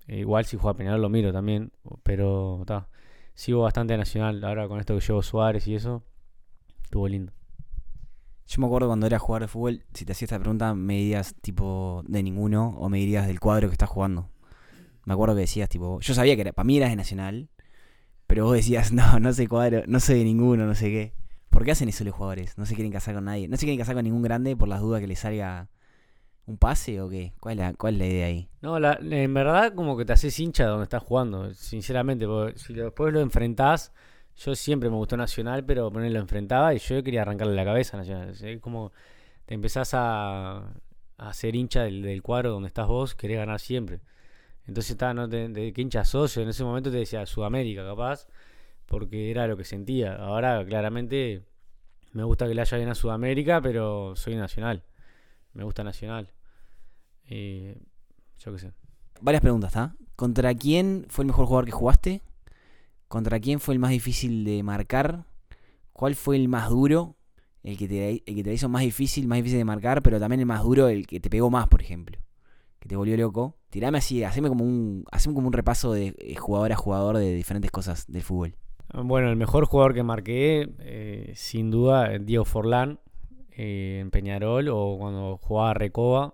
igual 0.07 0.45
si 0.45 0.57
juega 0.57 0.77
Peñarol 0.77 1.01
lo 1.01 1.09
miro 1.09 1.33
también, 1.33 1.71
pero 2.03 2.63
ta, 2.65 2.87
sigo 3.33 3.61
bastante 3.61 3.93
a 3.93 3.97
Nacional 3.97 4.43
ahora 4.43 4.67
con 4.67 4.79
esto 4.79 4.95
que 4.95 5.05
llevo 5.05 5.21
Suárez 5.23 5.67
y 5.67 5.75
eso. 5.75 6.03
Estuvo 6.83 7.07
lindo. 7.07 7.33
Yo 8.47 8.61
me 8.61 8.67
acuerdo 8.67 8.87
cuando 8.87 9.05
era 9.05 9.19
jugador 9.19 9.41
de 9.41 9.47
fútbol, 9.49 9.83
si 9.93 10.05
te 10.05 10.13
hacía 10.13 10.25
esta 10.25 10.39
pregunta, 10.39 10.73
me 10.73 10.95
dirías 10.95 11.35
tipo 11.41 12.01
de 12.07 12.23
ninguno 12.23 12.69
o 12.77 12.87
me 12.87 12.97
dirías 12.97 13.27
del 13.27 13.41
cuadro 13.41 13.67
que 13.67 13.73
estás 13.73 13.89
jugando. 13.89 14.29
Me 15.03 15.13
acuerdo 15.13 15.35
que 15.35 15.41
decías 15.41 15.67
tipo, 15.69 15.99
yo 15.99 16.13
sabía 16.13 16.35
que 16.35 16.41
era, 16.41 16.53
para 16.53 16.65
mí 16.65 16.77
eras 16.77 16.89
de 16.89 16.95
Nacional, 16.95 17.49
pero 18.25 18.45
vos 18.45 18.55
decías, 18.55 18.91
no, 18.93 19.19
no 19.19 19.33
sé 19.33 19.47
cuadro, 19.47 19.83
no 19.87 19.99
soy 19.99 20.19
de 20.19 20.23
ninguno, 20.25 20.65
no 20.65 20.75
sé 20.75 20.85
qué. 20.89 21.13
¿Por 21.57 21.65
qué 21.65 21.71
hacen 21.71 21.89
eso 21.89 22.03
los 22.03 22.13
jugadores? 22.13 22.55
No 22.59 22.67
se 22.67 22.75
quieren 22.75 22.91
casar 22.91 23.15
con 23.15 23.25
nadie. 23.25 23.47
No 23.47 23.57
se 23.57 23.61
quieren 23.65 23.79
casar 23.79 23.95
con 23.95 24.03
ningún 24.03 24.21
grande 24.21 24.55
por 24.55 24.67
las 24.67 24.79
dudas 24.79 25.01
que 25.01 25.07
les 25.07 25.17
salga 25.17 25.69
un 26.45 26.55
pase 26.59 27.01
o 27.01 27.09
qué. 27.09 27.33
¿Cuál 27.39 27.53
es 27.53 27.57
la, 27.57 27.73
cuál 27.73 27.97
la 27.97 28.05
idea 28.05 28.27
ahí? 28.27 28.47
No, 28.61 28.79
la- 28.79 28.99
en 29.01 29.33
verdad 29.33 29.73
como 29.73 29.97
que 29.97 30.05
te 30.05 30.13
haces 30.13 30.39
hincha 30.39 30.65
de 30.65 30.69
donde 30.69 30.83
estás 30.83 31.01
jugando, 31.01 31.51
sinceramente, 31.55 32.27
porque 32.27 32.59
si 32.59 32.75
después 32.75 33.11
lo 33.11 33.21
enfrentás, 33.21 33.91
yo 34.35 34.53
siempre 34.53 34.91
me 34.91 34.97
gustó 34.97 35.17
Nacional, 35.17 35.65
pero 35.65 35.91
ponerlo 35.91 36.13
lo 36.13 36.21
enfrentaba 36.21 36.75
y 36.75 36.77
yo 36.77 37.01
quería 37.01 37.23
arrancarle 37.23 37.55
la 37.55 37.65
cabeza 37.65 37.97
Nacional. 37.97 38.35
Es 38.39 38.61
como 38.61 38.91
te 39.47 39.55
empezás 39.55 39.95
a, 39.95 40.75
a 41.17 41.33
ser 41.33 41.55
hincha 41.55 41.85
del, 41.85 42.21
cuadro 42.21 42.51
donde 42.51 42.67
estás 42.67 42.85
vos, 42.87 43.15
querés 43.15 43.37
ganar 43.37 43.59
siempre. 43.59 43.99
Entonces 44.67 44.91
está, 44.91 45.13
no 45.15 45.27
te, 45.27 45.49
de 45.49 45.73
qué 45.73 45.81
hincha 45.81 46.05
sos, 46.05 46.35
Yo 46.35 46.41
en 46.43 46.49
ese 46.49 46.63
momento 46.63 46.91
te 46.91 46.97
decía 46.97 47.25
Sudamérica 47.25 47.83
capaz, 47.83 48.27
porque 48.87 49.29
era 49.29 49.47
lo 49.47 49.57
que 49.57 49.63
sentía. 49.63 50.15
Ahora 50.15 50.65
claramente 50.65 51.43
me 52.13 52.23
gusta 52.23 52.47
que 52.47 52.55
le 52.55 52.61
haya 52.61 52.77
bien 52.77 52.89
a 52.89 52.95
Sudamérica, 52.95 53.61
pero 53.61 54.15
soy 54.15 54.35
Nacional. 54.35 54.83
Me 55.53 55.63
gusta 55.63 55.83
Nacional. 55.83 56.31
Y 57.29 57.73
yo 58.39 58.53
qué 58.53 58.59
sé. 58.59 58.71
Varias 59.21 59.41
preguntas, 59.41 59.69
¿está? 59.69 59.95
¿Contra 60.15 60.53
quién 60.55 61.05
fue 61.09 61.23
el 61.23 61.27
mejor 61.27 61.45
jugador 61.45 61.65
que 61.65 61.71
jugaste? 61.71 62.21
¿Contra 63.07 63.39
quién 63.39 63.59
fue 63.59 63.73
el 63.73 63.79
más 63.79 63.91
difícil 63.91 64.45
de 64.45 64.63
marcar? 64.63 65.25
¿Cuál 65.93 66.15
fue 66.15 66.35
el 66.37 66.47
más 66.47 66.69
duro? 66.69 67.15
El 67.63 67.77
que 67.77 67.87
te, 67.87 68.23
el 68.25 68.35
que 68.35 68.43
te 68.43 68.53
hizo 68.53 68.69
más 68.69 68.81
difícil, 68.81 69.27
más 69.27 69.37
difícil 69.37 69.57
de 69.57 69.65
marcar, 69.65 70.01
pero 70.01 70.19
también 70.19 70.39
el 70.39 70.45
más 70.45 70.63
duro, 70.63 70.87
el 70.87 71.05
que 71.05 71.19
te 71.19 71.29
pegó 71.29 71.49
más, 71.49 71.67
por 71.67 71.81
ejemplo. 71.81 72.17
Que 72.79 72.87
te 72.87 72.95
volvió 72.95 73.17
loco. 73.17 73.57
Tirame 73.69 73.97
así, 73.97 74.23
haceme 74.23 74.47
como 74.47 74.63
un, 74.63 75.05
haceme 75.11 75.35
como 75.35 75.47
un 75.47 75.53
repaso 75.53 75.91
de 75.91 76.15
eh, 76.19 76.35
jugador 76.35 76.71
a 76.71 76.75
jugador 76.75 77.17
de 77.17 77.33
diferentes 77.33 77.71
cosas 77.71 78.05
del 78.07 78.23
fútbol. 78.23 78.55
Bueno, 78.93 79.29
el 79.29 79.35
mejor 79.35 79.65
jugador 79.65 79.93
que 79.93 80.03
marqué, 80.03 80.69
eh, 80.79 81.33
sin 81.35 81.69
duda, 81.71 82.09
Diego 82.19 82.45
Forlán 82.45 82.99
eh, 83.51 83.99
en 84.01 84.11
Peñarol 84.11 84.69
o 84.69 84.97
cuando 84.97 85.37
jugaba 85.37 85.73
Recoba. 85.73 86.33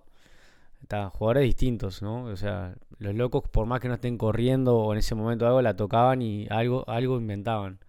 Estaban 0.82 1.10
jugadores 1.10 1.44
distintos, 1.44 2.02
¿no? 2.02 2.26
O 2.26 2.36
sea, 2.36 2.76
los 3.00 3.16
locos, 3.16 3.44
por 3.50 3.66
más 3.66 3.80
que 3.80 3.88
no 3.88 3.96
estén 3.96 4.18
corriendo 4.18 4.78
o 4.78 4.94
en 4.94 5.00
ese 5.00 5.16
momento 5.16 5.48
algo, 5.48 5.62
la 5.62 5.76
tocaban 5.76 6.22
y 6.22 6.48
algo, 6.50 6.84
algo 6.88 7.18
inventaban. 7.18 7.80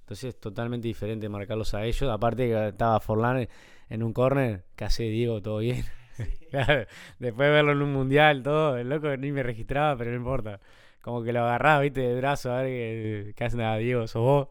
Entonces, 0.00 0.38
totalmente 0.38 0.88
diferente 0.88 1.28
marcarlos 1.28 1.74
a 1.74 1.84
ellos. 1.84 2.10
Aparte 2.10 2.48
que 2.48 2.68
estaba 2.68 3.00
Forlán 3.00 3.48
en 3.90 4.02
un 4.02 4.12
córner, 4.12 4.64
¿qué 4.76 4.84
hace 4.84 5.04
Diego? 5.04 5.42
¿Todo 5.42 5.58
bien? 5.58 5.84
Después 7.18 7.48
de 7.48 7.52
verlo 7.52 7.72
en 7.72 7.82
un 7.82 7.92
mundial, 7.92 8.42
todo, 8.42 8.76
el 8.78 8.88
loco 8.88 9.16
ni 9.16 9.32
me 9.32 9.42
registraba, 9.42 9.96
pero 9.96 10.10
no 10.12 10.16
importa. 10.16 10.60
Como 11.06 11.22
que 11.22 11.32
lo 11.32 11.38
agarraba, 11.44 11.82
viste, 11.82 12.00
de 12.00 12.16
brazo, 12.16 12.50
a 12.50 12.62
ver 12.62 12.66
qué, 12.66 13.32
qué 13.36 13.44
hace 13.44 13.56
nada, 13.56 13.76
Diego, 13.76 14.08
sos 14.08 14.22
vos. 14.22 14.48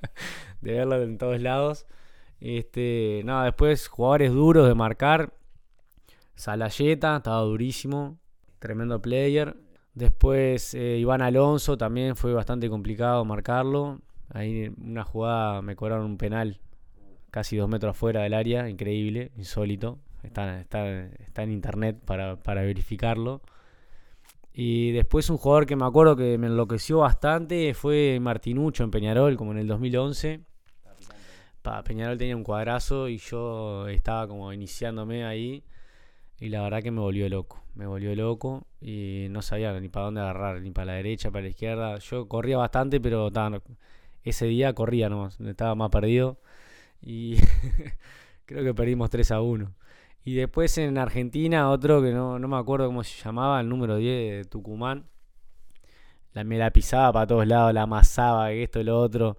de 0.62 0.72
verlo 0.72 1.02
en 1.02 1.18
todos 1.18 1.38
lados. 1.42 1.86
Este, 2.40 3.20
nada, 3.26 3.44
después 3.44 3.88
jugadores 3.88 4.32
duros 4.32 4.66
de 4.66 4.74
marcar. 4.74 5.34
Salayeta, 6.34 7.18
estaba 7.18 7.42
durísimo. 7.42 8.16
Tremendo 8.58 9.02
player. 9.02 9.54
Después 9.92 10.72
eh, 10.72 10.96
Iván 10.96 11.20
Alonso 11.20 11.76
también 11.76 12.16
fue 12.16 12.32
bastante 12.32 12.70
complicado 12.70 13.22
marcarlo. 13.26 14.00
Ahí 14.30 14.72
una 14.82 15.04
jugada 15.04 15.60
me 15.60 15.76
cobraron 15.76 16.06
un 16.06 16.16
penal 16.16 16.58
casi 17.30 17.58
dos 17.58 17.68
metros 17.68 17.90
afuera 17.90 18.22
del 18.22 18.32
área, 18.32 18.66
increíble, 18.70 19.30
insólito. 19.36 19.98
Está, 20.22 20.58
está, 20.58 20.88
está 21.18 21.42
en 21.42 21.52
internet 21.52 22.00
para, 22.02 22.36
para 22.36 22.62
verificarlo. 22.62 23.42
Y 24.54 24.92
después 24.92 25.30
un 25.30 25.38
jugador 25.38 25.66
que 25.66 25.76
me 25.76 25.84
acuerdo 25.86 26.16
que 26.16 26.36
me 26.38 26.46
enloqueció 26.46 26.98
bastante 26.98 27.72
fue 27.74 28.18
Martinucho 28.20 28.84
en 28.84 28.90
Peñarol, 28.90 29.36
como 29.36 29.52
en 29.52 29.58
el 29.58 29.66
2011. 29.66 30.40
Pa, 31.62 31.82
Peñarol 31.84 32.18
tenía 32.18 32.36
un 32.36 32.42
cuadrazo 32.44 33.08
y 33.08 33.18
yo 33.18 33.86
estaba 33.88 34.26
como 34.28 34.52
iniciándome 34.52 35.24
ahí. 35.24 35.64
Y 36.40 36.48
la 36.48 36.62
verdad 36.62 36.82
que 36.82 36.90
me 36.90 37.00
volvió 37.00 37.28
loco. 37.28 37.62
Me 37.74 37.86
volvió 37.86 38.14
loco 38.16 38.66
y 38.80 39.28
no 39.30 39.42
sabía 39.42 39.78
ni 39.80 39.88
para 39.88 40.06
dónde 40.06 40.20
agarrar, 40.22 40.60
ni 40.60 40.70
para 40.72 40.86
la 40.86 40.92
derecha, 40.94 41.30
para 41.30 41.44
la 41.44 41.50
izquierda. 41.50 41.98
Yo 41.98 42.28
corría 42.28 42.58
bastante, 42.58 43.00
pero 43.00 43.30
ta, 43.30 43.48
no- 43.50 43.62
ese 44.24 44.46
día 44.46 44.74
corría 44.74 45.08
nomás. 45.08 45.40
Estaba 45.40 45.74
más 45.76 45.90
perdido. 45.90 46.38
Y 47.02 47.36
creo 48.46 48.64
que 48.64 48.74
perdimos 48.74 49.10
3 49.10 49.30
a 49.32 49.40
1. 49.40 49.72
Y 50.24 50.34
después 50.34 50.78
en 50.78 50.98
Argentina, 50.98 51.70
otro 51.70 52.02
que 52.02 52.12
no, 52.12 52.38
no 52.38 52.48
me 52.48 52.56
acuerdo 52.56 52.86
cómo 52.86 53.02
se 53.04 53.22
llamaba, 53.22 53.60
el 53.60 53.68
número 53.68 53.96
10 53.96 54.36
de 54.38 54.44
Tucumán. 54.50 55.06
La, 56.32 56.44
me 56.44 56.56
la 56.58 56.70
pisaba 56.70 57.12
para 57.12 57.26
todos 57.26 57.46
lados, 57.46 57.74
la 57.74 57.82
amasaba, 57.82 58.52
esto 58.52 58.80
y 58.80 58.84
lo 58.84 58.98
otro. 58.98 59.38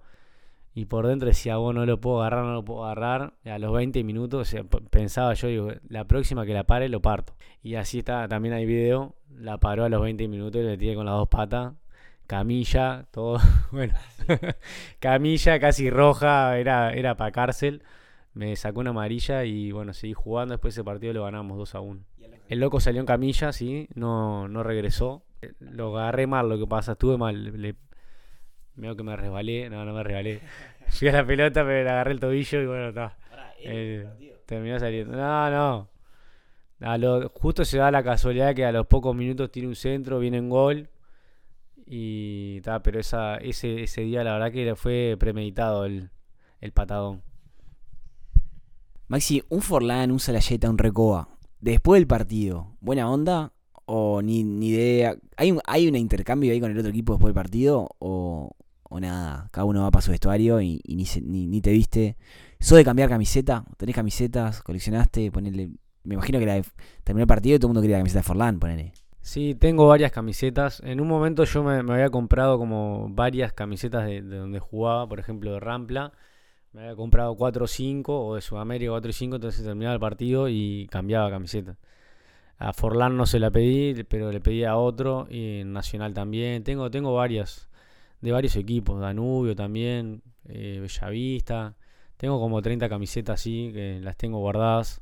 Y 0.74 0.86
por 0.86 1.06
dentro 1.06 1.28
decía, 1.28 1.56
vos 1.58 1.74
no 1.74 1.86
lo 1.86 2.00
puedo 2.00 2.20
agarrar, 2.22 2.44
no 2.46 2.54
lo 2.54 2.64
puedo 2.64 2.84
agarrar. 2.84 3.34
Y 3.44 3.50
a 3.50 3.58
los 3.58 3.72
20 3.72 4.04
minutos 4.04 4.42
o 4.42 4.46
sea, 4.50 4.64
p- 4.64 4.80
pensaba 4.90 5.34
yo, 5.34 5.48
digo, 5.48 5.70
la 5.88 6.06
próxima 6.06 6.46
que 6.46 6.54
la 6.54 6.64
pare, 6.64 6.88
lo 6.88 7.00
parto. 7.02 7.34
Y 7.62 7.76
así 7.76 8.00
está, 8.00 8.28
también 8.28 8.54
hay 8.54 8.66
video. 8.66 9.16
La 9.30 9.58
paró 9.58 9.84
a 9.84 9.88
los 9.90 10.02
20 10.02 10.28
minutos 10.28 10.62
y 10.62 10.64
le 10.64 10.78
tiré 10.78 10.94
con 10.96 11.06
las 11.06 11.14
dos 11.16 11.28
patas. 11.28 11.74
Camilla, 12.26 13.06
todo. 13.12 13.38
Bueno, 13.72 13.94
camilla 15.00 15.60
casi 15.60 15.90
roja, 15.90 16.58
era, 16.58 16.92
era 16.94 17.16
para 17.16 17.32
cárcel. 17.32 17.82
Me 18.34 18.54
sacó 18.56 18.80
una 18.80 18.90
amarilla 18.90 19.44
y 19.44 19.72
bueno, 19.72 19.94
seguí 19.94 20.12
jugando. 20.12 20.54
Después 20.54 20.74
ese 20.74 20.84
partido 20.84 21.12
lo 21.12 21.24
ganamos 21.24 21.56
2 21.56 21.74
a 21.74 21.80
1. 21.80 22.00
El 22.48 22.60
loco 22.60 22.80
salió 22.80 23.00
en 23.00 23.06
camilla, 23.06 23.52
sí, 23.52 23.88
no, 23.94 24.48
no 24.48 24.62
regresó. 24.62 25.22
Eh, 25.40 25.52
Lo 25.60 25.96
agarré 25.98 26.26
mal, 26.26 26.48
lo 26.48 26.58
que 26.58 26.66
pasa, 26.66 26.92
estuve 26.92 27.16
mal. 27.16 27.60
Le, 27.60 27.76
Veo 28.76 28.96
que 28.96 29.02
me 29.04 29.14
resbalé, 29.16 29.70
no, 29.70 29.84
no 29.84 29.94
me 29.94 30.02
resbalé. 30.02 30.40
Fui 30.88 31.08
a 31.08 31.12
la 31.12 31.24
pelota, 31.26 31.64
pero 31.64 31.84
le 31.84 31.90
agarré 31.90 32.12
el 32.12 32.20
tobillo 32.20 32.60
y 32.60 32.66
bueno, 32.66 32.88
está. 32.88 33.16
Eh, 33.60 34.06
terminó 34.46 34.78
saliendo. 34.80 35.16
No, 35.16 35.50
no. 35.50 35.88
A 36.80 36.98
lo- 36.98 37.28
justo 37.30 37.64
se 37.64 37.78
da 37.78 37.90
la 37.90 38.02
casualidad 38.02 38.54
que 38.54 38.64
a 38.64 38.72
los 38.72 38.86
pocos 38.86 39.14
minutos 39.14 39.50
tiene 39.52 39.68
un 39.68 39.76
centro, 39.76 40.18
viene 40.18 40.38
en 40.38 40.50
gol. 40.50 40.88
Y 41.86 42.56
está, 42.58 42.82
pero 42.82 42.98
esa, 42.98 43.36
ese, 43.36 43.82
ese 43.82 44.02
día 44.02 44.24
la 44.24 44.32
verdad 44.34 44.52
que 44.52 44.74
fue 44.74 45.16
premeditado 45.18 45.84
el, 45.84 46.10
el 46.60 46.72
patadón. 46.72 47.22
Maxi, 49.08 49.42
un 49.48 49.60
Forlán, 49.62 50.10
un 50.10 50.20
Salayeta, 50.20 50.70
un 50.70 50.78
Recoba. 50.78 51.28
Después 51.60 52.00
del 52.00 52.06
partido, 52.06 52.76
¿buena 52.80 53.10
onda? 53.10 53.52
¿O 53.86 54.22
ni, 54.22 54.44
ni 54.44 54.68
idea? 54.68 55.16
¿Hay 55.36 55.52
un, 55.52 55.60
¿Hay 55.66 55.88
un 55.88 55.96
intercambio 55.96 56.52
ahí 56.52 56.60
con 56.60 56.70
el 56.70 56.78
otro 56.78 56.90
equipo 56.90 57.12
después 57.14 57.28
del 57.28 57.34
partido? 57.42 57.88
¿O, 57.98 58.50
o 58.82 59.00
nada? 59.00 59.48
Cada 59.52 59.64
uno 59.66 59.82
va 59.82 59.90
para 59.90 60.02
su 60.02 60.10
vestuario 60.10 60.60
y, 60.60 60.80
ni, 60.86 61.04
ni, 61.46 61.60
te 61.60 61.70
viste. 61.72 62.16
¿Sos 62.60 62.78
de 62.78 62.84
cambiar 62.84 63.08
camiseta? 63.08 63.64
¿Tenés 63.76 63.94
camisetas? 63.94 64.62
¿Coleccionaste? 64.62 65.30
Ponerle... 65.30 65.70
Me 66.04 66.14
imagino 66.14 66.38
que 66.38 66.46
la 66.46 66.54
de- 66.54 66.64
terminó 67.02 67.22
el 67.22 67.28
partido 67.28 67.56
y 67.56 67.58
todo 67.58 67.68
el 67.68 67.70
mundo 67.70 67.80
quería 67.82 67.96
la 67.96 68.00
camiseta 68.00 68.20
de 68.20 68.24
Forlán, 68.24 68.58
ponele. 68.58 68.92
Sí, 69.20 69.54
tengo 69.54 69.86
varias 69.88 70.12
camisetas. 70.12 70.80
En 70.84 71.00
un 71.00 71.08
momento 71.08 71.44
yo 71.44 71.62
me, 71.62 71.76
había 71.76 72.10
comprado 72.10 72.58
como 72.58 73.08
varias 73.10 73.52
camisetas 73.54 74.06
de 74.06 74.20
donde 74.22 74.58
jugaba, 74.60 75.08
por 75.08 75.18
ejemplo 75.18 75.52
de 75.52 75.60
Rampla. 75.60 76.12
Me 76.74 76.82
había 76.82 76.96
comprado 76.96 77.36
4 77.36 77.64
o 77.64 77.68
5, 77.68 78.26
o 78.26 78.34
de 78.34 78.40
Sudamérica 78.42 78.90
4 78.90 79.10
y 79.10 79.12
5, 79.12 79.36
entonces 79.36 79.64
terminaba 79.64 79.94
el 79.94 80.00
partido 80.00 80.48
y 80.48 80.88
cambiaba 80.90 81.30
camiseta. 81.30 81.76
A 82.58 82.72
Forlán 82.72 83.16
no 83.16 83.26
se 83.26 83.38
la 83.38 83.52
pedí, 83.52 84.02
pero 84.04 84.32
le 84.32 84.40
pedí 84.40 84.64
a 84.64 84.76
otro, 84.76 85.28
y 85.30 85.60
en 85.60 85.72
Nacional 85.72 86.14
también. 86.14 86.64
Tengo, 86.64 86.90
tengo 86.90 87.14
varias, 87.14 87.68
de 88.20 88.32
varios 88.32 88.56
equipos, 88.56 89.00
Danubio 89.00 89.54
también, 89.54 90.22
eh, 90.48 90.80
Bellavista. 90.80 91.76
Tengo 92.16 92.40
como 92.40 92.60
30 92.60 92.88
camisetas 92.88 93.40
así, 93.40 93.70
que 93.72 94.00
las 94.00 94.16
tengo 94.16 94.40
guardadas 94.40 95.00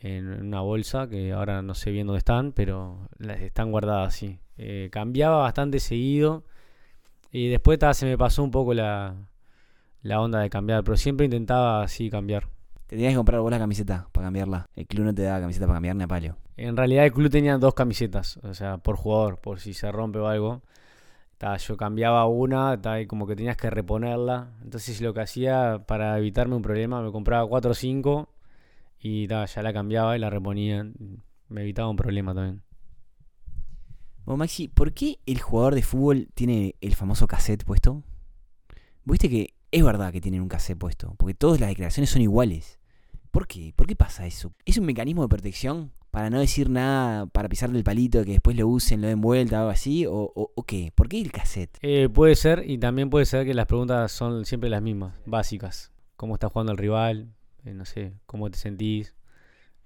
en 0.00 0.26
una 0.26 0.62
bolsa, 0.62 1.06
que 1.08 1.32
ahora 1.32 1.60
no 1.60 1.74
sé 1.74 1.90
bien 1.90 2.06
dónde 2.06 2.20
están, 2.20 2.52
pero 2.52 3.08
las 3.18 3.40
están 3.42 3.70
guardadas 3.72 4.14
así. 4.14 4.38
Eh, 4.56 4.88
cambiaba 4.90 5.38
bastante 5.38 5.80
seguido 5.80 6.44
y 7.30 7.48
después 7.48 7.78
se 7.92 8.06
me 8.06 8.16
pasó 8.16 8.42
un 8.42 8.50
poco 8.50 8.74
la, 8.74 9.16
la 10.02 10.20
onda 10.20 10.40
de 10.40 10.50
cambiar, 10.50 10.84
pero 10.84 10.96
siempre 10.96 11.26
intentaba 11.26 11.82
así 11.82 12.10
cambiar. 12.10 12.48
Te 12.86 12.96
tenías 12.96 13.12
que 13.12 13.16
comprar 13.16 13.40
vos 13.40 13.50
la 13.50 13.58
camiseta 13.58 14.08
para 14.12 14.26
cambiarla. 14.28 14.70
El 14.74 14.86
club 14.86 15.04
no 15.04 15.14
te 15.14 15.22
daba 15.22 15.40
camiseta 15.40 15.66
para 15.66 15.76
cambiar 15.76 15.96
ni 15.96 16.04
a 16.04 16.08
palio. 16.08 16.36
En 16.56 16.76
realidad 16.76 17.04
el 17.04 17.12
club 17.12 17.30
tenía 17.30 17.58
dos 17.58 17.74
camisetas, 17.74 18.38
o 18.38 18.54
sea, 18.54 18.78
por 18.78 18.96
jugador, 18.96 19.38
por 19.40 19.60
si 19.60 19.74
se 19.74 19.92
rompe 19.92 20.18
o 20.18 20.26
algo. 20.26 20.62
Ta, 21.36 21.56
yo 21.58 21.76
cambiaba 21.76 22.26
una 22.26 22.80
ta, 22.80 23.00
y 23.00 23.06
como 23.06 23.26
que 23.26 23.36
tenías 23.36 23.56
que 23.56 23.70
reponerla. 23.70 24.52
Entonces 24.62 25.00
lo 25.00 25.12
que 25.14 25.20
hacía 25.20 25.84
para 25.86 26.18
evitarme 26.18 26.56
un 26.56 26.62
problema, 26.62 27.02
me 27.02 27.12
compraba 27.12 27.46
4 27.46 27.70
o 27.70 27.74
5 27.74 28.28
y 29.00 29.28
ta, 29.28 29.44
ya 29.44 29.62
la 29.62 29.72
cambiaba 29.72 30.16
y 30.16 30.20
la 30.20 30.30
reponía. 30.30 30.90
Me 31.48 31.62
evitaba 31.62 31.88
un 31.88 31.96
problema 31.96 32.34
también. 32.34 32.62
Bueno, 34.24 34.38
Maxi, 34.38 34.68
¿por 34.68 34.92
qué 34.92 35.18
el 35.26 35.40
jugador 35.40 35.74
de 35.74 35.82
fútbol 35.82 36.28
tiene 36.34 36.74
el 36.80 36.94
famoso 36.94 37.26
cassette 37.26 37.64
puesto? 37.64 38.02
Viste 39.04 39.30
que 39.30 39.54
es 39.70 39.84
verdad 39.84 40.12
que 40.12 40.20
tienen 40.20 40.40
un 40.40 40.48
cassette 40.48 40.78
puesto, 40.78 41.14
porque 41.18 41.34
todas 41.34 41.60
las 41.60 41.68
declaraciones 41.68 42.10
son 42.10 42.22
iguales. 42.22 42.78
¿Por 43.30 43.46
qué? 43.46 43.72
¿Por 43.76 43.86
qué 43.86 43.94
pasa 43.94 44.26
eso? 44.26 44.52
¿Es 44.64 44.78
un 44.78 44.86
mecanismo 44.86 45.22
de 45.22 45.28
protección 45.28 45.92
para 46.10 46.30
no 46.30 46.40
decir 46.40 46.70
nada, 46.70 47.26
para 47.26 47.48
pisarle 47.48 47.78
el 47.78 47.84
palito, 47.84 48.24
que 48.24 48.32
después 48.32 48.56
lo 48.56 48.66
usen, 48.66 49.02
lo 49.02 49.08
den 49.08 49.20
vuelta 49.20 49.56
o 49.56 49.60
algo 49.60 49.70
así? 49.70 50.06
¿O, 50.08 50.64
qué? 50.66 50.92
¿Por 50.94 51.08
qué 51.08 51.20
el 51.20 51.30
cassette? 51.30 51.76
Eh, 51.82 52.08
puede 52.08 52.34
ser, 52.34 52.64
y 52.66 52.78
también 52.78 53.10
puede 53.10 53.26
ser 53.26 53.44
que 53.44 53.54
las 53.54 53.66
preguntas 53.66 54.10
son 54.10 54.44
siempre 54.46 54.70
las 54.70 54.82
mismas, 54.82 55.14
básicas. 55.26 55.92
¿Cómo 56.16 56.34
está 56.34 56.48
jugando 56.48 56.72
el 56.72 56.78
rival? 56.78 57.34
Eh, 57.64 57.74
no 57.74 57.84
sé, 57.84 58.14
¿cómo 58.26 58.50
te 58.50 58.58
sentís? 58.58 59.14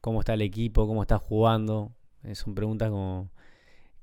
¿Cómo 0.00 0.20
está 0.20 0.34
el 0.34 0.42
equipo? 0.42 0.86
¿Cómo 0.86 1.02
estás 1.02 1.20
jugando? 1.20 1.92
Eh, 2.22 2.34
son 2.34 2.54
preguntas 2.54 2.90
como... 2.90 3.30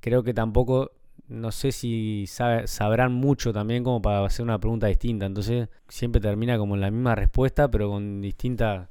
Creo 0.01 0.23
que 0.23 0.33
tampoco, 0.33 0.91
no 1.29 1.51
sé 1.51 1.71
si 1.71 2.25
sabe- 2.27 2.67
sabrán 2.67 3.13
mucho 3.13 3.53
también 3.53 3.83
como 3.83 4.01
para 4.01 4.25
hacer 4.25 4.43
una 4.43 4.59
pregunta 4.59 4.87
distinta. 4.87 5.25
Entonces 5.25 5.69
siempre 5.87 6.19
termina 6.21 6.57
como 6.57 6.75
en 6.75 6.81
la 6.81 6.91
misma 6.91 7.15
respuesta, 7.15 7.69
pero 7.69 7.89
con 7.89 8.21
distintas 8.21 8.89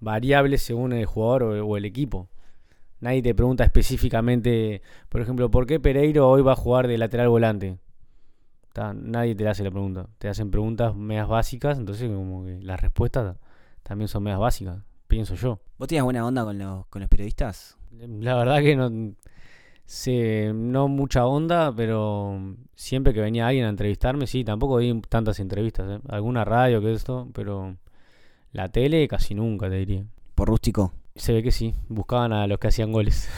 variables 0.00 0.62
según 0.62 0.92
el 0.92 1.04
jugador 1.06 1.42
o, 1.42 1.66
o 1.66 1.76
el 1.76 1.84
equipo. 1.84 2.28
Nadie 3.00 3.22
te 3.22 3.34
pregunta 3.34 3.64
específicamente, 3.64 4.82
por 5.08 5.20
ejemplo, 5.22 5.50
¿por 5.50 5.66
qué 5.66 5.80
Pereiro 5.80 6.28
hoy 6.28 6.42
va 6.42 6.52
a 6.52 6.56
jugar 6.56 6.86
de 6.86 6.98
lateral 6.98 7.28
volante? 7.28 7.78
Ta, 8.72 8.92
nadie 8.94 9.34
te 9.34 9.48
hace 9.48 9.64
la 9.64 9.70
pregunta. 9.70 10.06
Te 10.18 10.28
hacen 10.28 10.50
preguntas 10.50 10.94
medias 10.94 11.26
básicas, 11.26 11.78
entonces 11.78 12.08
como 12.08 12.44
que 12.44 12.60
las 12.62 12.80
respuestas 12.80 13.36
también 13.82 14.08
son 14.08 14.22
medias 14.22 14.38
básicas, 14.38 14.78
pienso 15.08 15.34
yo. 15.34 15.60
¿Vos 15.78 15.88
tenías 15.88 16.04
buena 16.04 16.24
onda 16.26 16.44
con 16.44 16.58
los, 16.58 16.86
con 16.86 17.00
los 17.00 17.08
periodistas? 17.08 17.76
La 17.90 18.36
verdad 18.36 18.60
que 18.60 18.76
no 18.76 19.14
sé, 19.90 20.52
no 20.54 20.86
mucha 20.86 21.26
onda, 21.26 21.74
pero 21.74 22.56
siempre 22.76 23.12
que 23.12 23.20
venía 23.20 23.48
alguien 23.48 23.66
a 23.66 23.70
entrevistarme, 23.70 24.28
sí, 24.28 24.44
tampoco 24.44 24.78
di 24.78 25.00
tantas 25.08 25.40
entrevistas, 25.40 25.98
¿eh? 25.98 26.00
Alguna 26.08 26.44
radio 26.44 26.80
que 26.80 26.92
esto, 26.92 27.28
pero 27.34 27.76
la 28.52 28.68
tele 28.68 29.08
casi 29.08 29.34
nunca, 29.34 29.68
te 29.68 29.74
diría. 29.76 30.04
Por 30.36 30.48
rústico. 30.48 30.92
Se 31.16 31.32
ve 31.32 31.42
que 31.42 31.50
sí, 31.50 31.74
buscaban 31.88 32.32
a 32.32 32.46
los 32.46 32.60
que 32.60 32.68
hacían 32.68 32.92
goles. 32.92 33.28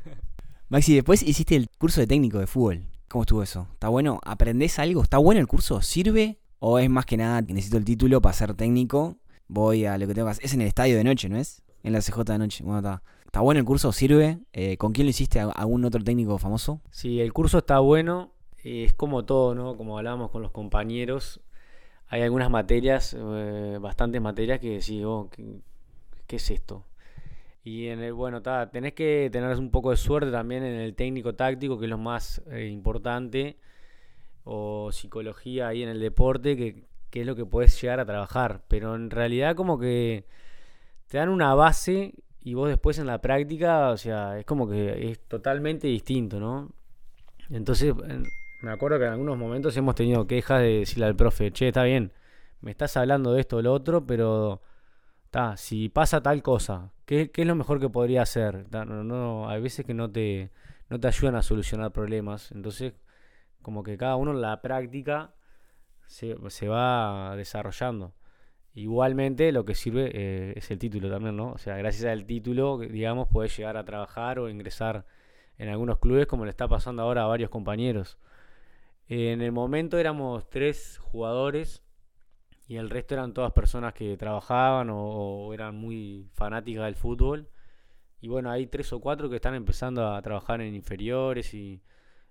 Maxi, 0.70 0.94
después 0.94 1.22
hiciste 1.22 1.54
el 1.54 1.68
curso 1.78 2.00
de 2.00 2.06
técnico 2.06 2.38
de 2.38 2.46
fútbol. 2.46 2.86
¿Cómo 3.08 3.24
estuvo 3.24 3.42
eso? 3.42 3.68
¿Está 3.74 3.88
bueno? 3.88 4.20
¿Aprendés 4.24 4.78
algo? 4.78 5.02
¿Está 5.02 5.18
bueno 5.18 5.40
el 5.40 5.48
curso? 5.48 5.82
¿Sirve? 5.82 6.38
¿O 6.60 6.78
es 6.78 6.88
más 6.88 7.04
que 7.04 7.18
nada 7.18 7.42
que 7.42 7.52
necesito 7.52 7.76
el 7.76 7.84
título 7.84 8.22
para 8.22 8.32
ser 8.32 8.54
técnico? 8.54 9.18
Voy 9.48 9.84
a 9.84 9.98
lo 9.98 10.06
que 10.06 10.14
tengo 10.14 10.28
que 10.28 10.32
hacer. 10.32 10.44
Es 10.46 10.54
en 10.54 10.62
el 10.62 10.68
estadio 10.68 10.96
de 10.96 11.04
noche, 11.04 11.28
¿no 11.28 11.36
es? 11.36 11.62
En 11.82 11.92
la 11.92 12.00
CJ 12.00 12.24
de 12.24 12.38
noche. 12.38 12.64
Bueno, 12.64 12.78
está. 12.78 13.02
¿Está 13.30 13.42
bueno 13.42 13.60
el 13.60 13.64
curso? 13.64 13.92
¿Sirve? 13.92 14.40
Eh, 14.52 14.76
¿Con 14.76 14.90
quién 14.92 15.06
lo 15.06 15.10
hiciste? 15.10 15.38
¿A- 15.38 15.50
¿Algún 15.50 15.84
otro 15.84 16.02
técnico 16.02 16.36
famoso? 16.36 16.80
Sí, 16.90 17.20
el 17.20 17.32
curso 17.32 17.58
está 17.58 17.78
bueno, 17.78 18.32
eh, 18.64 18.82
es 18.82 18.92
como 18.92 19.24
todo, 19.24 19.54
¿no? 19.54 19.76
Como 19.76 19.96
hablábamos 19.96 20.32
con 20.32 20.42
los 20.42 20.50
compañeros, 20.50 21.40
hay 22.08 22.22
algunas 22.22 22.50
materias, 22.50 23.14
eh, 23.16 23.78
bastantes 23.80 24.20
materias 24.20 24.58
que 24.58 24.70
decís, 24.70 25.04
oh, 25.04 25.30
¿qué, 25.30 26.36
es 26.36 26.50
esto? 26.50 26.84
Y 27.62 27.86
en 27.86 28.00
el, 28.00 28.14
bueno, 28.14 28.42
ta, 28.42 28.68
tenés 28.72 28.94
que 28.94 29.28
tener 29.30 29.56
un 29.58 29.70
poco 29.70 29.92
de 29.92 29.96
suerte 29.96 30.32
también 30.32 30.64
en 30.64 30.80
el 30.80 30.96
técnico 30.96 31.36
táctico, 31.36 31.78
que 31.78 31.84
es 31.84 31.90
lo 31.90 31.98
más 31.98 32.42
importante, 32.68 33.58
o 34.42 34.90
psicología 34.90 35.68
ahí 35.68 35.84
en 35.84 35.88
el 35.88 36.00
deporte, 36.00 36.56
que, 36.56 36.82
que 37.10 37.20
es 37.20 37.26
lo 37.28 37.36
que 37.36 37.46
puedes 37.46 37.80
llegar 37.80 38.00
a 38.00 38.04
trabajar. 38.06 38.64
Pero 38.66 38.96
en 38.96 39.08
realidad 39.08 39.54
como 39.54 39.78
que 39.78 40.26
te 41.06 41.18
dan 41.18 41.28
una 41.28 41.54
base 41.54 42.14
y 42.42 42.54
vos 42.54 42.68
después 42.68 42.98
en 42.98 43.06
la 43.06 43.20
práctica, 43.20 43.90
o 43.90 43.96
sea, 43.96 44.38
es 44.38 44.44
como 44.46 44.68
que 44.68 45.10
es 45.10 45.20
totalmente 45.28 45.86
distinto, 45.88 46.40
¿no? 46.40 46.70
Entonces, 47.50 47.94
en- 48.08 48.24
me 48.62 48.70
acuerdo 48.72 48.98
que 48.98 49.06
en 49.06 49.12
algunos 49.12 49.38
momentos 49.38 49.76
hemos 49.76 49.94
tenido 49.94 50.26
quejas 50.26 50.60
de 50.62 50.80
decirle 50.80 51.06
al 51.06 51.16
profe, 51.16 51.52
che, 51.52 51.68
está 51.68 51.84
bien, 51.84 52.12
me 52.60 52.70
estás 52.72 52.96
hablando 52.96 53.32
de 53.32 53.40
esto 53.40 53.58
o 53.58 53.62
lo 53.62 53.72
otro, 53.72 54.06
pero 54.06 54.62
ta, 55.30 55.56
si 55.56 55.88
pasa 55.88 56.22
tal 56.22 56.42
cosa, 56.42 56.92
¿qué, 57.06 57.30
qué 57.30 57.42
es 57.42 57.48
lo 57.48 57.54
mejor 57.56 57.80
que 57.80 57.88
podría 57.90 58.22
hacer? 58.22 58.66
No, 58.72 58.84
no, 59.04 59.48
hay 59.48 59.60
veces 59.62 59.86
que 59.86 59.94
no 59.94 60.10
te, 60.10 60.50
no 60.90 61.00
te 61.00 61.08
ayudan 61.08 61.36
a 61.36 61.42
solucionar 61.42 61.92
problemas, 61.92 62.52
entonces 62.52 62.94
como 63.62 63.82
que 63.82 63.96
cada 63.98 64.16
uno 64.16 64.32
en 64.32 64.40
la 64.42 64.60
práctica 64.62 65.34
se, 66.06 66.36
se 66.50 66.68
va 66.68 67.34
desarrollando. 67.36 68.12
Igualmente 68.74 69.50
lo 69.52 69.64
que 69.64 69.74
sirve 69.74 70.10
eh, 70.14 70.52
es 70.56 70.70
el 70.70 70.78
título 70.78 71.10
también, 71.10 71.36
¿no? 71.36 71.52
O 71.52 71.58
sea, 71.58 71.76
gracias 71.76 72.04
al 72.04 72.24
título, 72.24 72.78
digamos, 72.78 73.28
puedes 73.28 73.56
llegar 73.56 73.76
a 73.76 73.84
trabajar 73.84 74.38
o 74.38 74.48
ingresar 74.48 75.06
en 75.58 75.68
algunos 75.68 75.98
clubes 75.98 76.26
como 76.26 76.44
le 76.44 76.50
está 76.50 76.68
pasando 76.68 77.02
ahora 77.02 77.24
a 77.24 77.26
varios 77.26 77.50
compañeros. 77.50 78.18
En 79.08 79.42
el 79.42 79.52
momento 79.52 79.98
éramos 79.98 80.48
tres 80.48 80.98
jugadores 81.02 81.82
y 82.68 82.76
el 82.76 82.90
resto 82.90 83.14
eran 83.14 83.34
todas 83.34 83.52
personas 83.52 83.92
que 83.92 84.16
trabajaban 84.16 84.88
o, 84.90 84.98
o 84.98 85.52
eran 85.54 85.76
muy 85.76 86.28
fanáticas 86.32 86.84
del 86.84 86.94
fútbol. 86.94 87.48
Y 88.20 88.28
bueno, 88.28 88.50
hay 88.50 88.66
tres 88.66 88.92
o 88.92 89.00
cuatro 89.00 89.28
que 89.28 89.36
están 89.36 89.54
empezando 89.54 90.06
a 90.06 90.22
trabajar 90.22 90.60
en 90.60 90.74
inferiores 90.74 91.54
y 91.54 91.82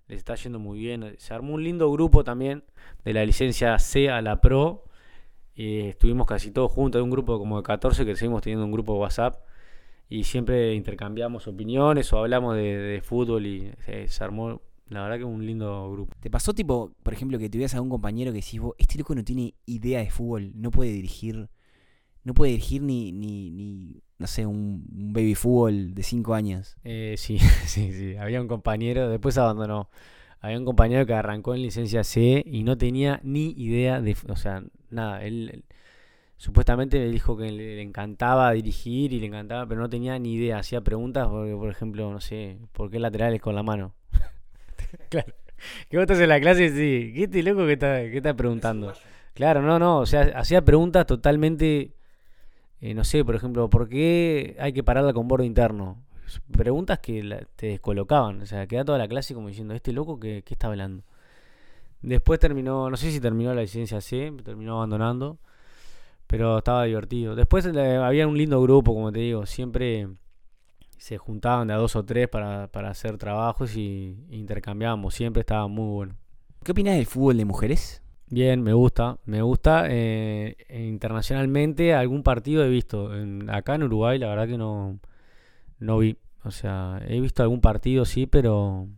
les 0.08 0.18
está 0.18 0.34
yendo 0.36 0.58
muy 0.58 0.78
bien. 0.78 1.14
Se 1.18 1.34
armó 1.34 1.54
un 1.54 1.62
lindo 1.64 1.90
grupo 1.92 2.24
también 2.24 2.64
de 3.04 3.12
la 3.12 3.24
licencia 3.24 3.78
C 3.78 4.08
a 4.10 4.22
la 4.22 4.40
Pro. 4.40 4.84
Y 5.54 5.80
estuvimos 5.80 6.26
casi 6.26 6.50
todos 6.50 6.70
juntos, 6.72 7.02
un 7.02 7.10
grupo 7.10 7.38
como 7.38 7.58
de 7.58 7.62
14 7.62 8.04
que 8.04 8.16
seguimos 8.16 8.42
teniendo 8.42 8.64
un 8.64 8.72
grupo 8.72 8.94
de 8.94 9.00
WhatsApp 9.00 9.42
y 10.10 10.24
siempre 10.24 10.74
intercambiamos 10.74 11.46
opiniones 11.46 12.12
o 12.12 12.18
hablamos 12.18 12.56
de, 12.56 12.76
de 12.76 13.00
fútbol 13.00 13.46
y 13.46 13.70
se, 13.86 14.08
se 14.08 14.24
armó, 14.24 14.60
la 14.88 15.02
verdad 15.04 15.18
que 15.18 15.24
un 15.24 15.46
lindo 15.46 15.90
grupo. 15.92 16.14
¿Te 16.20 16.28
pasó 16.28 16.52
tipo, 16.52 16.92
por 17.02 17.14
ejemplo, 17.14 17.38
que 17.38 17.48
tuvieras 17.48 17.74
a 17.76 17.80
un 17.80 17.88
compañero 17.88 18.32
que 18.32 18.40
decís 18.40 18.60
vos, 18.60 18.74
este 18.76 18.98
loco 18.98 19.14
no 19.14 19.22
tiene 19.22 19.54
idea 19.66 20.00
de 20.00 20.10
fútbol, 20.10 20.50
no 20.56 20.72
puede 20.72 20.90
dirigir, 20.90 21.48
no 22.24 22.34
puede 22.34 22.52
dirigir 22.52 22.82
ni, 22.82 23.12
ni, 23.12 23.50
ni 23.50 24.02
no 24.18 24.26
sé, 24.26 24.46
un, 24.46 24.84
un 24.92 25.12
baby 25.12 25.36
fútbol 25.36 25.94
de 25.94 26.02
5 26.02 26.34
años? 26.34 26.76
Eh, 26.82 27.14
sí, 27.16 27.38
sí, 27.66 27.92
sí, 27.92 28.16
había 28.16 28.40
un 28.40 28.48
compañero, 28.48 29.08
después 29.08 29.38
abandonó, 29.38 29.90
había 30.40 30.58
un 30.58 30.64
compañero 30.64 31.06
que 31.06 31.14
arrancó 31.14 31.54
en 31.54 31.62
licencia 31.62 32.04
C 32.04 32.42
y 32.46 32.62
no 32.62 32.78
tenía 32.78 33.20
ni 33.22 33.50
idea 33.56 34.00
de, 34.00 34.16
o 34.28 34.36
sea, 34.36 34.62
nada, 34.90 35.22
él, 35.24 35.50
él 35.52 35.64
supuestamente 36.40 36.98
me 36.98 37.08
dijo 37.08 37.36
que 37.36 37.52
le, 37.52 37.76
le 37.76 37.82
encantaba 37.82 38.50
dirigir 38.52 39.12
y 39.12 39.20
le 39.20 39.26
encantaba, 39.26 39.66
pero 39.66 39.82
no 39.82 39.90
tenía 39.90 40.18
ni 40.18 40.34
idea, 40.34 40.58
hacía 40.58 40.80
preguntas, 40.80 41.28
por, 41.28 41.50
por 41.58 41.70
ejemplo, 41.70 42.10
no 42.10 42.20
sé, 42.20 42.58
¿por 42.72 42.90
qué 42.90 42.98
laterales 42.98 43.42
con 43.42 43.54
la 43.54 43.62
mano? 43.62 43.92
claro, 45.10 45.34
que 45.90 45.98
vos 45.98 46.04
estás 46.04 46.20
en 46.20 46.30
la 46.30 46.40
clase 46.40 46.64
y 46.64 46.70
decís, 46.70 47.14
¿qué 47.14 47.24
este 47.24 47.42
loco 47.42 47.66
que 47.66 47.74
está, 47.74 47.96
qué 48.00 48.16
está 48.16 48.34
preguntando? 48.34 48.94
Claro, 49.34 49.60
no, 49.60 49.78
no, 49.78 49.98
o 49.98 50.06
sea, 50.06 50.32
hacía 50.34 50.64
preguntas 50.64 51.04
totalmente, 51.04 51.92
eh, 52.80 52.94
no 52.94 53.04
sé, 53.04 53.22
por 53.22 53.34
ejemplo, 53.34 53.68
¿por 53.68 53.90
qué 53.90 54.56
hay 54.58 54.72
que 54.72 54.82
pararla 54.82 55.12
con 55.12 55.28
borde 55.28 55.44
interno? 55.44 55.98
Preguntas 56.52 56.98
que 57.00 57.22
la- 57.22 57.44
te 57.56 57.66
descolocaban, 57.68 58.42
o 58.42 58.46
sea, 58.46 58.66
queda 58.66 58.84
toda 58.84 58.98
la 58.98 59.08
clase 59.08 59.34
como 59.34 59.48
diciendo, 59.48 59.74
¿este 59.74 59.92
loco 59.92 60.18
qué, 60.20 60.42
qué 60.44 60.54
está 60.54 60.68
hablando? 60.68 61.02
Después 62.02 62.38
terminó, 62.40 62.88
no 62.90 62.96
sé 62.96 63.10
si 63.10 63.20
terminó 63.20 63.52
la 63.54 63.60
licencia 63.62 64.00
C, 64.00 64.32
terminó 64.42 64.76
abandonando, 64.76 65.38
pero 66.26 66.58
estaba 66.58 66.84
divertido. 66.84 67.34
Después 67.34 67.66
eh, 67.66 67.96
había 67.96 68.26
un 68.26 68.38
lindo 68.38 68.60
grupo, 68.62 68.94
como 68.94 69.12
te 69.12 69.20
digo, 69.20 69.44
siempre, 69.46 70.08
se 70.98 71.18
juntaban 71.18 71.68
de 71.68 71.74
a 71.74 71.76
dos 71.78 71.96
o 71.96 72.04
tres 72.04 72.28
para, 72.28 72.68
para 72.68 72.90
hacer 72.90 73.18
trabajos 73.18 73.76
y 73.76 74.16
intercambiábamos. 74.30 75.14
Siempre 75.14 75.40
estaba 75.40 75.66
muy 75.68 75.92
bueno. 75.92 76.16
¿Qué 76.64 76.72
opinas 76.72 76.96
del 76.96 77.06
fútbol 77.06 77.36
de 77.38 77.44
mujeres? 77.44 78.02
Bien, 78.28 78.62
me 78.62 78.72
gusta. 78.72 79.18
Me 79.24 79.42
gusta. 79.42 79.84
Eh, 79.88 80.56
internacionalmente, 80.70 81.94
algún 81.94 82.22
partido 82.22 82.64
he 82.64 82.68
visto. 82.68 83.10
acá 83.48 83.74
en 83.74 83.82
Uruguay, 83.84 84.18
la 84.18 84.28
verdad 84.28 84.46
que 84.48 84.58
no, 84.58 85.00
no 85.80 85.98
vi. 85.98 86.16
O 86.44 86.50
sea, 86.50 87.02
he 87.06 87.20
visto 87.20 87.42
algún 87.42 87.60
partido, 87.60 88.04
sí, 88.04 88.26
pero. 88.26 88.88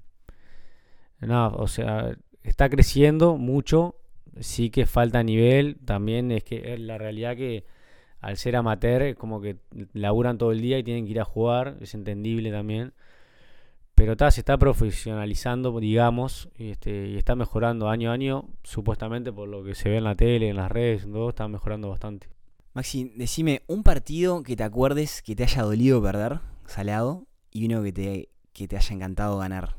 Nada, 1.21 1.49
o 1.49 1.69
sea, 1.69 2.17
está 2.43 2.69
creciendo 2.69 3.37
mucho. 3.37 3.97
Sí 4.41 4.71
que 4.71 4.87
falta 4.87 5.23
nivel. 5.23 5.79
También 5.85 6.31
es 6.33 6.45
que 6.45 6.75
es 6.75 6.81
la 6.81 6.99
realidad 6.99 7.37
que 7.37 7.65
al 8.21 8.37
ser 8.37 8.55
amateur, 8.57 9.03
es 9.03 9.17
como 9.17 9.41
que 9.41 9.57
laburan 9.93 10.39
todo 10.39 10.53
el 10.53 10.61
día 10.61 10.79
y 10.79 10.85
tienen 10.85 11.05
que 11.07 11.13
ir 11.13 11.21
a 11.21 11.25
jugar. 11.25 11.77
Es 11.81 11.95
entendible 11.95 12.51
también. 12.51 12.93
Pero 13.95 14.13
está, 14.13 14.31
se 14.31 14.41
está 14.41 14.57
profesionalizando, 14.59 15.79
digamos, 15.79 16.49
y, 16.57 16.71
este, 16.71 17.09
y 17.09 17.19
está 17.19 17.37
mejorando 17.37 17.89
año 17.89 18.11
a 18.11 18.15
año, 18.15 18.49
supuestamente 18.63 19.33
por 19.33 19.49
lo 19.49 19.63
que 19.63 19.75
se 19.75 19.91
ve 19.91 19.99
en 19.99 20.05
la 20.05 20.15
tele, 20.15 20.49
en 20.49 20.57
las 20.57 20.73
redes, 20.73 21.05
todo 21.05 21.29
está 21.29 21.47
mejorando 21.47 21.91
bastante. 21.91 22.29
Maxi, 22.75 23.13
decime 23.17 23.63
un 23.67 23.83
partido 23.83 24.43
que 24.43 24.57
te 24.57 24.63
acuerdes 24.63 25.21
que 25.21 25.37
te 25.37 25.43
haya 25.43 25.63
dolido 25.63 26.03
perder, 26.03 26.41
salado, 26.73 27.27
y 27.51 27.67
uno 27.67 27.83
que 27.83 27.93
te, 27.93 28.29
que 28.53 28.69
te 28.69 28.77
haya 28.77 28.95
encantado 28.95 29.39
ganar. 29.39 29.77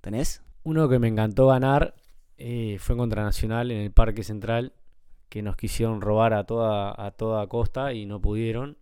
¿Tenés? 0.00 0.42
Uno 0.64 0.88
que 0.88 0.98
me 0.98 1.08
encantó 1.08 1.46
ganar 1.46 1.94
eh, 2.38 2.76
fue 2.80 2.96
contra 2.96 3.22
Nacional 3.22 3.70
en 3.70 3.78
el 3.78 3.92
Parque 3.92 4.24
Central, 4.24 4.72
que 5.28 5.42
nos 5.42 5.56
quisieron 5.56 6.00
robar 6.00 6.34
a 6.34 6.44
toda, 6.44 6.94
a 6.96 7.10
toda 7.12 7.46
costa 7.46 7.92
y 7.92 8.06
no 8.06 8.20
pudieron. 8.20 8.76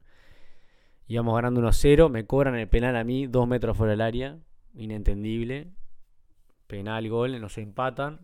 Íbamos 1.07 1.35
ganando 1.35 1.61
1-0, 1.61 2.09
me 2.09 2.27
cobran 2.27 2.55
el 2.55 2.69
penal 2.69 2.97
a 2.97 3.05
mí, 3.05 3.27
dos 3.27 3.47
metros 3.47 3.77
fuera 3.77 3.93
del 3.93 4.01
área 4.01 4.39
inentendible. 4.75 5.69
Penal, 6.67 7.09
gol, 7.09 7.41
nos 7.41 7.59
empatan. 7.59 8.21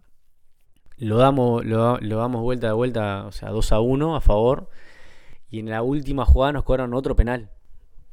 Lo 0.99 1.19
damos, 1.19 1.65
lo, 1.65 1.99
damos 2.01 2.43
vuelta 2.43 2.69
de 2.69 2.73
vuelta, 2.73 3.27
o 3.27 3.33
sea, 3.33 3.51
2 3.51 3.73
a 3.73 3.81
1 3.81 4.17
a 4.17 4.21
favor. 4.21 4.71
Y 5.51 5.61
en 5.61 5.71
la 5.71 5.83
última 5.83 6.25
jugada 6.25 6.53
nos 6.53 6.65
cobran 6.65 6.95
otro 6.95 7.17
penal. 7.17 7.51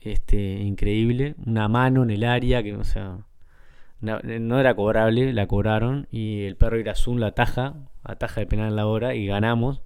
Este, 0.04 0.62
increíble. 0.62 1.36
Una 1.46 1.68
mano 1.68 2.04
en 2.04 2.12
el 2.12 2.24
área 2.24 2.62
que, 2.62 2.76
o 2.76 2.84
sea, 2.84 3.26
no, 4.02 4.60
era 4.60 4.76
cobrable, 4.76 5.32
la 5.34 5.48
cobraron. 5.48 6.08
Y 6.12 6.42
el 6.44 6.58
perro 6.58 6.80
Irazún 6.80 7.20
la 7.20 7.28
ataja, 7.28 7.76
ataja 8.04 8.42
el 8.42 8.48
penal 8.48 8.70
en 8.70 8.76
la 8.76 8.88
hora 8.88 9.16
y 9.16 9.26
ganamos. 9.26 9.82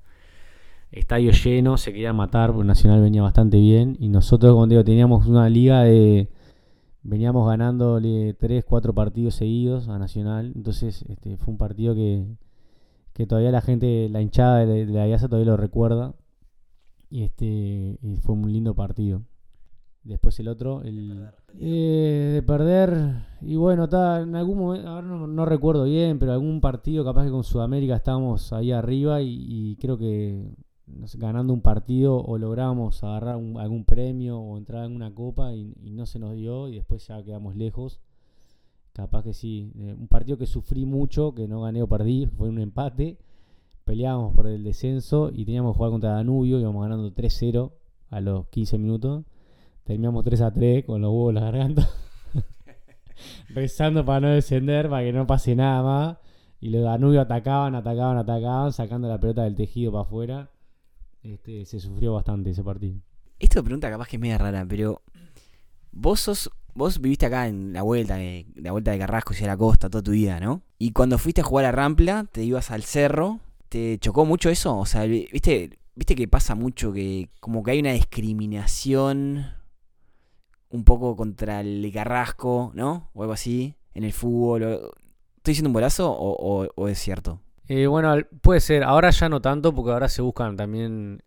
Estadio 0.92 1.32
lleno, 1.32 1.78
se 1.78 1.92
quería 1.94 2.14
matar, 2.14 2.56
Nacional 2.56 3.02
venía 3.02 3.22
bastante 3.22 3.58
bien. 3.60 3.98
Y 4.00 4.10
nosotros, 4.10 4.54
como 4.54 4.68
digo, 4.68 4.84
teníamos 4.84 5.28
una 5.28 5.50
liga 5.50 5.84
de 5.84 6.30
veníamos 7.04 7.48
ganándole 7.48 8.34
3, 8.34 8.66
4 8.66 8.94
partidos 8.94 9.36
seguidos 9.36 9.88
a 9.88 9.98
Nacional. 10.00 10.52
Entonces 10.56 11.04
este, 11.10 11.38
fue 11.38 11.54
un 11.54 11.58
partido 11.58 11.96
que, 11.96 12.26
que 13.14 13.26
todavía 13.28 13.52
la 13.52 13.62
gente, 13.62 14.10
la 14.10 14.22
hinchada 14.22 14.66
de, 14.66 14.86
la 14.86 15.08
IASA 15.08 15.28
todavía 15.30 15.52
lo 15.52 15.58
recuerda. 15.58 16.16
Y, 17.10 17.24
este, 17.24 17.46
y 18.02 18.18
fue 18.22 18.36
un 18.36 18.52
lindo 18.52 18.76
partido. 18.76 19.24
Después 20.08 20.40
el 20.40 20.48
otro, 20.48 20.82
el 20.84 21.30
eh, 21.60 22.32
de 22.34 22.44
perder. 22.44 23.26
Y 23.42 23.56
bueno, 23.56 23.86
está 23.86 24.22
en 24.22 24.36
algún 24.36 24.58
momento, 24.58 24.88
ahora 24.88 25.08
no, 25.08 25.46
recuerdo 25.46 25.84
bien, 25.84 26.18
pero 26.18 26.32
algún 26.32 26.62
partido 26.62 27.04
capaz 27.04 27.26
que 27.26 27.32
con 27.32 27.44
Sudamérica 27.44 27.96
estábamos 27.96 28.54
ahí 28.54 28.72
arriba 28.72 29.22
y 29.22 29.76
creo 29.80 29.98
que 29.98 30.56
ganando 31.16 31.54
un 31.54 31.62
partido 31.62 32.18
o 32.18 32.38
logramos 32.38 33.04
agarrar 33.04 33.36
algún 33.36 33.84
premio 33.86 34.40
o 34.40 34.58
entrar 34.58 34.86
en 34.86 34.96
una 34.96 35.14
copa 35.14 35.54
y, 35.54 35.74
no 35.92 36.06
se 36.06 36.20
nos 36.20 36.36
dio 36.36 36.68
y 36.68 36.76
después 36.76 37.08
ya 37.08 37.24
quedamos 37.24 37.56
lejos. 37.56 38.00
Capaz 38.94 39.24
que 39.24 39.34
sí. 39.34 39.72
Eh, 39.78 39.96
un 39.98 40.08
partido 40.08 40.38
que 40.38 40.48
sufrí 40.48 40.86
mucho, 40.86 41.34
que 41.36 41.48
no 41.48 41.62
gané 41.62 41.84
o 41.84 41.88
perdí, 41.88 42.26
fue 42.26 42.50
un 42.50 42.60
empate. 42.60 43.18
Peleábamos 43.84 44.34
por 44.36 44.48
el 44.48 44.64
descenso 44.64 45.30
y 45.32 45.46
teníamos 45.46 45.74
que 45.74 45.78
jugar 45.78 45.92
contra 45.92 46.12
Danubio, 46.12 46.60
íbamos 46.60 46.82
ganando 46.82 47.14
3-0 47.14 47.72
a 48.10 48.22
los 48.22 48.48
15 48.48 48.78
minutos. 48.78 49.24
Terminamos 49.88 50.26
3-3 50.26 50.86
con 50.86 51.02
los 51.02 51.10
huevos 51.10 51.30
en 51.30 51.36
la 51.36 51.42
garganta. 51.42 51.90
Rezando 53.50 54.06
para 54.06 54.20
no 54.20 54.30
descender, 54.30 54.90
para 54.90 55.04
que 55.04 55.14
no 55.14 55.26
pase 55.26 55.56
nada 55.56 55.82
más. 55.82 56.18
Y 56.60 56.70
los 56.70 56.84
Danubio 56.84 57.22
atacaban, 57.22 57.74
atacaban, 57.74 58.18
atacaban, 58.18 58.74
sacando 58.74 59.08
la 59.08 59.20
pelota 59.20 59.44
del 59.44 59.56
tejido 59.56 59.92
para 59.92 60.02
afuera 60.04 60.52
este, 61.24 61.66
se 61.66 61.80
sufrió 61.80 62.14
bastante 62.14 62.52
ese 62.52 62.64
partido. 62.64 63.00
Esta 63.40 63.62
pregunta 63.62 63.90
capaz 63.90 64.08
que 64.08 64.16
es 64.16 64.22
media 64.22 64.38
rara, 64.38 64.66
pero 64.68 65.02
vos 65.92 66.20
sos, 66.20 66.52
vos 66.74 67.00
viviste 67.00 67.26
acá 67.26 67.48
en 67.48 67.74
la 67.74 67.82
vuelta 67.82 68.16
de 68.16 68.48
la 68.56 68.72
vuelta 68.72 68.92
de 68.92 69.00
Carrasco 69.00 69.34
hacia 69.34 69.48
la 69.48 69.58
costa 69.58 69.90
toda 69.90 70.04
tu 70.04 70.12
vida, 70.12 70.40
¿no? 70.40 70.62
Y 70.80 70.92
cuando 70.92 71.18
fuiste 71.18 71.42
a 71.42 71.44
jugar 71.44 71.66
a 71.66 71.72
Rampla, 71.72 72.26
te 72.32 72.44
ibas 72.44 72.72
al 72.72 72.84
cerro, 72.84 73.40
¿te 73.70 74.00
chocó 74.00 74.26
mucho 74.26 74.50
eso? 74.50 74.78
O 74.78 74.86
sea, 74.86 75.04
viste, 75.04 75.78
viste 75.96 76.16
que 76.16 76.28
pasa 76.28 76.56
mucho 76.56 76.92
que 76.94 77.30
como 77.40 77.64
que 77.64 77.72
hay 77.72 77.80
una 77.80 77.92
discriminación 77.92 79.57
un 80.78 80.84
poco 80.84 81.16
contra 81.16 81.62
el 81.62 81.92
Carrasco, 81.94 82.72
¿no? 82.74 83.10
O 83.14 83.24
algo 83.24 83.34
así, 83.34 83.76
en 83.94 84.04
el 84.04 84.14
fútbol. 84.14 84.64
¿Estoy 84.64 85.52
diciendo 85.52 85.70
un 85.70 85.74
bolazo 85.74 86.12
o 86.12 86.88
es 86.88 87.00
cierto? 87.00 87.42
Eh, 87.68 87.88
bueno, 87.88 88.16
puede 88.42 88.62
ser. 88.62 88.84
Ahora 88.84 89.10
ya 89.10 89.30
no 89.30 89.42
tanto, 89.42 89.74
porque 89.74 89.92
ahora 89.92 90.10
se 90.10 90.22
buscan 90.22 90.56
también. 90.56 91.22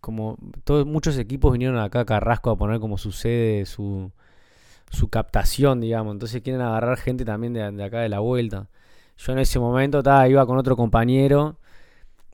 como 0.00 0.36
todos, 0.64 0.86
muchos 0.86 1.18
equipos 1.18 1.52
vinieron 1.52 1.78
acá 1.78 2.00
a 2.00 2.04
Carrasco 2.04 2.50
a 2.50 2.56
poner 2.56 2.80
como 2.80 2.98
su 2.98 3.12
sede, 3.12 3.66
su, 3.66 4.12
su 4.90 5.08
captación, 5.08 5.80
digamos. 5.80 6.12
Entonces 6.14 6.42
quieren 6.42 6.62
agarrar 6.62 6.98
gente 6.98 7.24
también 7.24 7.52
de, 7.54 7.84
acá 7.84 8.00
de 8.00 8.08
la 8.08 8.20
vuelta. 8.20 8.68
Yo 9.18 9.32
en 9.32 9.40
ese 9.40 9.58
momento 9.58 9.98
estaba, 9.98 10.28
iba 10.28 10.46
con 10.46 10.58
otro 10.58 10.76
compañero, 10.76 11.58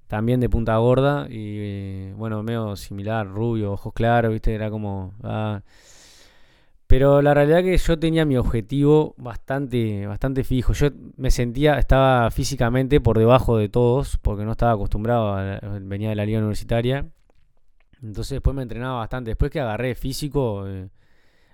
también 0.09 0.41
de 0.41 0.49
Punta 0.49 0.77
Gorda, 0.79 1.27
y 1.31 2.13
bueno, 2.13 2.43
medio 2.43 2.77
similar, 2.77 3.27
rubio, 3.27 3.73
ojos 3.73 3.93
claros, 3.95 4.33
¿viste? 4.33 4.55
Era 4.55 4.71
como. 4.71 5.15
Ah, 5.23 5.63
pero 6.87 7.21
la 7.21 7.35
realidad 7.35 7.63
que 7.63 7.77
yo 7.77 7.99
tenía 7.99 8.25
mi 8.25 8.37
objetivo 8.37 9.15
bastante, 9.19 10.07
bastante 10.07 10.45
fijo. 10.45 10.73
Yo 10.73 10.91
me 11.17 11.31
sentía, 11.33 11.79
estaba 11.79 12.31
físicamente 12.31 13.01
por 13.01 13.19
debajo 13.19 13.57
de 13.59 13.69
todos, 13.69 14.19
porque 14.19 14.45
no 14.45 14.53
estaba 14.53 14.73
acostumbrado, 14.73 15.35
a, 15.35 15.61
venía 15.81 16.11
de 16.11 16.15
la 16.15 16.25
liga 16.25 16.39
universitaria. 16.39 17.07
Entonces 18.03 18.37
después 18.37 18.55
me 18.55 18.63
entrenaba 18.63 18.99
bastante. 18.99 19.31
Después 19.31 19.51
que 19.51 19.61
agarré 19.61 19.95
físico, 19.97 20.69
eh, 20.69 20.89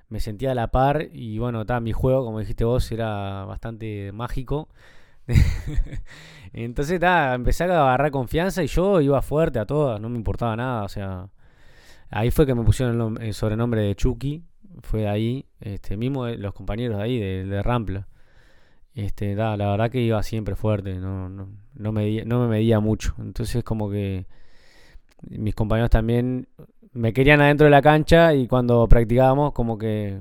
me 0.09 0.21
sentía 0.21 0.53
a 0.53 0.55
la 0.55 0.69
par 0.71 1.09
y 1.13 1.39
bueno, 1.39 1.65
mi 1.81 1.93
juego, 1.93 2.25
como 2.25 2.41
dijiste 2.41 2.65
vos, 2.65 2.91
era 2.93 3.45
bastante 3.47 4.13
mágico. 4.13 4.69
Entonces 6.53 7.01
empecé 7.03 7.65
a 7.65 7.67
agarrar 7.67 8.11
confianza 8.11 8.63
y 8.63 8.67
yo 8.67 9.01
iba 9.01 9.23
fuerte 9.23 9.59
a 9.59 9.67
todas, 9.67 10.01
no 10.01 10.09
me 10.11 10.19
importaba 10.19 10.57
nada. 10.57 10.85
O 10.85 10.89
sea, 10.89 11.31
ahí 12.11 12.31
fue 12.31 12.47
que 12.47 12.55
me 12.55 12.65
pusieron 12.65 13.17
el, 13.19 13.29
el 13.29 13.35
sobrenombre 13.35 13.83
de 13.83 13.95
Chucky 13.97 14.45
fue 14.81 15.09
ahí, 15.09 15.47
este, 15.61 15.97
mismo 15.97 16.27
los 16.29 16.55
compañeros 16.55 16.99
de 16.99 17.03
ahí, 17.03 17.19
de, 17.19 17.63
Rampla. 17.63 18.09
Este, 18.95 19.35
la 19.35 19.57
verdad 19.57 19.91
que 19.91 20.01
iba 20.01 20.23
siempre 20.23 20.55
fuerte, 20.55 20.95
no, 20.97 21.29
no, 21.29 21.49
no, 21.75 21.93
me 21.93 22.49
medía 22.49 22.81
mucho. 22.81 23.15
Entonces 23.19 23.65
como 23.65 23.91
que 23.91 24.27
mis 25.23 25.55
compañeros 25.55 25.91
también 25.91 26.49
me 26.93 27.13
querían 27.13 27.41
adentro 27.41 27.65
de 27.67 27.71
la 27.71 27.83
cancha 27.83 28.35
y 28.35 28.47
cuando 28.49 28.87
practicábamos 28.89 29.53
como 29.53 29.79
que, 29.79 30.21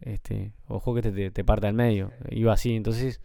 este, 0.00 0.52
ojo 0.68 0.94
que 0.94 1.02
te, 1.02 1.30
te, 1.30 1.44
el 1.66 1.74
medio. 1.74 2.10
Iba 2.30 2.54
así, 2.54 2.74
entonces 2.74 3.20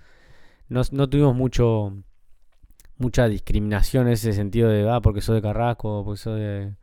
no, 0.67 0.81
no 0.91 1.09
tuvimos 1.09 1.35
mucho 1.35 1.93
mucha 2.97 3.29
discriminación 3.29 4.07
en 4.07 4.13
ese 4.13 4.33
sentido 4.33 4.69
de, 4.69 4.89
ah, 4.89 4.99
porque 5.01 5.21
soy 5.21 5.35
de 5.35 5.41
Carrasco, 5.41 6.03
porque 6.03 6.19
soy 6.19 6.41
de 6.41 6.73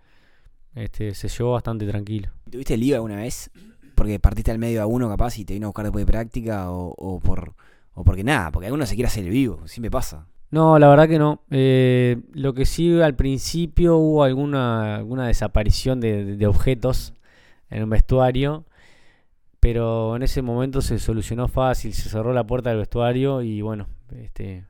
este, 0.77 1.15
se 1.15 1.29
llevó 1.29 1.53
bastante 1.53 1.87
tranquilo. 1.87 2.31
¿Tuviste 2.51 2.75
el 2.75 2.83
IVA 2.83 2.97
alguna 2.97 3.17
vez? 3.17 3.51
Porque 3.95 4.21
partiste 4.21 4.51
al 4.51 4.59
medio 4.59 4.83
a 4.83 4.87
uno 4.87 5.09
capaz 5.09 5.39
y 5.39 5.45
te 5.45 5.55
vino 5.55 5.67
a 5.67 5.69
buscar 5.69 5.85
después 5.85 6.05
de 6.05 6.13
práctica 6.13 6.71
o, 6.71 7.21
por 7.21 7.55
o 7.95 8.05
porque 8.05 8.23
nada, 8.23 8.51
porque 8.53 8.67
alguno 8.67 8.85
se 8.85 8.95
quiere 8.95 9.09
hacer 9.09 9.25
el 9.25 9.31
vivo, 9.31 9.61
me 9.79 9.91
pasa. 9.91 10.27
No, 10.51 10.79
la 10.79 10.89
verdad 10.89 11.09
que 11.09 11.19
no. 11.19 11.43
Eh, 11.51 12.19
lo 12.33 12.53
que 12.55 12.67
sí 12.67 13.01
al 13.01 13.17
principio 13.17 13.97
hubo 13.97 14.23
alguna, 14.23 14.97
alguna 14.97 15.27
desaparición 15.27 16.01
de, 16.01 16.37
de, 16.37 16.47
objetos 16.47 17.15
en 17.71 17.83
un 17.83 17.91
vestuario, 17.91 18.65
pero 19.61 20.15
en 20.15 20.23
ese 20.23 20.43
momento 20.43 20.83
se 20.83 20.99
solucionó 20.99 21.49
fácil, 21.49 21.95
se 21.95 22.09
cerró 22.09 22.33
la 22.33 22.47
puerta 22.47 22.71
del 22.71 22.79
vestuario 22.79 23.43
y 23.43 23.63
bueno, 23.63 23.89
este, 24.15 24.67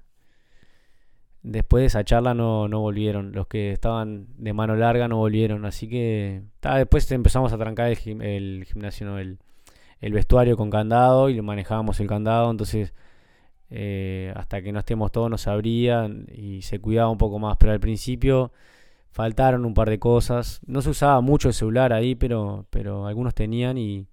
Después 1.49 1.83
de 1.83 1.87
esa 1.87 2.05
charla 2.05 2.35
no, 2.35 2.67
no 2.67 2.81
volvieron. 2.81 3.31
Los 3.31 3.47
que 3.47 3.71
estaban 3.71 4.27
de 4.37 4.53
mano 4.53 4.75
larga 4.75 5.07
no 5.07 5.19
volvieron. 5.19 5.65
Así 5.65 5.89
que 5.89 6.43
después 6.61 7.11
empezamos 7.13 7.53
a 7.53 7.59
trancar 7.59 7.87
el, 7.89 8.65
gimnasio, 8.65 9.17
el, 9.19 9.39
vestuario 10.01 10.57
con 10.57 10.71
candado 10.71 11.31
y 11.31 11.41
manejábamos 11.41 12.01
el 12.01 12.09
candado. 12.09 12.51
Entonces, 12.51 12.95
eh, 13.71 14.33
hasta 14.35 14.61
que 14.61 14.73
no 14.73 14.81
estemos 14.81 15.13
todos 15.13 15.31
nos 15.31 15.47
abrían 15.47 16.27
y 16.35 16.63
se 16.63 16.81
cuidaba 16.81 17.11
un 17.11 17.19
poco 17.19 17.39
más. 17.39 17.57
Pero 17.59 17.71
al 17.71 17.81
principio 17.81 18.51
faltaron 19.13 19.65
un 19.65 19.75
par 19.75 19.89
de 19.89 20.01
cosas. 20.01 20.61
No 20.67 20.83
se 20.83 20.91
usaba 20.91 21.21
mucho 21.21 21.47
el 21.47 21.55
celular 21.55 21.93
ahí, 21.93 22.17
pero, 22.17 22.67
pero 22.71 23.07
algunos 23.07 23.35
tenían 23.35 23.79
y, 23.79 24.09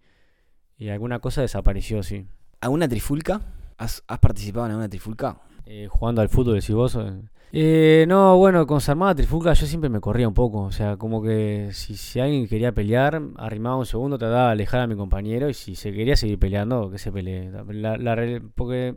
Y 0.78 0.90
alguna 0.90 1.18
cosa 1.18 1.42
desapareció, 1.42 2.04
sí. 2.04 2.28
¿Alguna 2.62 2.88
trifulca? 2.88 3.42
¿Has, 3.80 4.04
has 4.08 4.20
participado 4.20 4.68
en 4.68 4.74
alguna 4.74 4.90
trifulca? 4.90 5.40
Eh, 5.66 5.88
jugando 5.89 6.22
al 6.22 6.30
fútbol, 6.30 6.55
decís 6.55 6.76
vos. 6.76 6.95
eh. 6.95 7.14
Eh, 7.55 8.05
no, 8.07 8.36
bueno, 8.38 8.66
con 8.66 8.82
Sarmada 8.82 9.14
Trifulca 9.16 9.53
yo 9.53 9.66
siempre 9.68 9.89
me 9.89 9.99
corría 10.01 10.28
un 10.28 10.34
poco. 10.34 10.61
O 10.64 10.72
sea, 10.72 10.97
como 10.97 11.22
que 11.22 11.70
si, 11.74 12.20
alguien 12.20 12.47
quería 12.47 12.72
pelear, 12.74 13.22
arrimaba 13.38 13.78
un 13.78 13.86
segundo, 13.86 14.18
trataba 14.18 14.47
de 14.47 14.51
alejar 14.53 14.82
a 14.82 14.88
mi 14.88 14.95
compañero. 14.95 15.49
Y 15.49 15.53
si 15.53 15.76
se 15.76 15.93
quería 15.93 16.16
seguir 16.16 16.39
peleando, 16.39 16.89
que 16.89 16.97
se 16.97 17.11
pelee. 17.11 17.51
La- 17.70 17.97
la 17.97 18.41
porque 18.55 18.95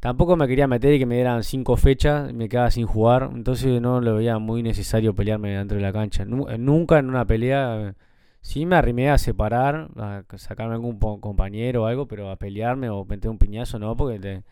tampoco 0.00 0.36
me 0.36 0.48
quería 0.48 0.66
meter 0.68 0.94
y 0.94 0.98
que 0.98 1.06
me 1.06 1.16
dieran 1.16 1.42
cinco 1.44 1.76
fechas 1.76 2.32
me 2.32 2.48
quedaba 2.48 2.70
sin 2.70 2.86
jugar. 2.86 3.30
Entonces 3.34 3.80
no 3.82 4.00
lo 4.00 4.16
veía 4.16 4.38
muy 4.38 4.62
necesario 4.62 5.14
pelearme 5.14 5.50
dentro 5.56 5.76
de 5.78 5.82
la 5.82 5.92
cancha. 5.92 6.24
Eh, 6.24 6.58
nunca 6.58 6.98
en 6.98 7.08
una 7.10 7.26
pelea. 7.26 7.94
Sí 8.40 8.64
me 8.66 8.76
arrimé 8.76 9.10
a 9.10 9.18
separar, 9.18 9.88
a 9.96 10.22
sacarme 10.36 10.74
algún 10.74 10.98
compañero 11.00 11.82
o 11.84 11.86
algo, 11.86 12.06
pero 12.06 12.30
a 12.30 12.36
pelearme 12.36 12.88
o 12.90 13.04
meter 13.04 13.28
un 13.30 13.38
piñazo 13.38 13.78
no, 13.80 13.96
porque 13.96 14.20
te, 14.20 14.44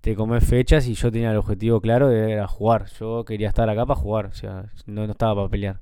te 0.00 0.14
comes 0.14 0.44
fechas 0.44 0.86
y 0.86 0.94
yo 0.94 1.10
tenía 1.12 1.30
el 1.30 1.36
objetivo 1.36 1.80
claro 1.80 2.08
de 2.08 2.32
era 2.32 2.48
jugar. 2.48 2.86
Yo 2.98 3.24
quería 3.24 3.48
estar 3.48 3.68
acá 3.68 3.84
para 3.86 4.00
jugar, 4.00 4.26
o 4.26 4.32
sea, 4.34 4.70
no, 4.86 5.06
no 5.06 5.12
estaba 5.12 5.34
para 5.34 5.48
pelear. 5.48 5.80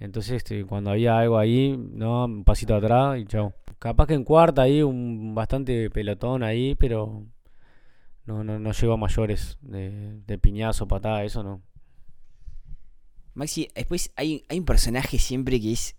Entonces, 0.00 0.38
este, 0.38 0.64
cuando 0.64 0.90
había 0.90 1.18
algo 1.18 1.38
ahí, 1.38 1.76
no, 1.76 2.24
un 2.24 2.44
pasito 2.44 2.74
atrás 2.74 3.20
y 3.20 3.24
chao. 3.26 3.54
Capaz 3.78 4.06
que 4.06 4.14
en 4.14 4.24
cuarta 4.24 4.62
ahí 4.62 4.82
un 4.82 5.34
bastante 5.34 5.90
pelotón 5.90 6.42
ahí, 6.42 6.74
pero 6.74 7.24
no, 8.26 8.44
no, 8.44 8.58
no 8.58 8.72
llegó 8.72 8.94
a 8.94 8.96
mayores 8.96 9.58
de, 9.60 10.20
de 10.26 10.38
piñazo, 10.38 10.88
patada, 10.88 11.24
eso 11.24 11.42
no. 11.42 11.62
Maxi, 13.34 13.68
después 13.74 14.12
hay, 14.16 14.44
hay 14.48 14.58
un 14.58 14.64
personaje 14.64 15.18
siempre 15.18 15.60
que 15.60 15.72
es 15.72 15.96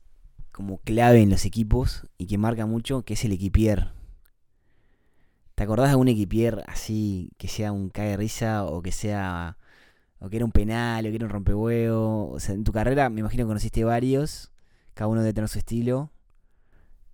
como 0.52 0.78
clave 0.80 1.22
en 1.22 1.30
los 1.30 1.46
equipos 1.46 2.08
y 2.18 2.28
que 2.28 2.38
marca 2.38 2.66
mucho, 2.66 3.04
que 3.04 3.14
es 3.14 3.26
el 3.26 3.32
equipier. 3.32 3.92
¿Te 5.64 5.66
acordás 5.66 5.88
de 5.88 5.92
algún 5.92 6.10
equipier 6.10 6.62
así 6.68 7.32
que 7.38 7.48
sea 7.48 7.72
un 7.72 7.90
cague 7.90 8.18
risa 8.18 8.66
o 8.66 8.82
que 8.82 8.92
sea 8.92 9.56
o 10.20 10.28
que 10.28 10.36
era 10.36 10.44
un 10.44 10.52
penal 10.52 11.06
o 11.06 11.10
que 11.10 11.16
era 11.16 11.24
un 11.24 11.32
rompehuevo? 11.32 12.32
O 12.32 12.40
sea, 12.42 12.54
en 12.54 12.66
tu 12.66 12.74
carrera 12.74 13.10
me 13.10 13.22
imagino 13.22 13.46
que 13.46 13.48
conociste 13.48 13.86
varios, 13.86 14.52
cada 14.94 15.08
uno 15.08 15.22
debe 15.22 15.32
tener 15.32 15.48
su 15.48 15.60
estilo. 15.60 16.12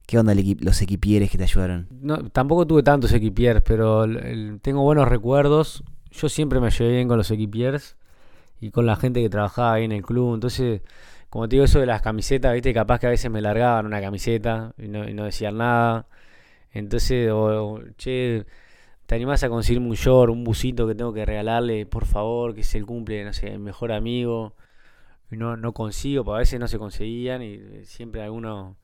¿Qué 0.08 0.18
onda 0.18 0.34
los 0.34 0.82
equipieres 0.82 1.30
que 1.30 1.38
te 1.38 1.44
ayudaron? 1.44 1.90
No, 1.92 2.28
tampoco 2.32 2.66
tuve 2.66 2.82
tantos 2.82 3.14
equipiers, 3.14 3.62
pero 3.62 4.08
tengo 4.64 4.82
buenos 4.82 5.08
recuerdos. 5.08 5.84
Yo 6.10 6.28
siempre 6.28 6.60
me 6.60 6.72
llevé 6.72 6.94
bien 6.94 7.08
con 7.08 7.18
los 7.18 7.30
equipiers 7.30 7.98
y 8.60 8.72
con 8.72 8.88
la 8.88 8.96
gente 8.96 9.22
que 9.22 9.30
trabajaba 9.30 9.74
ahí 9.74 9.84
en 9.84 9.92
el 9.92 10.02
club. 10.02 10.34
Entonces, 10.34 10.82
como 11.30 11.48
te 11.48 11.58
digo, 11.58 11.66
eso 11.66 11.80
de 11.80 11.86
las 11.86 12.02
camisetas, 12.02 12.56
viste, 12.56 12.74
capaz 12.74 12.98
que 12.98 13.06
a 13.06 13.12
veces 13.12 13.30
me 13.30 13.42
largaban 13.42 13.86
una 13.86 14.02
camiseta 14.02 14.74
y 14.80 14.88
no, 14.88 15.08
y 15.08 15.14
no 15.14 15.26
decían 15.26 15.58
nada. 15.58 16.08
Entonces, 16.72 17.32
o, 17.32 17.74
o, 17.76 17.82
che, 17.98 18.46
¿te 19.06 19.16
animás 19.16 19.44
a 19.44 19.50
conseguirme 19.50 19.88
un 19.88 19.96
short, 19.96 20.32
un 20.32 20.44
busito 20.44 20.88
que 20.88 20.96
tengo 20.96 21.14
que 21.14 21.26
regalarle, 21.26 21.86
por 21.86 22.06
favor, 22.06 22.56
que 22.56 22.62
es 22.62 22.76
el 22.76 22.86
cumple, 22.86 23.26
no 23.26 23.34
sé, 23.34 23.52
mi 23.52 23.60
mejor 23.60 23.92
amigo? 23.92 24.56
No, 25.32 25.58
no 25.58 25.74
consigo, 25.74 26.24
porque 26.24 26.38
a 26.38 26.40
veces 26.40 26.60
no 26.60 26.68
se 26.68 26.80
conseguían 26.80 27.42
y 27.44 27.54
eh, 27.56 27.82
siempre 27.86 28.24
alguno 28.24 28.78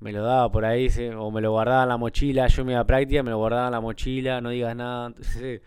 me 0.00 0.12
lo 0.12 0.22
daba 0.22 0.50
por 0.52 0.64
ahí, 0.64 0.88
o 1.16 1.30
me 1.30 1.40
lo 1.40 1.52
guardaba 1.52 1.84
en 1.84 1.88
la 1.90 1.96
mochila, 1.96 2.46
yo 2.48 2.64
me 2.64 2.72
iba 2.72 2.80
a 2.80 2.86
práctica, 2.86 3.22
me 3.22 3.30
lo 3.30 3.38
guardaba 3.38 3.66
en 3.66 3.72
la 3.72 3.80
mochila, 3.80 4.40
no 4.40 4.50
digas 4.50 4.76
nada. 4.76 5.06
Entonces, 5.16 5.62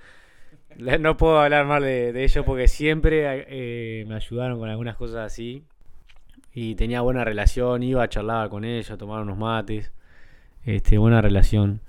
no 0.77 1.17
puedo 1.17 1.39
hablar 1.39 1.65
mal 1.65 1.81
de, 1.83 2.13
de 2.13 2.23
ellos 2.23 2.45
porque 2.45 2.67
siempre 2.67 3.45
eh, 3.49 4.05
me 4.07 4.15
ayudaron 4.15 4.59
con 4.59 4.69
algunas 4.69 4.95
cosas 4.95 5.25
así. 5.25 5.63
Y 6.53 6.75
tenía 6.75 7.01
buena 7.01 7.23
relación, 7.23 7.83
iba 7.83 8.03
a 8.03 8.09
charlar 8.09 8.49
con 8.49 8.63
ellos, 8.63 8.97
tomar 8.97 9.21
unos 9.21 9.37
mates. 9.37 9.91
Este, 10.67 10.97
buena 10.97 11.21
relación. 11.21 11.81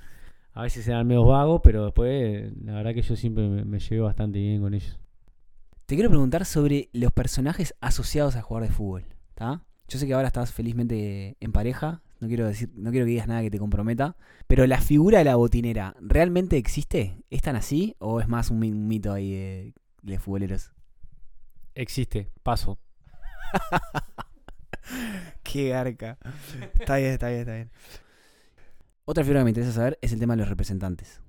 A 0.53 0.62
veces 0.62 0.87
eran 0.87 1.05
medio 1.07 1.24
vagos, 1.24 1.61
pero 1.64 1.85
después, 1.85 2.53
la 2.64 2.74
verdad 2.74 2.95
que 2.95 3.03
yo 3.03 3.16
siempre 3.16 3.49
me, 3.49 3.64
me 3.64 3.81
llevé 3.81 4.01
bastante 4.03 4.39
bien 4.39 4.61
con 4.61 4.72
ellos. 4.72 5.01
Te 5.87 5.97
quiero 5.97 6.11
preguntar 6.11 6.45
sobre 6.45 6.89
los 6.93 7.11
personajes 7.11 7.74
asociados 7.81 8.37
a 8.37 8.43
jugar 8.43 8.62
de 8.62 8.70
fútbol, 8.70 9.05
¿está? 9.31 9.64
Yo 9.89 9.99
sé 9.99 10.07
que 10.07 10.14
ahora 10.14 10.29
estás 10.29 10.53
felizmente 10.53 11.37
en 11.41 11.51
pareja, 11.51 12.03
no 12.20 12.29
quiero 12.29 12.47
decir, 12.47 12.70
no 12.76 12.93
quiero 12.93 13.05
que 13.07 13.11
digas 13.11 13.26
nada 13.26 13.43
que 13.43 13.51
te 13.51 13.59
comprometa, 13.59 14.16
pero 14.47 14.64
la 14.68 14.81
figura 14.81 15.18
de 15.18 15.24
la 15.24 15.35
botinera, 15.35 15.97
¿realmente 16.01 16.57
existe? 16.57 17.16
¿Es 17.31 17.43
tan 17.43 17.57
así 17.57 17.97
o 17.99 18.20
es 18.20 18.29
más 18.29 18.51
un, 18.53 18.61
mi- 18.61 18.70
un 18.70 18.87
mito 18.87 19.12
ahí 19.12 19.33
de, 19.33 19.74
de 20.03 20.18
futboleros? 20.20 20.70
Existe, 21.74 22.31
paso. 22.45 22.79
Qué 25.43 25.70
garca. 25.70 26.18
Está 26.79 26.97
bien, 26.99 27.12
está 27.12 27.29
bien, 27.29 27.41
está 27.41 27.55
bien. 27.55 27.70
Otra 29.11 29.24
figura 29.24 29.40
que 29.40 29.44
me 29.44 29.50
interesa 29.52 29.72
saber 29.72 29.98
es 30.02 30.12
el 30.12 30.18
tema 30.18 30.34
de 30.34 30.40
los 30.40 30.50
representantes. 30.50 31.22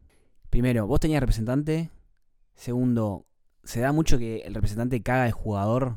Primero, 0.49 0.85
vos 0.85 0.99
tenías 0.99 1.21
representante. 1.21 1.89
Segundo, 2.53 3.25
se 3.63 3.79
da 3.79 3.93
mucho 3.93 4.17
que 4.17 4.39
el 4.39 4.53
representante 4.53 5.01
caga 5.01 5.23
al 5.23 5.31
jugador. 5.31 5.95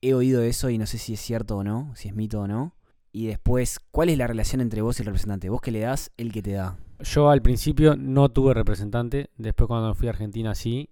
He 0.00 0.14
oído 0.14 0.42
eso 0.42 0.70
y 0.70 0.78
no 0.78 0.86
sé 0.86 0.96
si 0.96 1.12
es 1.12 1.20
cierto 1.20 1.58
o 1.58 1.62
no, 1.62 1.92
si 1.94 2.08
es 2.08 2.14
mito 2.14 2.40
o 2.40 2.48
no. 2.48 2.74
Y 3.12 3.26
después, 3.26 3.80
¿cuál 3.90 4.08
es 4.08 4.16
la 4.16 4.28
relación 4.28 4.62
entre 4.62 4.80
vos 4.80 4.98
y 4.98 5.02
el 5.02 5.08
representante? 5.08 5.50
¿Vos 5.50 5.60
que 5.60 5.72
le 5.72 5.80
das, 5.80 6.10
él 6.16 6.32
que 6.32 6.40
te 6.40 6.52
da? 6.52 6.78
Yo 7.00 7.28
al 7.28 7.42
principio 7.42 7.96
no 7.96 8.30
tuve 8.30 8.54
representante, 8.54 9.28
después 9.36 9.68
cuando 9.68 9.94
fui 9.94 10.06
a 10.06 10.12
Argentina 10.12 10.54
sí. 10.54 10.88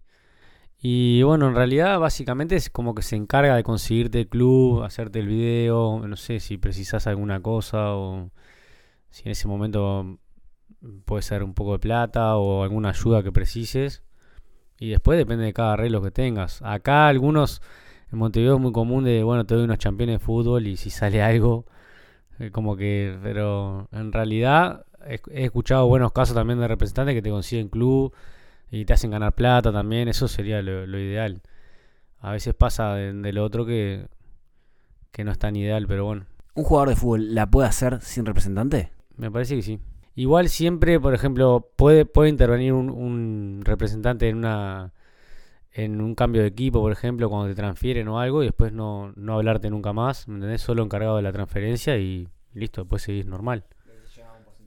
Y 0.79 1.23
bueno, 1.23 1.49
en 1.49 1.55
realidad 1.55 1.99
básicamente 1.99 2.55
es 2.55 2.69
como 2.69 2.95
que 2.95 3.01
se 3.01 3.17
encarga 3.17 3.57
de 3.57 3.63
conseguirte 3.63 4.21
el 4.21 4.29
club, 4.29 4.83
hacerte 4.83 5.21
el 5.21 5.27
video, 5.27 6.07
no 6.07 6.17
sé 6.17 6.39
si 6.39 6.59
precisas 6.59 7.07
alguna 7.07 7.41
cosa 7.41 7.95
o 7.95 8.31
si 9.11 9.23
en 9.25 9.33
ese 9.33 9.49
momento 9.49 10.19
puede 11.05 11.23
ser 11.23 11.43
un 11.43 11.55
poco 11.55 11.73
de 11.73 11.79
plata 11.79 12.37
o 12.37 12.63
alguna 12.63 12.91
ayuda 12.91 13.23
que 13.23 13.33
precises. 13.33 14.03
Y 14.79 14.91
después 14.91 15.19
depende 15.19 15.45
de 15.45 15.53
cada 15.53 15.75
arreglo 15.75 16.03
que 16.03 16.11
tengas. 16.11 16.63
Acá 16.63 17.09
algunos, 17.09 17.63
en 18.13 18.19
Montevideo 18.19 18.57
es 18.57 18.61
muy 18.61 18.73
común 18.73 19.05
de, 19.05 19.23
bueno, 19.25 19.45
te 19.45 19.55
doy 19.55 19.65
unos 19.65 19.79
campeones 19.79 20.21
de 20.21 20.25
fútbol 20.25 20.67
y 20.67 20.77
si 20.77 20.91
sale 20.91 21.23
algo, 21.23 21.67
eh, 22.39 22.51
como 22.51 22.77
que, 22.77 23.19
pero 23.23 23.89
en 23.93 24.13
realidad 24.13 24.87
he, 25.05 25.21
escuchado 25.45 25.87
buenos 25.89 26.13
casos 26.13 26.35
también 26.35 26.61
de 26.61 26.69
representantes 26.69 27.15
que 27.15 27.23
te 27.23 27.31
consiguen 27.31 27.69
club 27.69 28.15
y 28.71 28.85
te 28.85 28.93
hacen 28.93 29.11
ganar 29.11 29.35
plata 29.35 29.73
también, 29.73 30.09
eso 30.09 30.29
sería 30.29 30.63
lo, 30.63 30.99
ideal. 30.99 31.43
A 32.21 32.33
veces 32.33 32.55
pasa 32.55 32.95
de, 32.95 33.13
de 33.13 33.33
lo 33.33 33.45
otro 33.45 33.67
que, 33.67 34.09
que 35.11 35.25
no 35.25 35.33
es 35.33 35.39
tan 35.39 35.57
ideal, 35.57 35.87
pero 35.89 36.05
bueno, 36.05 36.27
¿Un 36.59 36.65
jugador 36.65 36.89
de 36.89 36.97
fútbol 36.97 37.37
la 37.37 37.47
puede 37.47 37.69
hacer 37.69 38.01
sin 38.01 38.27
representante? 38.27 38.91
Me 39.19 39.31
parece 39.31 39.57
que 39.57 39.63
sí. 39.63 39.79
Igual 40.15 40.49
siempre, 40.49 40.99
por 40.99 41.15
ejemplo, 41.15 41.69
puede, 41.77 42.07
puede 42.07 42.31
intervenir 42.31 42.73
un, 42.73 42.91
un 42.91 43.61
representante 43.65 44.29
en 44.29 44.39
una 44.39 44.93
en 45.73 46.01
un 46.01 46.15
cambio 46.17 46.43
de 46.43 46.49
equipo, 46.49 46.81
por 46.81 46.91
ejemplo, 46.91 47.31
cuando 47.31 47.49
te 47.49 47.55
transfieren 47.55 48.09
o 48.09 48.19
algo, 48.19 48.43
y 48.43 48.47
después 48.47 48.73
no, 48.73 49.13
no 49.15 49.35
hablarte 49.35 49.71
nunca 49.71 49.93
más, 49.93 50.27
¿me 50.27 50.35
entendés? 50.35 50.61
Solo 50.61 50.83
encargado 50.83 51.17
de 51.17 51.23
la 51.23 51.33
transferencia 51.33 51.97
y 51.99 52.27
listo, 52.53 52.83
después 52.83 53.03
seguís 53.03 53.27
normal. 53.27 53.65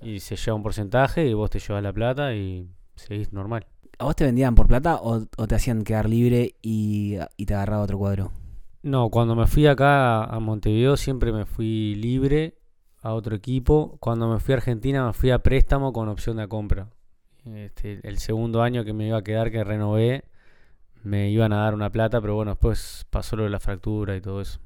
Y 0.02 0.20
se 0.20 0.36
lleva 0.36 0.56
un 0.56 0.64
porcentaje 0.64 1.28
y 1.28 1.34
vos 1.34 1.50
te 1.50 1.60
llevas 1.60 1.84
la 1.84 1.92
plata 1.92 2.34
y 2.34 2.70
seguís 2.96 3.34
normal. 3.34 3.68
¿A 4.00 4.06
vos 4.06 4.16
te 4.16 4.24
vendían 4.24 4.56
por 4.56 4.68
plata 4.68 4.96
o, 4.96 5.28
o 5.38 5.48
te 5.48 5.56
hacían 5.56 5.84
quedar 5.84 6.10
libre 6.10 6.56
y, 6.62 7.18
y 7.36 7.46
te 7.46 7.54
agarraba 7.54 7.84
otro 7.84 7.98
cuadro? 7.98 8.32
No, 8.82 9.10
cuando 9.10 9.36
me 9.36 9.46
fui 9.46 9.68
acá 9.68 10.24
a 10.24 10.40
Montevideo 10.40 10.98
siempre 10.98 11.32
me 11.32 11.46
fui 11.46 11.94
libre 11.96 12.56
a 13.02 13.14
otro 13.14 13.36
equipo. 13.36 13.98
Cuando 14.00 14.28
me 14.28 14.40
fui 14.40 14.54
a 14.54 14.58
Argentina 14.58 15.06
me 15.06 15.14
fui 15.14 15.32
a 15.32 15.40
préstamo 15.40 15.92
con 15.94 16.08
opción 16.10 16.38
de 16.38 16.48
compra. 16.48 16.88
Este, 17.46 18.00
el 18.04 18.20
segundo 18.20 18.62
año 18.62 18.86
que 18.86 18.94
me 18.94 19.08
iba 19.08 19.18
a 19.18 19.24
quedar, 19.24 19.52
que 19.52 19.64
renové, 19.64 20.24
me 21.04 21.30
iban 21.30 21.54
a 21.54 21.64
dar 21.64 21.74
una 21.74 21.90
plata, 21.90 22.22
pero 22.22 22.36
bueno, 22.36 22.52
después 22.52 23.06
pasó 23.10 23.36
lo 23.36 23.44
de 23.44 23.50
la 23.50 23.60
fractura 23.60 24.16
y 24.16 24.22
todo 24.22 24.42
eso. 24.42 24.60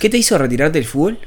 ¿Qué 0.00 0.08
te 0.08 0.18
hizo 0.18 0.38
retirarte 0.38 0.78
del 0.78 0.86
fútbol? 0.86 1.18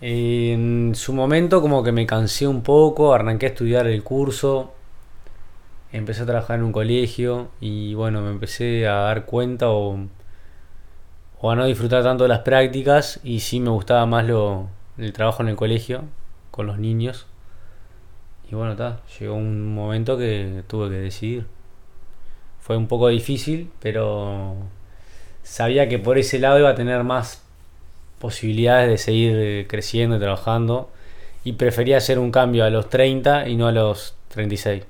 En 0.00 0.92
su 0.94 1.12
momento 1.12 1.60
como 1.60 1.82
que 1.82 1.90
me 1.90 2.06
cansé 2.06 2.46
un 2.46 2.62
poco, 2.62 3.12
arranqué 3.12 3.46
a 3.46 3.48
estudiar 3.48 3.88
el 3.88 4.04
curso, 4.04 4.72
empecé 5.90 6.22
a 6.22 6.26
trabajar 6.26 6.58
en 6.58 6.64
un 6.64 6.72
colegio 6.72 7.48
y 7.60 7.94
bueno, 7.94 8.20
me 8.20 8.30
empecé 8.30 8.86
a 8.86 8.94
dar 8.94 9.24
cuenta 9.24 9.70
o, 9.70 9.98
o 11.40 11.50
a 11.50 11.56
no 11.56 11.66
disfrutar 11.66 12.02
tanto 12.02 12.24
de 12.24 12.28
las 12.28 12.40
prácticas 12.40 13.20
y 13.22 13.40
sí 13.40 13.60
me 13.60 13.70
gustaba 13.70 14.06
más 14.06 14.26
lo, 14.26 14.68
el 14.98 15.12
trabajo 15.12 15.42
en 15.42 15.48
el 15.48 15.56
colegio 15.56 16.04
con 16.50 16.66
los 16.66 16.78
niños. 16.78 17.26
Y 18.50 18.54
bueno, 18.54 18.72
está, 18.72 19.00
llegó 19.18 19.34
un 19.34 19.74
momento 19.74 20.18
que 20.18 20.62
tuve 20.66 20.88
que 20.90 20.96
decidir. 20.96 21.46
Fue 22.60 22.76
un 22.76 22.88
poco 22.88 23.08
difícil, 23.08 23.70
pero 23.80 24.56
sabía 25.42 25.88
que 25.88 25.98
por 25.98 26.18
ese 26.18 26.38
lado 26.38 26.58
iba 26.58 26.70
a 26.70 26.74
tener 26.74 27.04
más 27.04 27.42
posibilidades 28.18 28.90
de 28.90 28.98
seguir 28.98 29.36
eh, 29.36 29.66
creciendo 29.68 30.16
y 30.16 30.20
trabajando 30.20 30.90
y 31.44 31.52
prefería 31.52 31.98
hacer 31.98 32.18
un 32.18 32.32
cambio 32.32 32.64
a 32.64 32.70
los 32.70 32.90
30 32.90 33.48
y 33.48 33.56
no 33.56 33.68
a 33.68 33.72
los 33.72 34.16
36. 34.28 34.84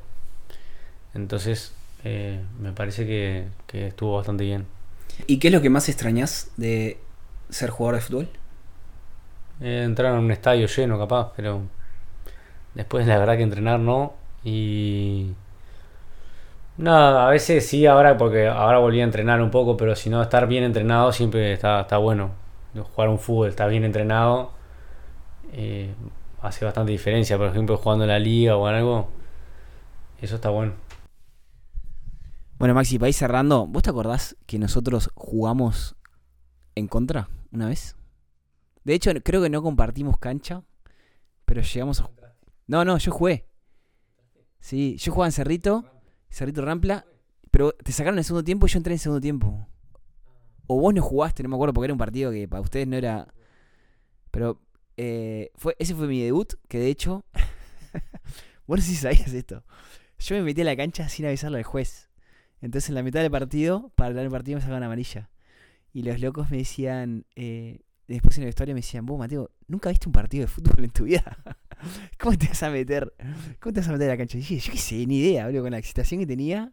Entonces 1.14 1.74
eh, 2.04 2.40
me 2.60 2.72
parece 2.72 3.06
que, 3.06 3.44
que 3.66 3.88
estuvo 3.88 4.16
bastante 4.16 4.44
bien. 4.44 4.77
¿Y 5.26 5.38
qué 5.38 5.48
es 5.48 5.54
lo 5.54 5.60
que 5.60 5.70
más 5.70 5.88
extrañas 5.88 6.50
de 6.56 6.98
ser 7.50 7.70
jugador 7.70 7.96
de 7.96 8.00
fútbol? 8.00 8.28
Eh, 9.60 9.82
entrar 9.84 10.12
en 10.14 10.20
un 10.20 10.30
estadio 10.30 10.66
lleno 10.66 10.98
capaz, 10.98 11.32
pero 11.36 11.62
después 12.74 13.06
la 13.06 13.18
verdad 13.18 13.36
que 13.36 13.42
entrenar 13.42 13.80
no. 13.80 14.14
Y 14.44 15.32
nada, 16.76 17.26
a 17.26 17.30
veces 17.30 17.66
sí, 17.66 17.86
ahora 17.86 18.16
porque 18.16 18.46
ahora 18.46 18.78
volví 18.78 19.00
a 19.00 19.04
entrenar 19.04 19.42
un 19.42 19.50
poco, 19.50 19.76
pero 19.76 19.96
si 19.96 20.10
no, 20.10 20.22
estar 20.22 20.46
bien 20.46 20.64
entrenado 20.64 21.12
siempre 21.12 21.52
está, 21.52 21.80
está 21.80 21.98
bueno. 21.98 22.30
Jugar 22.94 23.08
un 23.08 23.18
fútbol, 23.18 23.48
estar 23.48 23.68
bien 23.68 23.84
entrenado, 23.84 24.52
eh, 25.52 25.92
hace 26.42 26.64
bastante 26.64 26.92
diferencia. 26.92 27.36
Por 27.38 27.48
ejemplo, 27.48 27.76
jugando 27.76 28.04
en 28.04 28.10
la 28.10 28.18
liga 28.18 28.56
o 28.56 28.66
algo, 28.66 29.08
eso 30.20 30.36
está 30.36 30.50
bueno. 30.50 30.74
Bueno, 32.58 32.74
Maxi, 32.74 32.98
para 32.98 33.08
ir 33.08 33.14
cerrando, 33.14 33.68
¿vos 33.68 33.84
te 33.84 33.90
acordás 33.90 34.36
que 34.46 34.58
nosotros 34.58 35.10
jugamos 35.14 35.94
en 36.74 36.88
contra 36.88 37.28
una 37.52 37.68
vez? 37.68 37.94
De 38.82 38.94
hecho, 38.94 39.12
creo 39.22 39.40
que 39.40 39.48
no 39.48 39.62
compartimos 39.62 40.18
cancha, 40.18 40.64
pero 41.44 41.62
llegamos 41.62 42.00
a... 42.00 42.10
No, 42.66 42.84
no, 42.84 42.98
yo 42.98 43.12
jugué. 43.12 43.46
Sí, 44.58 44.96
yo 44.98 45.12
jugaba 45.12 45.28
en 45.28 45.32
Cerrito, 45.32 45.84
Cerrito 46.30 46.62
Rampla, 46.62 47.06
pero 47.52 47.70
te 47.70 47.92
sacaron 47.92 48.18
en 48.18 48.24
segundo 48.24 48.42
tiempo 48.42 48.66
y 48.66 48.70
yo 48.70 48.78
entré 48.78 48.92
en 48.92 48.98
segundo 48.98 49.20
tiempo. 49.20 49.68
O 50.66 50.80
vos 50.80 50.92
no 50.92 51.00
jugaste, 51.00 51.44
no 51.44 51.50
me 51.50 51.54
acuerdo, 51.54 51.74
porque 51.74 51.84
era 51.84 51.94
un 51.94 51.98
partido 51.98 52.32
que 52.32 52.48
para 52.48 52.60
ustedes 52.60 52.88
no 52.88 52.96
era... 52.96 53.32
Pero 54.32 54.60
eh, 54.96 55.52
fue, 55.54 55.76
ese 55.78 55.94
fue 55.94 56.08
mi 56.08 56.20
debut, 56.20 56.54
que 56.66 56.80
de 56.80 56.88
hecho... 56.88 57.24
vos 58.66 58.78
no 58.78 58.82
sé 58.82 58.90
si 58.90 58.96
sabías 58.96 59.32
esto. 59.32 59.62
Yo 60.18 60.34
me 60.34 60.42
metí 60.42 60.62
a 60.62 60.64
la 60.64 60.76
cancha 60.76 61.08
sin 61.08 61.24
avisarle 61.24 61.58
al 61.58 61.64
juez. 61.64 62.08
Entonces 62.60 62.88
en 62.88 62.94
la 62.94 63.02
mitad 63.02 63.20
del 63.20 63.30
partido, 63.30 63.92
para 63.94 64.12
dar 64.12 64.24
el 64.24 64.30
partido 64.30 64.56
me 64.56 64.62
sacaban 64.62 64.82
amarilla. 64.82 65.30
Y 65.92 66.02
los 66.02 66.20
locos 66.20 66.50
me 66.50 66.58
decían, 66.58 67.24
eh, 67.36 67.80
después 68.06 68.36
en 68.38 68.44
la 68.44 68.50
historia 68.50 68.74
me 68.74 68.80
decían, 68.80 69.06
vos 69.06 69.18
Mateo, 69.18 69.50
¿nunca 69.66 69.90
viste 69.90 70.08
un 70.08 70.12
partido 70.12 70.42
de 70.42 70.48
fútbol 70.48 70.84
en 70.84 70.90
tu 70.90 71.04
vida? 71.04 71.38
¿Cómo 72.18 72.36
te 72.36 72.48
vas 72.48 72.62
a 72.62 72.70
meter? 72.70 73.12
¿Cómo 73.60 73.72
te 73.72 73.80
vas 73.80 73.88
a 73.88 73.92
meter 73.92 74.08
a 74.08 74.12
la 74.14 74.18
cancha? 74.18 74.36
Y 74.36 74.40
dije, 74.40 74.58
yo 74.58 74.72
qué 74.72 74.78
sé, 74.78 75.06
ni 75.06 75.18
idea, 75.18 75.46
boludo, 75.46 75.62
con 75.62 75.70
la 75.72 75.78
excitación 75.78 76.20
que 76.20 76.26
tenía. 76.26 76.72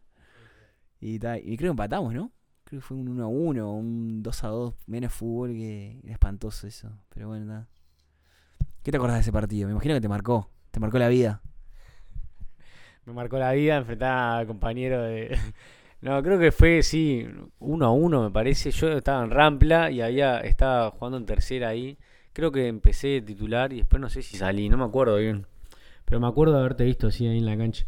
Y, 1.00 1.20
creo 1.20 1.58
que 1.58 1.68
empatamos, 1.68 2.14
¿no? 2.14 2.32
Creo 2.64 2.82
que 2.82 2.88
fue 2.88 2.98
un 2.98 3.08
1 3.10 3.24
a 3.24 3.28
1, 3.28 3.74
un 3.74 4.24
2 4.24 4.44
a 4.44 4.48
2, 4.48 4.74
menos 4.88 5.14
fútbol 5.14 5.52
que 5.52 6.00
era 6.04 6.14
espantoso 6.14 6.66
eso. 6.66 6.90
Pero 7.10 7.28
bueno, 7.28 7.46
nada. 7.46 7.70
¿Qué 8.82 8.92
te 8.92 8.98
acordás 8.98 9.18
de 9.18 9.22
ese 9.22 9.32
partido? 9.32 9.68
Me 9.68 9.74
imagino 9.74 9.94
que 9.94 10.02
te 10.02 10.10
marcó, 10.10 10.50
te 10.72 10.80
marcó 10.80 10.98
la 10.98 11.10
vida. 11.10 11.42
Me 13.06 13.14
marcó 13.14 13.38
la 13.38 13.52
vida 13.52 13.78
enfrentar 13.78 14.42
a 14.42 14.46
compañero 14.48 15.04
de, 15.04 15.38
no, 16.02 16.22
creo 16.24 16.40
que 16.40 16.52
fue, 16.52 16.82
sí, 16.82 17.26
uno 17.60 17.86
a 17.86 17.92
uno 17.92 18.24
me 18.24 18.32
parece. 18.32 18.72
Yo 18.72 18.92
estaba 18.94 19.24
en 19.24 19.32
Rampla 19.32 19.92
y 19.92 20.02
había, 20.02 20.40
estaba 20.40 20.92
jugando 20.92 21.18
en 21.18 21.26
tercera 21.26 21.70
ahí. 21.70 21.98
Creo 22.34 22.52
que 22.52 22.68
empecé 22.68 23.08
de 23.08 23.22
titular 23.22 23.72
y 23.72 23.78
después 23.78 24.02
no 24.02 24.10
sé 24.10 24.22
si 24.22 24.38
salí, 24.38 24.70
no 24.70 24.78
me 24.78 24.84
acuerdo 24.84 25.18
bien. 25.18 25.46
Pero 26.04 26.20
me 26.20 26.28
acuerdo 26.28 26.54
de 26.54 26.60
haberte 26.60 26.84
visto 26.84 27.08
así 27.08 27.28
ahí 27.28 27.38
en 27.38 27.46
la 27.46 27.58
cancha. 27.58 27.86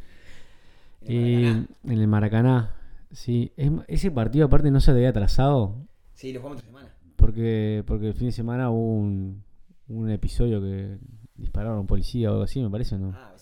En 1.01 1.67
el 1.87 2.07
Maracaná. 2.07 2.75
Sí, 3.11 3.51
ese 3.87 4.11
partido 4.11 4.45
aparte 4.45 4.69
no 4.71 4.81
se 4.81 4.91
había 4.91 5.09
atrasado. 5.09 5.75
Sí, 6.13 6.33
lo 6.33 6.41
jugamos 6.41 6.63
semana. 6.63 6.89
Porque, 7.15 7.83
porque 7.85 8.07
el 8.07 8.13
fin 8.13 8.27
de 8.27 8.31
semana 8.31 8.69
hubo 8.69 8.99
un, 8.99 9.43
un 9.87 10.09
episodio 10.11 10.61
que 10.61 10.97
dispararon 11.35 11.77
a 11.77 11.81
un 11.81 11.87
policía 11.87 12.29
o 12.29 12.33
algo 12.33 12.43
así, 12.43 12.61
me 12.61 12.69
parece, 12.69 12.97
¿no? 12.97 13.13
Ah, 13.15 13.33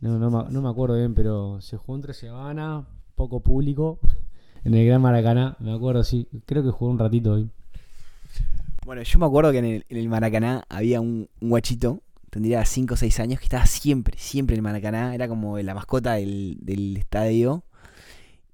No, 0.00 0.18
no, 0.18 0.30
no, 0.30 0.62
me 0.62 0.68
acuerdo 0.68 0.96
bien, 0.96 1.14
pero 1.14 1.60
se 1.60 1.76
jugó 1.76 1.96
entre 1.96 2.14
semana, 2.14 2.86
poco 3.14 3.40
público 3.40 3.98
en 4.64 4.74
el 4.74 4.86
Gran 4.86 5.02
Maracaná. 5.02 5.56
Me 5.60 5.74
acuerdo, 5.74 6.02
sí. 6.04 6.26
Creo 6.46 6.62
que 6.62 6.70
jugó 6.70 6.90
un 6.90 6.98
ratito 6.98 7.32
hoy. 7.32 7.50
Bueno, 8.86 9.02
yo 9.02 9.18
me 9.18 9.26
acuerdo 9.26 9.52
que 9.52 9.58
en 9.58 9.84
el, 9.88 10.08
Maracaná 10.08 10.64
había 10.70 11.02
un, 11.02 11.28
guachito, 11.38 12.02
tendría 12.30 12.64
5 12.64 12.94
o 12.94 12.96
6 12.96 13.20
años, 13.20 13.38
que 13.38 13.44
estaba 13.44 13.66
siempre, 13.66 14.16
siempre 14.18 14.54
en 14.54 14.60
el 14.60 14.62
Maracaná. 14.62 15.14
Era 15.14 15.28
como 15.28 15.58
la 15.58 15.74
mascota 15.74 16.14
del, 16.14 16.96
estadio. 16.96 17.62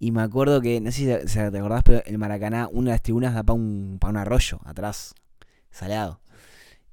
Y 0.01 0.11
me 0.11 0.23
acuerdo 0.23 0.61
que, 0.61 0.81
no 0.81 0.91
sé 0.91 1.27
si 1.29 1.37
te 1.37 1.59
acordás, 1.59 1.85
pero 1.85 2.03
el 2.05 2.19
Maracaná, 2.19 2.69
una 2.73 2.91
de 2.91 2.95
las 2.97 3.03
tribunas 3.03 3.35
da 3.35 3.45
para 3.45 3.55
un, 3.55 4.01
un 4.03 4.17
arroyo 4.17 4.59
atrás, 4.65 5.15
salado. 5.71 6.21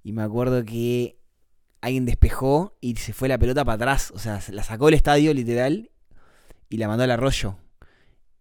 Y 0.03 0.11
me 0.11 0.21
acuerdo 0.21 0.63
que 0.63 1.17
alguien 1.83 2.05
despejó 2.05 2.77
y 2.79 2.95
se 2.95 3.11
fue 3.11 3.27
la 3.27 3.37
pelota 3.37 3.65
para 3.65 3.75
atrás. 3.75 4.11
O 4.15 4.19
sea, 4.19 4.39
la 4.51 4.63
sacó 4.63 4.85
del 4.85 4.93
estadio 4.93 5.33
literal 5.33 5.91
y 6.69 6.77
la 6.77 6.87
mandó 6.87 7.03
al 7.03 7.11
arroyo. 7.11 7.57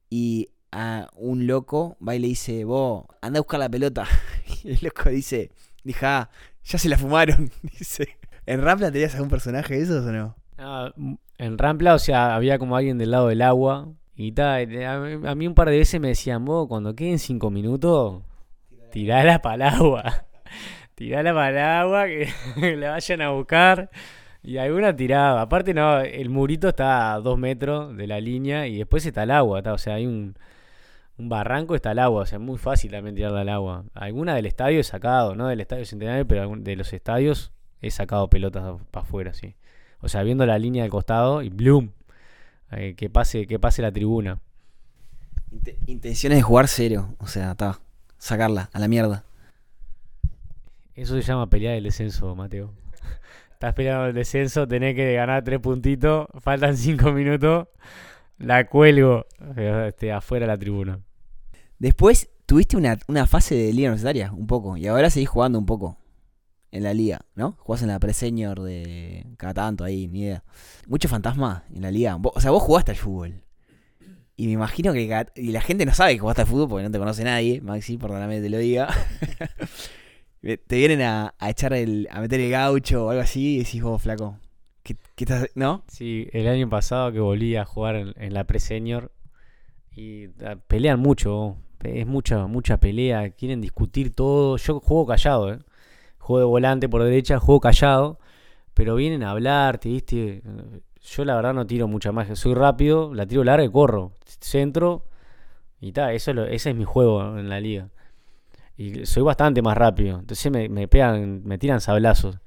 Y 0.08 0.50
a 0.70 1.08
un 1.16 1.48
loco 1.48 1.96
va 2.06 2.14
y 2.14 2.20
le 2.20 2.28
dice, 2.28 2.64
vos, 2.64 3.04
anda 3.20 3.38
a 3.38 3.42
buscar 3.42 3.58
la 3.58 3.68
pelota. 3.68 4.06
Y 4.64 4.70
el 4.70 4.78
loco 4.80 5.10
dice, 5.10 5.50
dija, 5.82 6.30
ya 6.62 6.78
se 6.78 6.88
la 6.88 6.96
fumaron. 6.96 7.50
Dice, 7.78 8.16
¿en 8.46 8.62
Rampla 8.62 8.92
tenías 8.92 9.14
algún 9.16 9.30
personaje 9.30 9.74
de 9.74 9.82
esos 9.82 10.06
o 10.06 10.12
no? 10.12 10.36
Ah, 10.58 10.92
en 11.38 11.58
Rampla, 11.58 11.94
o 11.94 11.98
sea, 11.98 12.36
había 12.36 12.60
como 12.60 12.76
alguien 12.76 12.96
del 12.96 13.10
lado 13.10 13.26
del 13.26 13.42
agua. 13.42 13.92
Y 14.14 14.30
tal, 14.30 14.68
a 15.26 15.34
mí 15.34 15.46
un 15.48 15.54
par 15.54 15.68
de 15.68 15.78
veces 15.78 16.00
me 16.00 16.08
decían, 16.08 16.44
vos, 16.44 16.68
cuando 16.68 16.94
queden 16.94 17.18
cinco 17.18 17.50
minutos, 17.50 18.22
tirala 18.92 19.42
para 19.42 19.54
el 19.56 19.62
agua. 19.62 20.26
Tirala 20.94 21.32
para 21.34 21.50
el 21.50 21.58
agua, 21.58 22.06
que 22.06 22.76
la 22.76 22.90
vayan 22.90 23.20
a 23.22 23.30
buscar. 23.30 23.90
Y 24.42 24.58
alguna 24.58 24.94
tirada. 24.94 25.40
Aparte, 25.40 25.72
no, 25.72 26.00
el 26.00 26.28
murito 26.28 26.68
está 26.68 27.14
a 27.14 27.20
dos 27.20 27.38
metros 27.38 27.96
de 27.96 28.06
la 28.06 28.20
línea 28.20 28.66
y 28.66 28.78
después 28.78 29.06
está 29.06 29.22
el 29.22 29.30
agua. 29.30 29.62
o 29.64 29.78
sea, 29.78 29.94
hay 29.94 30.06
un, 30.06 30.36
un 31.16 31.28
barranco, 31.28 31.74
está 31.74 31.92
el 31.92 32.00
agua. 32.00 32.22
O 32.22 32.26
sea, 32.26 32.38
es 32.38 32.44
muy 32.44 32.58
fácil 32.58 32.90
también 32.90 33.14
tirarla 33.14 33.42
al 33.42 33.48
agua. 33.48 33.84
Alguna 33.94 34.34
del 34.34 34.46
estadio 34.46 34.80
he 34.80 34.84
sacado, 34.84 35.36
no 35.36 35.46
del 35.46 35.60
estadio 35.60 35.84
centenario, 35.86 36.26
pero 36.26 36.52
de 36.56 36.76
los 36.76 36.92
estadios 36.92 37.52
he 37.80 37.90
sacado 37.90 38.28
pelotas 38.28 38.80
para 38.90 39.06
afuera, 39.06 39.32
sí. 39.34 39.54
O 40.00 40.08
sea, 40.08 40.22
viendo 40.24 40.44
la 40.46 40.58
línea 40.58 40.82
del 40.82 40.90
costado 40.90 41.42
y 41.42 41.48
¡bloom! 41.48 41.90
Eh, 42.72 42.94
que, 42.96 43.10
pase, 43.10 43.46
que 43.46 43.58
pase 43.58 43.82
la 43.82 43.92
tribuna. 43.92 44.40
intenciones 45.86 46.38
de 46.38 46.42
jugar 46.42 46.66
cero. 46.68 47.14
O 47.18 47.26
sea, 47.26 47.52
está. 47.52 47.80
Sacarla 48.18 48.70
a 48.72 48.78
la 48.78 48.88
mierda. 48.88 49.24
Eso 50.94 51.14
se 51.14 51.22
llama 51.22 51.48
pelear 51.48 51.74
el 51.74 51.84
descenso, 51.84 52.34
Mateo. 52.34 52.74
Estás 53.52 53.70
esperando 53.70 54.06
el 54.06 54.14
descenso, 54.14 54.68
tenés 54.68 54.94
que 54.94 55.14
ganar 55.14 55.42
tres 55.42 55.60
puntitos, 55.60 56.26
faltan 56.40 56.76
cinco 56.76 57.12
minutos, 57.12 57.68
la 58.38 58.66
cuelgo 58.66 59.26
este, 59.56 60.12
afuera 60.12 60.46
de 60.46 60.52
la 60.52 60.58
tribuna. 60.58 61.00
Después 61.78 62.28
tuviste 62.46 62.76
una, 62.76 63.26
fase 63.26 63.54
de 63.54 63.72
liga 63.72 63.88
universitaria, 63.88 64.32
un 64.32 64.46
poco, 64.46 64.76
y 64.76 64.86
ahora 64.86 65.08
seguís 65.08 65.28
jugando 65.28 65.58
un 65.58 65.66
poco 65.66 65.98
en 66.70 66.82
la 66.82 66.92
liga, 66.92 67.20
¿no? 67.34 67.56
Jugás 67.58 67.82
en 67.82 67.88
la 67.88 67.98
pre-senior 67.98 68.60
de 68.60 69.26
cada 69.38 69.54
tanto 69.54 69.84
ahí, 69.84 70.08
ni 70.08 70.20
idea. 70.22 70.44
Mucho 70.86 71.08
fantasma 71.08 71.64
en 71.74 71.82
la 71.82 71.90
liga. 71.90 72.18
O 72.22 72.40
sea, 72.40 72.50
vos 72.50 72.62
jugaste 72.62 72.90
al 72.90 72.96
fútbol. 72.96 73.42
Y 74.36 74.46
me 74.46 74.52
imagino 74.52 74.92
que 74.92 75.26
y 75.36 75.52
la 75.52 75.60
gente 75.60 75.86
no 75.86 75.94
sabe 75.94 76.14
que 76.14 76.18
jugaste 76.18 76.42
al 76.42 76.48
fútbol 76.48 76.68
porque 76.68 76.84
no 76.84 76.90
te 76.90 76.98
conoce 76.98 77.24
nadie, 77.24 77.60
Maxi, 77.60 77.96
perdóname 77.96 78.36
que 78.36 78.42
te 78.42 78.50
lo 78.50 78.58
diga. 78.58 78.88
te 80.42 80.76
vienen 80.76 81.02
a, 81.02 81.34
echar 81.48 81.72
el, 81.72 82.08
a 82.10 82.20
meter 82.20 82.40
el 82.40 82.50
gaucho 82.50 83.06
o 83.06 83.10
algo 83.10 83.22
así 83.22 83.54
y 83.54 83.58
decís 83.58 83.82
vos, 83.82 84.02
flaco, 84.02 84.38
¿qué, 84.82 84.96
estás, 85.16 85.48
¿no? 85.54 85.84
Sí, 85.86 86.28
el 86.32 86.48
año 86.48 86.68
pasado 86.68 87.12
que 87.12 87.20
volví 87.20 87.54
a 87.56 87.64
jugar 87.64 87.96
en, 88.16 88.34
la 88.34 88.44
pre-senior 88.44 89.12
y 89.94 90.26
ah, 90.44 90.56
pelean 90.66 90.98
mucho, 90.98 91.56
es 91.84 92.06
mucha, 92.06 92.46
mucha 92.46 92.78
pelea, 92.78 93.30
quieren 93.30 93.60
discutir 93.60 94.14
todo. 94.14 94.56
Yo 94.56 94.80
juego 94.80 95.06
callado, 95.06 95.52
¿eh? 95.52 95.58
Juego 96.18 96.40
de 96.40 96.46
volante 96.46 96.88
por 96.88 97.02
derecha, 97.04 97.38
juego 97.38 97.60
callado, 97.60 98.18
pero 98.74 98.96
vienen 98.96 99.22
a 99.22 99.30
hablar, 99.30 99.78
¿te 99.78 99.88
viste? 99.90 100.42
Yo 101.02 101.24
la 101.24 101.36
verdad 101.36 101.54
no 101.54 101.66
tiro 101.66 101.88
mucha 101.88 102.12
más, 102.12 102.36
soy 102.38 102.54
rápido, 102.54 103.14
la 103.14 103.26
tiro 103.26 103.44
larga 103.44 103.64
y 103.64 103.70
corro, 103.70 104.12
centro 104.24 105.04
y 105.80 105.92
tal, 105.92 106.14
eso 106.14 106.30
ese 106.46 106.70
es 106.70 106.76
mi 106.76 106.84
juego 106.84 107.38
en 107.38 107.48
la 107.48 107.60
liga. 107.60 107.90
Y 108.82 109.06
soy 109.06 109.22
bastante 109.22 109.62
más 109.62 109.76
rápido. 109.76 110.18
Entonces 110.18 110.50
me, 110.50 110.68
me 110.68 110.88
pegan, 110.88 111.42
me 111.44 111.58
tiran 111.58 111.80
sablazos. 111.80 112.38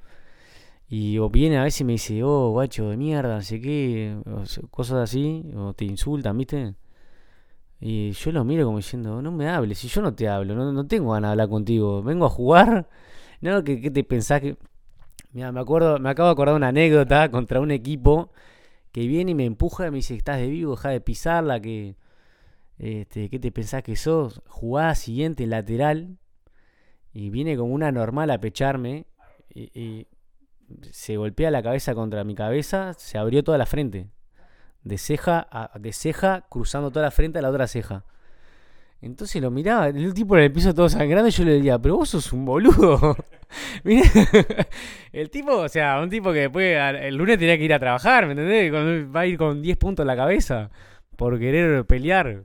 Y 0.87 1.17
viene 1.29 1.57
a 1.57 1.63
veces 1.63 1.81
y 1.81 1.83
me 1.85 1.93
dice, 1.93 2.23
oh, 2.23 2.51
guacho 2.51 2.89
de 2.89 2.97
mierda, 2.97 3.35
no 3.35 3.41
sé 3.41 3.59
qué, 3.59 4.17
cosas 4.69 4.97
así, 4.97 5.43
o 5.55 5.73
te 5.73 5.85
insultan, 5.85 6.37
¿viste? 6.37 6.75
Y 7.79 8.11
yo 8.11 8.31
lo 8.31 8.43
miro 8.45 8.65
como 8.65 8.77
diciendo, 8.77 9.21
no 9.21 9.31
me 9.31 9.49
hables, 9.49 9.79
si 9.79 9.87
yo 9.87 10.01
no 10.01 10.13
te 10.15 10.27
hablo, 10.27 10.55
no, 10.55 10.71
no 10.71 10.87
tengo 10.87 11.11
ganas 11.11 11.29
de 11.29 11.31
hablar 11.33 11.49
contigo, 11.49 12.03
vengo 12.03 12.25
a 12.25 12.29
jugar. 12.29 12.89
No, 13.41 13.63
¿qué, 13.63 13.81
qué 13.81 13.91
te 13.91 14.03
pensás 14.03 14.41
que.? 14.41 14.57
Mira, 15.33 15.51
me 15.51 15.59
acuerdo, 15.59 15.99
me 15.99 16.09
acabo 16.09 16.29
de 16.29 16.33
acordar 16.33 16.55
una 16.55 16.69
anécdota 16.69 17.29
contra 17.29 17.59
un 17.59 17.71
equipo 17.71 18.31
que 18.93 19.07
viene 19.07 19.31
y 19.31 19.35
me 19.35 19.45
empuja 19.45 19.87
y 19.87 19.91
me 19.91 19.97
dice, 19.97 20.15
estás 20.15 20.39
de 20.39 20.47
vivo, 20.47 20.71
deja 20.75 20.89
de 20.89 21.01
pisarla, 21.01 21.59
que. 21.61 21.95
Este, 22.79 23.29
¿Qué 23.29 23.39
te 23.39 23.51
pensás 23.51 23.83
que 23.83 23.95
sos? 23.95 24.41
Jugada 24.47 24.95
siguiente, 24.95 25.47
lateral. 25.47 26.17
Y 27.15 27.29
viene 27.29 27.55
como 27.55 27.73
una 27.73 27.91
normal 27.93 28.29
a 28.29 28.39
pecharme. 28.39 29.05
Y, 29.49 30.07
se 30.91 31.15
golpea 31.15 31.51
la 31.51 31.63
cabeza 31.63 31.95
contra 31.95 32.23
mi 32.23 32.35
cabeza. 32.35 32.93
Se 32.97 33.17
abrió 33.17 33.43
toda 33.43 33.57
la 33.57 33.65
frente. 33.65 34.09
De 34.83 34.97
ceja, 34.97 35.47
a, 35.49 35.79
de 35.79 35.93
ceja, 35.93 36.45
cruzando 36.49 36.91
toda 36.91 37.05
la 37.05 37.11
frente 37.11 37.39
a 37.39 37.41
la 37.41 37.49
otra 37.49 37.67
ceja. 37.67 38.03
Entonces 39.01 39.41
lo 39.41 39.51
miraba, 39.51 39.87
el 39.87 40.13
tipo 40.13 40.35
en 40.35 40.43
el 40.43 40.51
piso 40.51 40.73
todo 40.73 40.89
sangrando 40.89 41.27
y 41.27 41.31
yo 41.31 41.43
le 41.45 41.53
decía, 41.53 41.79
pero 41.79 41.97
vos 41.97 42.09
sos 42.09 42.33
un 42.33 42.43
boludo. 42.43 43.15
El 45.13 45.29
tipo, 45.29 45.57
o 45.57 45.69
sea, 45.69 46.01
un 46.01 46.09
tipo 46.09 46.33
que 46.33 46.39
después 46.39 46.75
el 46.75 47.15
lunes 47.15 47.37
tenía 47.37 47.57
que 47.57 47.63
ir 47.63 47.73
a 47.73 47.79
trabajar, 47.79 48.25
¿me 48.25 48.31
entendés? 48.31 48.73
Va 48.73 49.21
a 49.21 49.25
ir 49.27 49.37
con 49.37 49.61
10 49.61 49.77
puntos 49.77 50.03
en 50.03 50.07
la 50.07 50.15
cabeza 50.15 50.71
por 51.15 51.39
querer 51.39 51.85
pelear. 51.85 52.43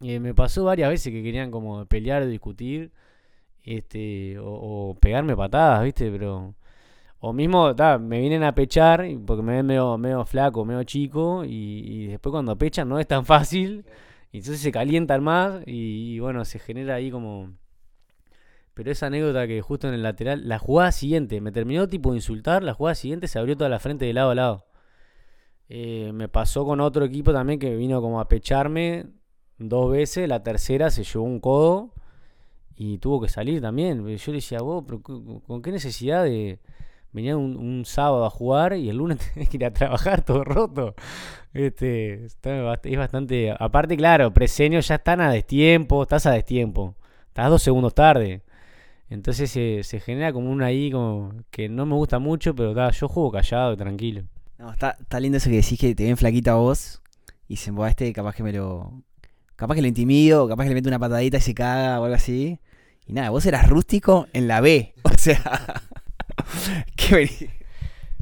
Y 0.00 0.18
me 0.18 0.34
pasó 0.34 0.64
varias 0.64 0.90
veces 0.90 1.12
que 1.12 1.22
querían 1.22 1.50
como 1.50 1.86
pelear, 1.86 2.26
discutir, 2.26 2.90
este, 3.64 4.36
o, 4.40 4.96
pegarme 5.00 5.36
patadas, 5.36 5.84
¿viste? 5.84 6.10
Pero... 6.10 6.54
O 7.20 7.32
mismo, 7.32 7.74
me 8.00 8.20
vienen 8.20 8.42
a 8.42 8.54
pechar 8.54 9.06
porque 9.26 9.42
me 9.42 9.62
ven 9.62 9.66
medio, 9.66 10.24
flaco, 10.26 10.64
medio 10.66 10.82
chico, 10.84 11.42
y, 11.44 12.04
y 12.04 12.06
después 12.08 12.32
cuando 12.32 12.58
pechan 12.58 12.86
no 12.88 12.98
es 12.98 13.06
tan 13.06 13.24
fácil, 13.24 13.86
y 14.30 14.38
entonces 14.38 14.60
se 14.60 14.70
calientan 14.70 15.22
más, 15.24 15.62
y, 15.66 16.16
y 16.16 16.20
bueno, 16.20 16.44
se 16.44 16.58
genera 16.58 16.96
ahí 16.96 17.10
como... 17.10 17.54
Pero 18.74 18.90
esa 18.90 19.06
anécdota 19.06 19.46
que 19.46 19.62
justo 19.62 19.88
en 19.88 19.94
el 19.94 20.02
lateral, 20.02 20.46
la 20.48 20.58
jugada 20.58 20.92
siguiente, 20.92 21.40
me 21.40 21.52
terminó 21.52 21.88
tipo 21.88 22.10
de 22.10 22.16
insultar, 22.18 22.62
la 22.62 22.74
jugada 22.74 22.94
siguiente 22.94 23.28
se 23.28 23.38
abrió 23.38 23.56
toda 23.56 23.70
la 23.70 23.78
frente 23.78 24.04
de 24.04 24.12
lado 24.12 24.30
a 24.30 24.34
lado. 24.34 24.66
Eh, 25.68 26.10
me 26.12 26.28
pasó 26.28 26.66
con 26.66 26.80
otro 26.80 27.04
equipo 27.06 27.32
también 27.32 27.58
que 27.58 27.74
vino 27.74 28.02
como 28.02 28.20
a 28.20 28.28
pecharme 28.28 29.06
dos 29.58 29.90
veces, 29.90 30.28
la 30.28 30.42
tercera 30.42 30.90
se 30.90 31.04
llevó 31.04 31.24
un 31.24 31.40
codo 31.40 31.94
y 32.76 32.98
tuvo 32.98 33.20
que 33.20 33.28
salir 33.28 33.60
también. 33.60 34.04
Yo 34.16 34.32
le 34.32 34.38
decía, 34.38 34.60
vos, 34.60 34.84
pero 34.86 35.00
¿con 35.02 35.62
qué 35.62 35.72
necesidad 35.72 36.24
de 36.24 36.58
venía 37.12 37.36
un, 37.36 37.56
un 37.56 37.84
sábado 37.84 38.24
a 38.24 38.30
jugar 38.30 38.76
y 38.76 38.88
el 38.88 38.96
lunes 38.96 39.18
tenés 39.34 39.48
que 39.48 39.56
ir 39.56 39.64
a 39.64 39.72
trabajar 39.72 40.24
todo 40.24 40.44
roto? 40.44 40.94
Este, 41.52 42.24
está 42.24 42.74
es 42.82 42.98
bastante. 42.98 43.54
Aparte, 43.58 43.96
claro, 43.96 44.34
Preseño 44.34 44.80
ya 44.80 44.96
están 44.96 45.20
a 45.20 45.30
destiempo, 45.30 46.02
estás 46.02 46.26
a 46.26 46.32
destiempo, 46.32 46.96
estás 47.28 47.48
dos 47.48 47.62
segundos 47.62 47.94
tarde. 47.94 48.42
Entonces 49.08 49.50
se, 49.50 49.82
se 49.84 50.00
genera 50.00 50.32
como 50.32 50.50
una 50.50 50.66
ahí 50.66 50.90
como 50.90 51.32
que 51.50 51.68
no 51.68 51.86
me 51.86 51.94
gusta 51.94 52.18
mucho, 52.18 52.54
pero 52.54 52.74
ta, 52.74 52.90
yo 52.90 53.08
juego 53.08 53.30
callado 53.30 53.76
tranquilo. 53.76 54.24
No, 54.58 54.72
está, 54.72 54.96
está 55.00 55.20
lindo 55.20 55.38
eso 55.38 55.50
que 55.50 55.56
decís 55.56 55.78
que 55.78 55.94
te 55.94 56.04
ven 56.04 56.16
flaquita 56.16 56.54
vos 56.54 57.02
y 57.46 57.54
dicen, 57.54 57.76
este 57.86 58.12
capaz 58.12 58.34
que 58.34 58.42
me 58.42 58.52
lo. 58.52 58.92
Capaz 59.56 59.74
que 59.76 59.82
lo 59.82 59.88
intimido, 59.88 60.48
capaz 60.48 60.64
que 60.64 60.70
le 60.70 60.74
meto 60.74 60.88
una 60.88 60.98
patadita 60.98 61.36
y 61.38 61.40
se 61.40 61.54
caga 61.54 62.00
o 62.00 62.04
algo 62.04 62.16
así. 62.16 62.58
Y 63.06 63.12
nada, 63.12 63.30
vos 63.30 63.44
eras 63.46 63.68
rústico 63.68 64.26
en 64.32 64.48
la 64.48 64.60
B. 64.60 64.94
O 65.04 65.16
sea. 65.16 65.82
qué 66.96 67.50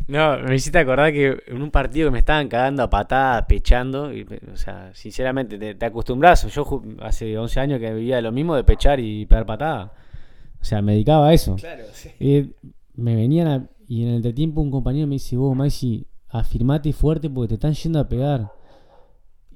No, 0.08 0.38
me 0.38 0.54
hiciste 0.54 0.78
acordar 0.78 1.12
que 1.12 1.42
en 1.46 1.62
un 1.62 1.70
partido 1.70 2.08
que 2.08 2.12
me 2.12 2.18
estaban 2.18 2.48
cagando 2.48 2.82
a 2.82 2.90
patadas, 2.90 3.46
pechando, 3.46 4.12
y, 4.12 4.26
o 4.52 4.56
sea, 4.56 4.90
sinceramente, 4.94 5.58
te, 5.58 5.74
te 5.74 5.86
acostumbras. 5.86 6.46
Yo 6.52 6.82
hace 7.00 7.36
11 7.38 7.60
años 7.60 7.80
que 7.80 7.92
vivía 7.94 8.20
lo 8.20 8.30
mismo 8.32 8.54
de 8.54 8.64
pechar 8.64 9.00
y 9.00 9.26
pegar 9.26 9.46
patadas. 9.46 9.90
O 10.60 10.64
sea, 10.64 10.82
me 10.82 10.92
dedicaba 10.92 11.28
a 11.28 11.32
eso. 11.34 11.56
Claro, 11.56 11.84
sí. 11.92 12.10
Me 12.94 13.16
venían 13.16 13.46
a- 13.48 13.68
y 13.88 14.02
en 14.02 14.10
el 14.10 14.14
entretiempo 14.16 14.60
un 14.60 14.70
compañero 14.70 15.06
me 15.06 15.14
dice, 15.14 15.36
vos, 15.36 15.56
Maxi, 15.56 16.06
afirmate 16.28 16.92
fuerte 16.92 17.28
porque 17.28 17.48
te 17.48 17.54
están 17.54 17.72
yendo 17.74 17.98
a 17.98 18.08
pegar. 18.08 18.52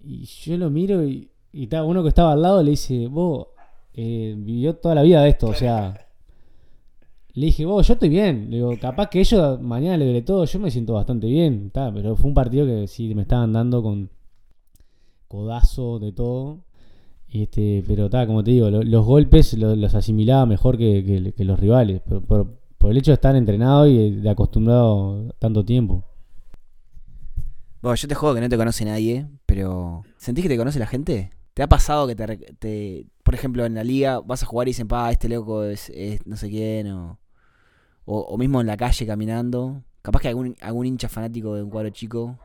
Y 0.02 0.24
yo 0.24 0.56
lo 0.56 0.70
miro 0.70 1.04
y, 1.04 1.30
y 1.62 1.68
uno 1.76 2.02
que 2.02 2.08
estaba 2.08 2.32
al 2.32 2.42
lado 2.42 2.62
le 2.62 2.70
dice, 2.70 3.06
vos, 3.08 3.48
eh, 3.94 4.34
vivió 4.36 4.76
toda 4.76 4.94
la 4.94 5.02
vida 5.02 5.22
de 5.22 5.30
esto, 5.30 5.48
o 5.48 5.54
sea... 5.54 6.02
Le 7.34 7.46
dije, 7.46 7.66
vos, 7.66 7.86
yo 7.86 7.92
estoy 7.94 8.08
bien. 8.08 8.50
Le 8.50 8.56
digo, 8.56 8.72
capaz 8.80 9.10
que 9.10 9.20
ellos 9.20 9.60
mañana 9.60 9.98
le 9.98 10.06
duele 10.06 10.22
todo, 10.22 10.46
yo 10.46 10.58
me 10.58 10.70
siento 10.70 10.94
bastante 10.94 11.26
bien. 11.26 11.70
ta, 11.70 11.92
pero 11.92 12.16
fue 12.16 12.28
un 12.28 12.34
partido 12.34 12.64
que 12.64 12.86
sí 12.86 13.14
me 13.14 13.22
estaban 13.22 13.52
dando 13.52 13.82
con 13.82 14.08
codazo 15.28 15.98
de 15.98 16.12
todo. 16.12 16.60
Este, 17.28 17.84
pero 17.86 18.06
está, 18.06 18.26
como 18.26 18.42
te 18.42 18.52
digo, 18.52 18.70
lo- 18.70 18.82
los 18.82 19.04
golpes 19.04 19.52
lo- 19.58 19.76
los 19.76 19.94
asimilaba 19.94 20.46
mejor 20.46 20.78
que, 20.78 21.32
que- 21.36 21.44
los 21.44 21.58
rivales. 21.60 22.00
Por- 22.00 22.56
por 22.78 22.90
el 22.90 22.96
hecho 22.96 23.10
de 23.10 23.14
estar 23.16 23.36
entrenado 23.36 23.86
y 23.86 24.12
de 24.12 24.30
acostumbrado 24.30 25.34
tanto 25.38 25.62
tiempo. 25.64 26.04
Bueno, 27.82 27.96
yo 27.96 28.08
te 28.08 28.14
juego 28.14 28.34
que 28.34 28.40
no 28.40 28.48
te 28.48 28.56
conoce 28.56 28.84
nadie, 28.84 29.26
pero 29.44 30.02
¿sentís 30.16 30.42
que 30.44 30.48
te 30.48 30.56
conoce 30.56 30.78
la 30.78 30.86
gente? 30.86 31.30
¿Te 31.56 31.62
ha 31.62 31.68
pasado 31.70 32.06
que 32.06 32.14
te, 32.14 33.06
por 33.22 33.34
ejemplo, 33.34 33.64
en 33.64 33.74
la 33.74 33.82
liga 33.82 34.20
vas 34.20 34.42
a 34.42 34.46
jugar 34.46 34.68
y 34.68 34.72
dicen, 34.72 34.88
pa, 34.88 35.10
este 35.10 35.26
loco 35.26 35.64
es, 35.64 35.90
no 36.26 36.36
sé 36.36 36.50
quién, 36.50 36.92
o, 36.92 37.18
o, 38.04 38.36
mismo 38.36 38.60
en 38.60 38.66
la 38.66 38.76
calle 38.76 39.06
caminando? 39.06 39.82
Capaz 40.02 40.20
que 40.20 40.28
algún, 40.28 40.54
algún 40.60 40.84
hincha 40.84 41.08
fanático 41.08 41.54
de 41.54 41.62
un 41.62 41.70
cuadro 41.70 41.88
chico. 41.88 42.38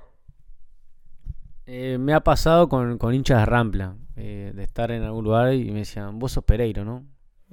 Eh, 1.65 1.97
me 1.99 2.13
ha 2.13 2.21
pasado 2.21 2.69
con, 2.69 2.97
con 2.97 3.13
hinchas 3.13 3.39
de 3.39 3.45
Rampla, 3.47 3.97
eh, 4.15 4.53
de 4.55 4.63
estar 4.63 4.91
en 4.91 5.03
algún 5.03 5.25
lugar 5.25 5.55
y 5.55 5.71
me 5.71 5.79
decían, 5.79 6.17
vos 6.17 6.31
sos 6.31 6.45
Pereiro, 6.45 6.85
¿no? 6.85 7.03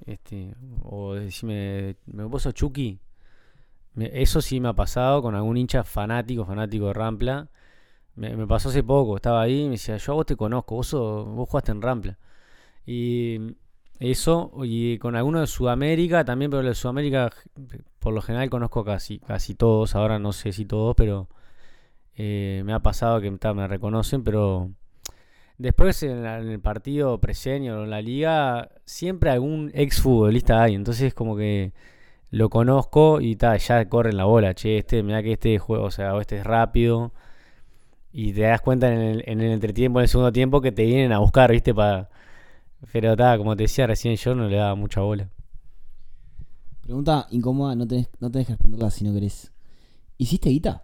Este, 0.07 0.55
o 0.85 1.15
decirme, 1.15 1.97
vos 2.07 2.43
sos 2.43 2.55
Chucky. 2.55 3.01
Eso 3.97 4.41
sí 4.43 4.61
me 4.61 4.69
ha 4.69 4.75
pasado 4.75 5.23
con 5.23 5.35
algún 5.35 5.57
hincha 5.57 5.83
fanático, 5.83 6.45
fanático 6.45 6.87
de 6.87 6.93
Rampla. 6.93 7.49
Me, 8.19 8.47
pasó 8.47 8.69
hace 8.71 8.83
poco, 8.83 9.17
estaba 9.17 9.43
ahí 9.43 9.63
y 9.63 9.65
me 9.67 9.71
decía, 9.73 9.97
yo 9.97 10.13
a 10.13 10.17
vos 10.17 10.27
te 10.27 10.37
conozco, 10.37 10.75
vos, 10.77 10.93
vos 10.93 11.49
jugaste 11.49 11.73
en 11.73 11.83
Rampla. 11.83 12.19
Y 12.87 13.39
eso, 14.01 14.53
y 14.65 14.99
con 14.99 15.17
algunos 15.17 15.43
de 15.43 15.47
Sudamérica 15.49 16.25
también, 16.25 16.51
pero 16.51 16.63
de 16.63 16.75
Sudamérica 16.75 17.31
por 18.01 18.15
lo 18.15 18.23
general 18.23 18.51
conozco 18.51 18.85
casi, 18.85 19.19
casi 19.21 19.55
todos, 19.55 19.95
ahora 19.97 20.19
no 20.19 20.33
sé 20.33 20.53
si 20.53 20.65
todos, 20.67 20.95
pero 20.97 21.29
eh, 22.17 22.63
me 22.65 22.73
ha 22.75 22.81
pasado 22.81 23.21
que 23.21 23.31
me 23.55 23.69
reconocen, 23.69 24.25
pero 24.25 24.71
después 25.59 26.03
en, 26.03 26.23
la- 26.23 26.41
en 26.41 26.49
el 26.49 26.61
partido 26.61 27.19
preseño 27.21 27.85
en 27.85 27.91
la 27.91 28.03
liga, 28.03 28.71
siempre 28.85 29.31
algún 29.31 29.71
ex 29.75 30.01
futbolista 30.03 30.63
hay, 30.63 30.75
entonces 30.75 31.15
como 31.15 31.37
que 31.37 31.73
lo 32.31 32.51
conozco 32.51 33.21
y 33.21 33.37
ta, 33.37 33.57
ya 33.59 33.89
corren 33.89 34.17
la 34.19 34.25
bola, 34.27 34.55
che, 34.55 34.79
este, 34.79 35.03
mira 35.05 35.23
que 35.23 35.33
este 35.35 35.59
juego, 35.59 35.85
o 35.87 35.91
sea, 35.93 36.19
este 36.21 36.39
es 36.39 36.45
rápido. 36.45 37.13
Y 38.21 38.33
te 38.33 38.41
das 38.41 38.61
cuenta 38.61 38.93
en 38.93 38.99
el, 38.99 39.25
en 39.27 39.41
el 39.41 39.53
entretiempo, 39.53 40.01
en 40.01 40.03
el 40.03 40.09
segundo 40.09 40.33
tiempo, 40.33 40.61
que 40.61 40.73
te 40.73 40.85
vienen 40.85 41.13
a 41.13 41.21
buscar, 41.21 41.53
¿viste? 41.53 41.73
Para... 41.73 42.11
Pero 42.93 43.17
ta, 43.17 43.39
como 43.39 43.55
te 43.55 43.63
decía 43.63 43.87
recién, 43.87 44.17
yo 44.17 44.35
no 44.35 44.49
le 44.49 44.57
daba 44.57 44.75
mucha 44.75 45.03
bola. 45.03 45.31
Pregunta 46.81 47.29
incómoda, 47.31 47.77
no 47.77 47.87
tenés, 47.87 48.09
no 48.19 48.29
tenés 48.29 48.49
que 48.49 48.55
responderla 48.55 48.91
si 48.91 49.05
no 49.05 49.15
querés. 49.15 49.53
¿Hiciste 50.17 50.51
guita 50.51 50.83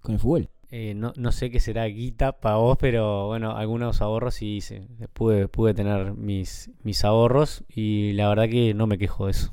con 0.00 0.14
el 0.14 0.20
fútbol? 0.20 0.48
Eh, 0.70 0.94
no, 0.94 1.12
no 1.16 1.32
sé 1.32 1.50
qué 1.50 1.58
será 1.58 1.86
guita 1.86 2.38
para 2.38 2.54
vos, 2.54 2.78
pero 2.78 3.26
bueno, 3.26 3.56
algunos 3.56 4.00
ahorros 4.00 4.36
sí 4.36 4.58
hice. 4.58 4.86
Pude, 5.12 5.48
pude 5.48 5.74
tener 5.74 6.14
mis, 6.14 6.70
mis 6.84 7.04
ahorros 7.04 7.64
y 7.68 8.12
la 8.12 8.28
verdad 8.28 8.48
que 8.48 8.74
no 8.74 8.86
me 8.86 8.96
quejo 8.96 9.24
de 9.24 9.32
eso. 9.32 9.52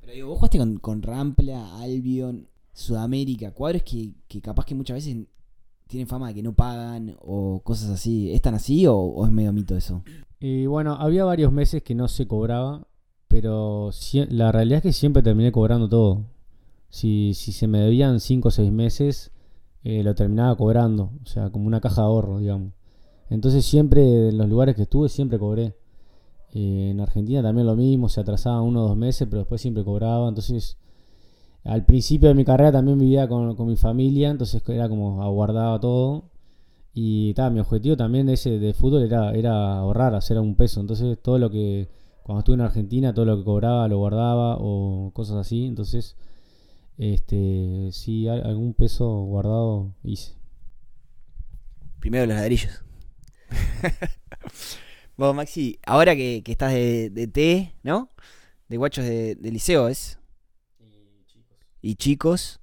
Pero 0.00 0.14
digo, 0.14 0.28
vos 0.30 0.38
jugaste 0.38 0.58
con, 0.58 0.78
con 0.80 1.00
Rampla, 1.00 1.80
Albion, 1.80 2.48
Sudamérica, 2.72 3.52
cuadros 3.52 3.84
que, 3.84 4.14
que 4.26 4.40
capaz 4.40 4.64
que 4.64 4.74
muchas 4.74 4.96
veces 4.96 5.28
tienen 5.92 6.08
fama 6.08 6.28
de 6.28 6.34
que 6.34 6.42
no 6.42 6.54
pagan 6.54 7.16
o 7.20 7.60
cosas 7.62 7.90
así. 7.90 8.32
¿Es 8.32 8.40
tan 8.40 8.54
así 8.54 8.86
o, 8.88 9.26
es 9.26 9.30
medio 9.30 9.52
mito 9.52 9.76
eso? 9.76 10.02
Y 10.40 10.64
bueno, 10.64 10.94
había 10.94 11.24
varios 11.24 11.52
meses 11.52 11.82
que 11.82 11.94
no 11.94 12.08
se 12.08 12.26
cobraba, 12.26 12.86
pero 13.28 13.90
la 14.30 14.50
realidad 14.52 14.78
es 14.78 14.82
que 14.82 14.92
siempre 14.94 15.22
terminé 15.22 15.52
cobrando 15.52 15.90
todo. 15.90 16.24
Si, 16.88 17.34
si 17.34 17.52
se 17.52 17.68
me 17.68 17.78
debían 17.78 18.20
5 18.20 18.48
o 18.48 18.50
6 18.50 18.72
meses, 18.72 19.32
eh, 19.84 20.02
lo 20.02 20.14
terminaba 20.14 20.56
cobrando, 20.56 21.12
o 21.22 21.26
sea, 21.26 21.50
como 21.50 21.66
una 21.66 21.80
caja 21.80 22.00
de 22.00 22.06
ahorro, 22.06 22.38
digamos. 22.38 22.72
Entonces 23.28 23.64
siempre, 23.66 24.30
en 24.30 24.38
los 24.38 24.48
lugares 24.48 24.74
que 24.74 24.82
estuve, 24.82 25.10
siempre 25.10 25.38
cobré. 25.38 25.76
Eh, 26.54 26.88
en 26.90 27.00
Argentina 27.00 27.42
también 27.42 27.66
lo 27.66 27.76
mismo, 27.76 28.08
se 28.08 28.20
atrasaba 28.20 28.62
uno 28.62 28.84
o 28.84 28.88
dos 28.88 28.96
meses, 28.96 29.28
pero 29.28 29.40
después 29.40 29.60
siempre 29.60 29.84
cobraba. 29.84 30.26
Entonces, 30.26 30.78
al 31.64 31.84
principio 31.84 32.28
de 32.28 32.34
mi 32.34 32.44
carrera 32.44 32.72
también 32.72 32.98
vivía 32.98 33.28
con, 33.28 33.54
con 33.56 33.68
mi 33.68 33.76
familia, 33.76 34.30
entonces 34.30 34.62
era 34.68 34.88
como 34.88 35.22
aguardaba 35.22 35.78
todo. 35.80 36.30
Y 36.94 37.34
ta, 37.34 37.50
mi 37.50 37.60
objetivo 37.60 37.96
también 37.96 38.28
ese 38.30 38.58
de 38.58 38.74
fútbol 38.74 39.04
era, 39.04 39.32
era 39.34 39.78
ahorrar, 39.78 40.14
hacer 40.14 40.38
un 40.40 40.56
peso. 40.56 40.80
Entonces 40.80 41.18
todo 41.22 41.38
lo 41.38 41.50
que, 41.50 41.88
cuando 42.24 42.40
estuve 42.40 42.54
en 42.56 42.62
Argentina, 42.62 43.14
todo 43.14 43.24
lo 43.26 43.38
que 43.38 43.44
cobraba 43.44 43.88
lo 43.88 43.98
guardaba 43.98 44.56
o 44.60 45.10
cosas 45.14 45.36
así. 45.38 45.66
Entonces, 45.66 46.16
este, 46.98 47.90
sí, 47.92 48.28
al- 48.28 48.46
algún 48.46 48.74
peso 48.74 49.08
guardado 49.24 49.94
hice. 50.04 50.34
Primero 52.00 52.26
los 52.26 52.36
ladrillos. 52.36 52.82
Vos, 55.16 55.34
Maxi, 55.34 55.78
ahora 55.86 56.16
que, 56.16 56.42
que 56.44 56.52
estás 56.52 56.72
de, 56.72 57.10
de 57.10 57.26
T, 57.26 57.74
¿no? 57.82 58.08
De 58.68 58.76
guachos 58.78 59.04
de, 59.06 59.36
de 59.36 59.52
liceo, 59.52 59.88
¿es? 59.88 60.18
Y 61.82 61.96
chicos. 61.96 62.60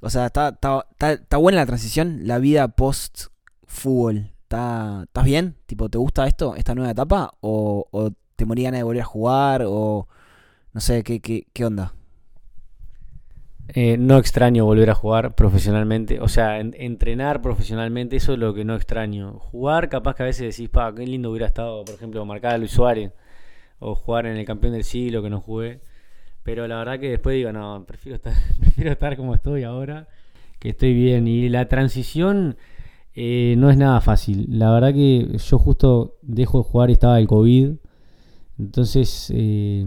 O 0.00 0.08
sea, 0.10 0.26
está, 0.26 0.48
está, 0.50 0.86
está, 0.98 1.36
buena 1.36 1.58
la 1.58 1.66
transición, 1.66 2.20
la 2.26 2.38
vida 2.38 2.68
post 2.68 3.26
fútbol. 3.66 4.30
¿Está, 4.44 5.02
¿Estás 5.04 5.24
bien? 5.24 5.56
Tipo, 5.66 5.88
¿te 5.90 5.98
gusta 5.98 6.26
esto, 6.26 6.56
esta 6.56 6.74
nueva 6.74 6.92
etapa? 6.92 7.34
¿O, 7.40 7.86
o 7.90 8.10
te 8.36 8.46
moría 8.46 8.68
ganas 8.68 8.80
de 8.80 8.84
volver 8.84 9.02
a 9.02 9.06
jugar? 9.06 9.62
¿O 9.66 10.08
no 10.72 10.80
sé, 10.80 11.04
qué, 11.04 11.20
qué, 11.20 11.46
qué 11.52 11.64
onda? 11.66 11.94
Eh, 13.72 13.96
no 13.98 14.18
extraño 14.18 14.64
volver 14.64 14.90
a 14.90 14.94
jugar 14.94 15.36
profesionalmente, 15.36 16.18
o 16.20 16.26
sea, 16.28 16.58
en- 16.58 16.74
entrenar 16.76 17.40
profesionalmente, 17.40 18.16
eso 18.16 18.32
es 18.32 18.38
lo 18.40 18.52
que 18.52 18.64
no 18.64 18.74
extraño. 18.74 19.38
Jugar, 19.38 19.88
capaz 19.88 20.16
que 20.16 20.24
a 20.24 20.26
veces 20.26 20.56
decís, 20.56 20.68
pa, 20.68 20.92
qué 20.94 21.06
lindo 21.06 21.30
hubiera 21.30 21.46
estado, 21.46 21.84
por 21.84 21.94
ejemplo, 21.94 22.24
marcar 22.24 22.54
a 22.54 22.58
Luis 22.58 22.72
Suárez 22.72 23.12
o 23.80 23.94
jugar 23.94 24.26
en 24.26 24.36
el 24.38 24.46
campeón 24.46 24.72
del 24.74 24.84
siglo 24.84 25.22
que 25.22 25.30
no 25.30 25.40
jugué. 25.40 25.80
Pero 26.50 26.66
la 26.66 26.78
verdad 26.78 26.98
que 26.98 27.10
después 27.10 27.36
digo, 27.36 27.52
no, 27.52 27.84
prefiero 27.86 28.16
estar, 28.16 28.34
prefiero 28.60 28.90
estar 28.90 29.16
como 29.16 29.36
estoy 29.36 29.62
ahora, 29.62 30.08
que 30.58 30.70
estoy 30.70 30.94
bien. 30.94 31.28
Y 31.28 31.48
la 31.48 31.68
transición 31.68 32.56
eh, 33.14 33.54
no 33.56 33.70
es 33.70 33.76
nada 33.76 34.00
fácil. 34.00 34.46
La 34.48 34.72
verdad 34.72 34.92
que 34.92 35.38
yo 35.38 35.58
justo 35.60 36.16
dejo 36.22 36.58
de 36.58 36.64
jugar 36.64 36.90
y 36.90 36.94
estaba 36.94 37.20
el 37.20 37.28
COVID. 37.28 37.74
Entonces, 38.58 39.30
eh, 39.32 39.86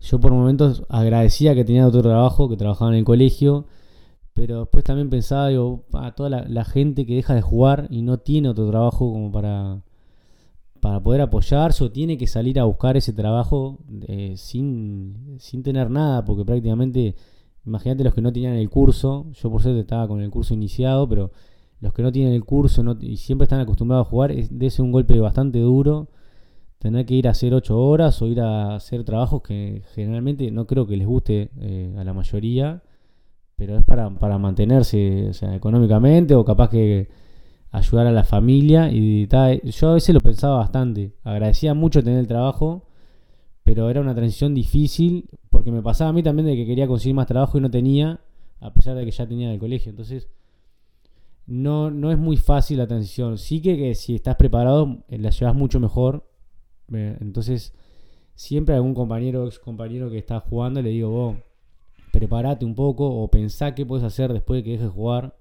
yo 0.00 0.18
por 0.18 0.32
momentos 0.32 0.82
agradecía 0.88 1.54
que 1.54 1.64
tenía 1.64 1.86
otro 1.86 2.02
trabajo, 2.02 2.48
que 2.48 2.56
trabajaba 2.56 2.90
en 2.90 2.98
el 2.98 3.04
colegio. 3.04 3.68
Pero 4.32 4.62
después 4.62 4.82
también 4.82 5.08
pensaba, 5.08 5.50
digo, 5.50 5.84
a 5.92 6.16
toda 6.16 6.30
la, 6.30 6.48
la 6.48 6.64
gente 6.64 7.06
que 7.06 7.14
deja 7.14 7.32
de 7.32 7.42
jugar 7.42 7.86
y 7.90 8.02
no 8.02 8.18
tiene 8.18 8.48
otro 8.48 8.68
trabajo 8.68 9.12
como 9.12 9.30
para, 9.30 9.82
para 10.84 11.00
poder 11.00 11.22
apoyarse 11.22 11.82
o 11.82 11.90
tiene 11.90 12.18
que 12.18 12.26
salir 12.26 12.60
a 12.60 12.64
buscar 12.64 12.94
ese 12.94 13.14
trabajo 13.14 13.78
eh, 14.06 14.34
sin, 14.36 15.38
sin 15.38 15.62
tener 15.62 15.88
nada, 15.88 16.26
porque 16.26 16.44
prácticamente, 16.44 17.14
imagínate 17.64 18.04
los 18.04 18.12
que 18.12 18.20
no 18.20 18.30
tenían 18.30 18.52
el 18.56 18.68
curso, 18.68 19.24
yo 19.32 19.50
por 19.50 19.62
suerte 19.62 19.80
estaba 19.80 20.06
con 20.06 20.20
el 20.20 20.30
curso 20.30 20.52
iniciado, 20.52 21.08
pero 21.08 21.32
los 21.80 21.94
que 21.94 22.02
no 22.02 22.12
tienen 22.12 22.34
el 22.34 22.44
curso 22.44 22.84
y 23.00 23.16
siempre 23.16 23.44
están 23.44 23.60
acostumbrados 23.60 24.06
a 24.06 24.10
jugar, 24.10 24.30
es, 24.30 24.50
debe 24.50 24.68
ser 24.68 24.84
un 24.84 24.92
golpe 24.92 25.18
bastante 25.18 25.58
duro 25.58 26.10
tener 26.80 27.06
que 27.06 27.14
ir 27.14 27.28
a 27.28 27.30
hacer 27.30 27.54
8 27.54 27.80
horas 27.80 28.20
o 28.20 28.26
ir 28.26 28.42
a 28.42 28.74
hacer 28.74 29.04
trabajos 29.04 29.40
que 29.40 29.84
generalmente 29.94 30.50
no 30.50 30.66
creo 30.66 30.86
que 30.86 30.98
les 30.98 31.06
guste 31.06 31.48
eh, 31.60 31.94
a 31.96 32.04
la 32.04 32.12
mayoría, 32.12 32.82
pero 33.56 33.78
es 33.78 33.84
para, 33.86 34.10
para 34.10 34.36
mantenerse 34.36 35.30
económicamente 35.54 36.34
o 36.34 36.44
capaz 36.44 36.68
que 36.68 37.08
ayudar 37.74 38.06
a 38.06 38.12
la 38.12 38.22
familia 38.22 38.88
y 38.92 39.26
yo 39.26 39.88
a 39.88 39.94
veces 39.94 40.14
lo 40.14 40.20
pensaba 40.20 40.58
bastante, 40.58 41.12
agradecía 41.24 41.74
mucho 41.74 42.04
tener 42.04 42.20
el 42.20 42.28
trabajo, 42.28 42.86
pero 43.64 43.90
era 43.90 44.00
una 44.00 44.14
transición 44.14 44.54
difícil 44.54 45.28
porque 45.50 45.72
me 45.72 45.82
pasaba 45.82 46.10
a 46.10 46.12
mí 46.12 46.22
también 46.22 46.46
de 46.46 46.54
que 46.54 46.66
quería 46.66 46.86
conseguir 46.86 47.16
más 47.16 47.26
trabajo 47.26 47.58
y 47.58 47.60
no 47.60 47.70
tenía, 47.70 48.20
a 48.60 48.72
pesar 48.72 48.94
de 48.94 49.04
que 49.04 49.10
ya 49.10 49.26
tenía 49.26 49.48
en 49.48 49.54
el 49.54 49.58
colegio, 49.58 49.90
entonces 49.90 50.28
no, 51.46 51.90
no 51.90 52.12
es 52.12 52.18
muy 52.18 52.36
fácil 52.36 52.78
la 52.78 52.86
transición, 52.86 53.38
sí 53.38 53.60
que, 53.60 53.76
que 53.76 53.96
si 53.96 54.14
estás 54.14 54.36
preparado 54.36 55.02
eh, 55.08 55.18
la 55.18 55.30
llevas 55.30 55.56
mucho 55.56 55.80
mejor, 55.80 56.30
eh, 56.92 57.16
entonces 57.20 57.74
siempre 58.36 58.76
algún 58.76 58.94
compañero 58.94 59.42
o 59.42 59.46
ex 59.46 59.58
compañero 59.58 60.10
que 60.10 60.18
está 60.18 60.38
jugando 60.38 60.80
le 60.80 60.90
digo, 60.90 61.10
vos, 61.10 61.36
prepárate 62.12 62.64
un 62.64 62.76
poco 62.76 63.04
o 63.08 63.28
pensá 63.28 63.74
qué 63.74 63.84
puedes 63.84 64.04
hacer 64.04 64.32
después 64.32 64.58
de 64.58 64.64
que 64.64 64.70
dejes 64.70 64.86
de 64.86 64.92
jugar. 64.92 65.34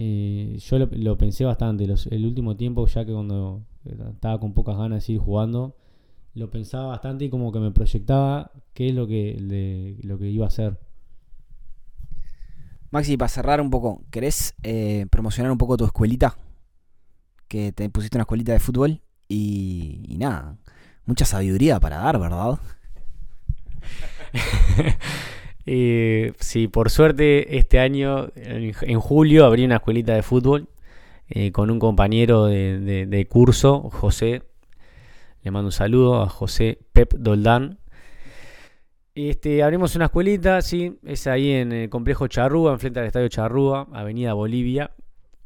Eh, 0.00 0.58
yo 0.60 0.78
lo, 0.78 0.88
lo 0.92 1.18
pensé 1.18 1.44
bastante 1.44 1.86
los- 1.86 2.06
el 2.06 2.24
último 2.24 2.56
tiempo, 2.56 2.86
ya 2.86 3.04
que 3.04 3.12
cuando 3.12 3.64
estaba 4.12 4.38
con 4.38 4.52
pocas 4.54 4.76
ganas 4.76 4.98
de 4.98 5.06
seguir 5.06 5.20
jugando, 5.22 5.74
lo 6.34 6.50
pensaba 6.50 6.86
bastante 6.88 7.24
y 7.26 7.30
como 7.30 7.50
que 7.52 7.58
me 7.60 7.72
proyectaba 7.72 8.52
qué 8.74 8.90
es 8.90 8.94
lo 8.94 9.06
que, 9.08 9.36
le- 9.40 9.96
lo 10.06 10.18
que 10.18 10.30
iba 10.30 10.44
a 10.46 10.48
hacer. 10.48 10.78
Maxi, 12.90 13.16
para 13.16 13.28
cerrar 13.28 13.60
un 13.60 13.70
poco, 13.70 14.02
¿querés 14.10 14.54
eh, 14.62 15.06
promocionar 15.10 15.52
un 15.52 15.58
poco 15.58 15.76
tu 15.76 15.84
escuelita? 15.84 16.36
Que 17.48 17.72
te 17.72 17.88
pusiste 17.90 18.16
una 18.18 18.22
escuelita 18.22 18.52
de 18.52 18.60
fútbol 18.60 19.00
y, 19.28 20.02
y 20.08 20.18
nada, 20.18 20.58
mucha 21.06 21.24
sabiduría 21.24 21.80
para 21.80 21.98
dar, 21.98 22.18
¿verdad? 22.20 22.58
Eh, 25.70 26.32
sí, 26.40 26.66
por 26.66 26.88
suerte 26.88 27.58
este 27.58 27.78
año, 27.78 28.28
en, 28.36 29.00
julio, 29.00 29.44
abrí 29.44 29.66
una 29.66 29.76
escuelita 29.76 30.14
de 30.14 30.22
fútbol 30.22 30.66
eh, 31.28 31.52
con 31.52 31.70
un 31.70 31.78
compañero 31.78 32.46
de, 32.46 33.26
curso, 33.28 33.90
José. 33.90 34.44
Le 35.42 35.50
mando 35.50 35.66
un 35.66 35.72
saludo 35.72 36.22
a 36.22 36.28
José 36.30 36.78
Pep 36.94 37.12
Doldán. 37.18 37.80
Este, 39.14 39.62
abrimos 39.62 39.94
una 39.94 40.06
escuelita, 40.06 40.62
sí, 40.62 40.98
es 41.04 41.26
ahí 41.26 41.50
en 41.50 41.72
el 41.72 41.90
complejo 41.90 42.28
Charrúa, 42.28 42.72
enfrente 42.72 43.00
al 43.00 43.06
estadio 43.06 43.28
Charrúa, 43.28 43.88
Avenida 43.92 44.32
Bolivia. 44.32 44.92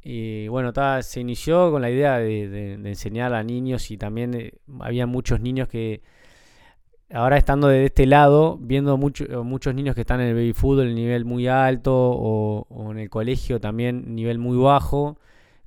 Y 0.04 0.46
bueno, 0.46 0.72
ta, 0.72 1.02
se 1.02 1.18
inició 1.18 1.72
con 1.72 1.82
la 1.82 1.90
idea 1.90 2.18
de, 2.18 2.74
enseñar 2.74 3.34
a 3.34 3.42
niños 3.42 3.90
y 3.90 3.96
también 3.96 4.34
eh, 4.34 4.52
había 4.78 5.06
muchos 5.06 5.40
niños 5.40 5.66
que 5.66 6.00
ahora 7.12 7.36
estando 7.36 7.68
de 7.68 7.84
este 7.86 8.06
lado, 8.06 8.58
viendo 8.60 8.96
mucho- 8.96 9.44
muchos 9.44 9.74
niños 9.74 9.94
que 9.94 10.02
están 10.02 10.20
en 10.20 10.28
el 10.28 10.34
baby 10.34 10.52
fútbol, 10.52 10.88
el 10.88 10.94
nivel 10.94 11.24
muy 11.24 11.46
alto, 11.48 11.92
o, 11.94 12.90
en 12.92 12.98
el 12.98 13.10
colegio 13.10 13.60
también 13.60 14.14
nivel 14.14 14.38
muy 14.38 14.56
bajo, 14.56 15.18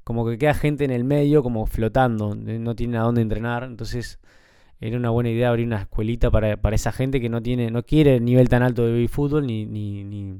como 0.03 0.25
que 0.27 0.37
queda 0.37 0.53
gente 0.53 0.85
en 0.85 0.91
el 0.91 1.03
medio 1.03 1.43
como 1.43 1.65
flotando, 1.65 2.33
eh, 2.47 2.59
no 2.59 2.75
tienen 2.75 2.97
a 2.97 3.03
dónde 3.03 3.21
entrenar, 3.21 3.63
entonces 3.63 4.19
era 4.81 4.97
una 4.97 5.09
buena 5.09 5.29
idea 5.29 5.49
abrir 5.49 5.65
una 5.67 5.81
escuelita 5.81 6.29
para, 6.31 6.57
para 6.57 6.75
esa 6.75 6.91
gente 6.91 7.21
que 7.21 7.29
no 7.29 7.41
tiene, 7.41 7.71
no 7.71 7.83
quiere 7.83 8.15
el 8.17 8.25
nivel 8.25 8.49
tan 8.49 8.63
alto 8.63 8.85
de 8.85 8.91
baby 8.93 9.07
fútbol 9.07 9.47
ni, 9.47 9.65
ni, 9.65 10.03
ni, 10.03 10.35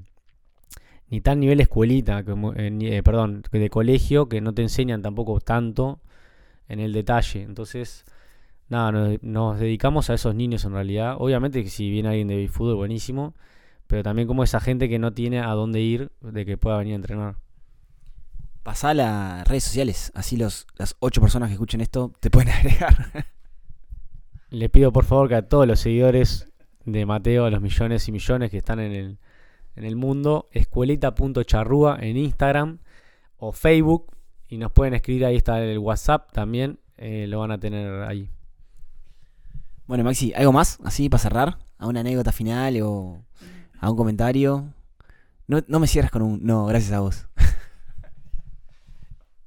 ni 1.10 1.22
tan 1.22 1.40
nivel 1.40 1.60
escuelita, 1.60 2.20
eh, 2.20 2.78
eh, 2.82 3.04
perdón, 3.04 3.44
de 3.52 3.70
colegio, 3.70 4.28
que 4.28 4.42
no 4.42 4.54
te 4.54 4.62
enseñan 4.64 5.02
tampoco 5.02 5.40
tanto 5.40 6.00
en 6.68 6.80
el 6.80 6.94
detalle, 6.94 7.44
entonces 7.44 8.06
nada, 8.70 8.92
nos, 8.92 9.24
nos 9.24 9.60
dedicamos 9.60 10.10
a 10.10 10.14
esos 10.14 10.36
niños 10.36 10.66
en 10.66 10.74
realidad. 10.74 11.16
Obviamente 11.20 11.64
que 11.64 11.70
si 11.70 11.90
viene 11.90 12.10
alguien 12.10 12.28
de 12.28 12.48
fútbol, 12.48 12.76
buenísimo. 12.76 13.34
Pero 13.88 14.04
también 14.04 14.28
como 14.28 14.44
esa 14.44 14.60
gente 14.60 14.90
que 14.90 15.00
no 15.00 15.14
tiene 15.14 15.40
a 15.40 15.50
dónde 15.50 15.80
ir 15.82 16.12
de 16.22 16.46
que 16.46 16.58
pueda 16.58 16.78
venir 16.78 16.94
a 16.94 16.96
entrenar. 16.96 17.36
Pasá 18.64 18.90
a 18.90 18.94
las 18.96 19.48
redes 19.48 19.64
sociales, 19.64 20.12
así 20.16 20.38
los, 20.38 20.66
las 20.76 20.96
ocho 21.00 21.22
personas 21.22 21.50
que 21.50 21.54
escuchen 21.54 21.82
esto 21.82 22.12
te 22.20 22.32
pueden 22.32 22.50
agregar. 22.54 23.28
Le 24.50 24.70
pido 24.70 24.92
por 24.92 25.06
favor 25.06 25.30
que 25.30 25.36
a 25.36 25.48
todos 25.48 25.68
los 25.68 25.80
seguidores 25.80 26.52
de 26.84 27.06
Mateo, 27.06 27.46
a 27.46 27.52
los 27.52 27.62
millones 27.62 28.08
y 28.08 28.12
millones 28.12 28.50
que 28.50 28.58
están 28.58 28.80
en 28.80 28.92
el, 28.92 29.20
en 29.76 29.84
el 29.84 29.96
mundo, 29.96 30.50
escuelita.charrúa 30.52 31.98
en 32.02 32.18
Instagram 32.18 32.80
o 33.38 33.52
Facebook. 33.52 34.16
Y 34.48 34.58
nos 34.58 34.72
pueden 34.72 34.94
escribir, 34.94 35.26
ahí 35.26 35.36
está 35.36 35.64
el 35.64 35.78
WhatsApp 35.78 36.32
también, 36.32 36.80
eh, 36.98 37.26
lo 37.28 37.40
van 37.40 37.52
a 37.52 37.60
tener 37.60 38.04
ahí. 38.04 38.32
Bueno, 39.88 40.04
Maxi, 40.04 40.34
¿algo 40.34 40.52
más? 40.52 40.80
Así 40.84 41.10
para 41.10 41.22
cerrar, 41.22 41.58
a 41.78 41.86
una 41.86 42.00
anécdota 42.00 42.32
final 42.32 42.82
o 42.82 43.24
a 43.80 43.92
un 43.92 43.96
comentario. 43.96 44.74
No, 45.46 45.60
no 45.68 45.80
me 45.80 45.86
cierras 45.86 46.10
con 46.10 46.24
un 46.24 46.44
no, 46.44 46.66
gracias 46.66 46.92
a 46.92 47.00
vos. 47.00 47.28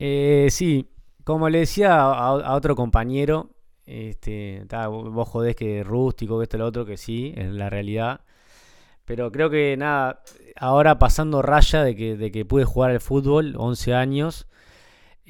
Eh, 0.01 0.47
sí, 0.53 0.93
como 1.25 1.49
le 1.49 1.59
decía 1.59 1.97
a, 1.99 2.55
otro 2.55 2.77
compañero, 2.77 3.51
este, 3.85 4.65
vos 4.71 5.29
jodés 5.29 5.57
que 5.57 5.83
rústico, 5.83 6.39
que 6.39 6.45
esto, 6.45 6.57
lo 6.57 6.67
otro, 6.67 6.87
que 6.87 6.97
sí, 6.97 7.33
en 7.37 7.59
la 7.59 7.69
realidad. 7.69 8.21
Pero 9.05 9.33
creo 9.33 9.51
que 9.51 9.77
nada, 9.77 10.23
ahora 10.55 11.01
pasando 11.01 11.43
raya 11.43 11.83
de 11.83 11.97
que, 11.97 12.17
de 12.17 12.31
que 12.31 12.45
pude 12.45 12.65
jugar 12.65 12.93
al 12.93 13.01
fútbol, 13.01 13.57
11 13.59 13.93
años, 13.93 14.47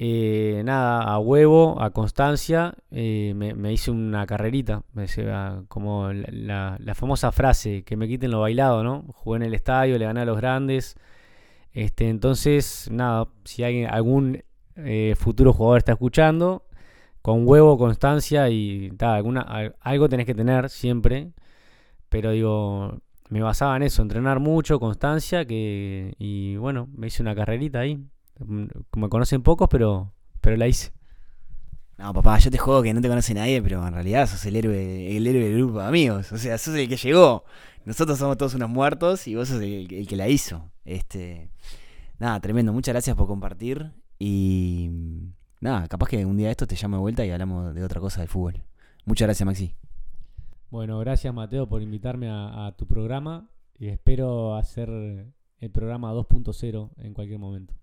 eh, 0.01 0.61
nada, 0.63 1.03
a 1.03 1.19
huevo, 1.19 1.81
a 1.81 1.89
constancia, 1.91 2.73
eh, 2.89 3.33
me, 3.35 3.73
hice 3.73 3.91
una 3.91 4.25
carrerita, 4.25 4.83
me 4.93 5.03
decía, 5.03 5.63
como 5.67 6.13
la, 6.13 6.77
famosa 6.95 7.33
frase, 7.33 7.83
que 7.83 7.97
me 7.97 8.07
quiten 8.07 8.31
lo 8.31 8.39
bailado, 8.39 8.81
¿no? 8.81 9.03
Jugué 9.13 9.37
en 9.37 9.43
el 9.43 9.53
estadio, 9.53 9.97
le 9.97 10.05
gané 10.05 10.21
a 10.21 10.25
los 10.25 10.37
grandes. 10.37 10.95
Este, 11.73 12.09
entonces, 12.09 12.89
nada, 12.91 13.27
si 13.45 13.63
alguien, 13.63 13.89
algún 13.89 14.43
eh, 14.77 15.15
futuro 15.17 15.53
jugador 15.53 15.79
está 15.79 15.91
escuchando, 15.93 16.63
con 17.21 17.47
huevo, 17.47 17.77
constancia 17.77 18.49
y 18.49 18.91
ta, 18.97 19.15
alguna, 19.15 19.41
al- 19.41 19.75
algo 19.81 20.09
tenés 20.09 20.25
que 20.25 20.35
tener 20.35 20.69
siempre. 20.69 21.31
Pero 22.09 22.31
digo, 22.31 22.99
me 23.29 23.41
basaba 23.41 23.77
en 23.77 23.83
eso, 23.83 24.01
entrenar 24.01 24.39
mucho, 24.39 24.79
constancia, 24.79 25.45
que 25.45 26.15
y 26.19 26.57
bueno, 26.57 26.89
me 26.95 27.07
hice 27.07 27.21
una 27.23 27.35
carrerita 27.35 27.79
ahí. 27.81 27.99
Mm, 28.39 28.65
Me 28.95 29.09
conocen 29.09 29.41
pocos, 29.41 29.67
pero, 29.69 30.11
pero 30.41 30.57
la 30.57 30.67
hice. 30.67 30.91
No, 31.97 32.13
papá, 32.13 32.39
yo 32.39 32.49
te 32.49 32.57
juego 32.57 32.81
que 32.81 32.93
no 32.93 33.01
te 33.01 33.09
conoce 33.09 33.33
nadie, 33.33 33.61
pero 33.61 33.85
en 33.85 33.93
realidad 33.93 34.25
sos 34.27 34.45
el 34.45 34.55
héroe, 34.55 35.17
el 35.17 35.27
héroe 35.27 35.43
del 35.49 35.57
grupo 35.57 35.79
de 35.79 35.85
amigos. 35.87 36.31
O 36.31 36.37
sea, 36.37 36.57
sos 36.57 36.75
el 36.75 36.87
que 36.87 36.95
llegó. 36.95 37.43
Nosotros 37.85 38.17
somos 38.17 38.37
todos 38.37 38.53
unos 38.55 38.69
muertos 38.69 39.27
y 39.27 39.35
vos 39.35 39.49
sos 39.49 39.61
el, 39.61 39.93
el 39.93 40.07
que 40.07 40.15
la 40.15 40.29
hizo. 40.29 40.71
Este, 40.85 41.49
nada, 42.17 42.39
tremendo. 42.39 42.71
Muchas 42.71 42.93
gracias 42.93 43.15
por 43.17 43.27
compartir 43.27 43.91
y 44.17 44.89
nada, 45.59 45.87
capaz 45.87 46.07
que 46.07 46.25
un 46.25 46.37
día 46.37 46.47
de 46.47 46.51
esto 46.51 46.67
te 46.67 46.75
llamo 46.75 46.97
de 46.97 47.01
vuelta 47.01 47.25
y 47.25 47.31
hablamos 47.31 47.73
de 47.75 47.83
otra 47.83 47.99
cosa 47.99 48.21
del 48.21 48.29
fútbol. 48.29 48.63
Muchas 49.05 49.25
gracias, 49.27 49.45
Maxi. 49.45 49.75
Bueno, 50.69 50.99
gracias 50.99 51.33
Mateo 51.33 51.67
por 51.67 51.81
invitarme 51.81 52.29
a, 52.29 52.67
a 52.67 52.77
tu 52.77 52.85
programa 52.85 53.49
y 53.77 53.87
espero 53.87 54.55
hacer 54.55 54.89
el 54.89 55.71
programa 55.71 56.13
2.0 56.13 56.91
en 56.97 57.13
cualquier 57.13 57.39
momento. 57.39 57.73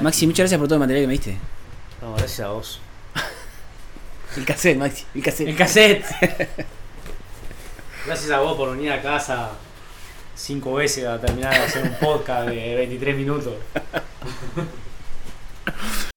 Maxi, 0.00 0.26
muchas 0.26 0.44
gracias 0.44 0.58
por 0.58 0.68
todo 0.68 0.76
el 0.76 0.80
material 0.80 1.02
que 1.04 1.06
me 1.06 1.12
diste. 1.14 1.36
No, 2.02 2.14
gracias 2.14 2.40
a 2.40 2.48
vos. 2.50 2.80
El 4.36 4.44
cassette, 4.44 4.78
Maxi, 4.78 5.04
el 5.14 5.22
cassette. 5.22 5.56
cassette. 5.56 6.04
Gracias 8.06 8.30
a 8.30 8.38
vos 8.40 8.56
por 8.56 8.70
venir 8.74 8.92
a 8.92 9.02
casa 9.02 9.50
cinco 10.34 10.74
veces 10.74 11.04
a 11.04 11.20
terminar 11.20 11.52
de 11.52 11.60
hacer 11.60 11.82
un 11.82 11.94
podcast 11.96 12.48
de 12.48 12.74
23 12.76 13.16
minutos. 13.16 13.54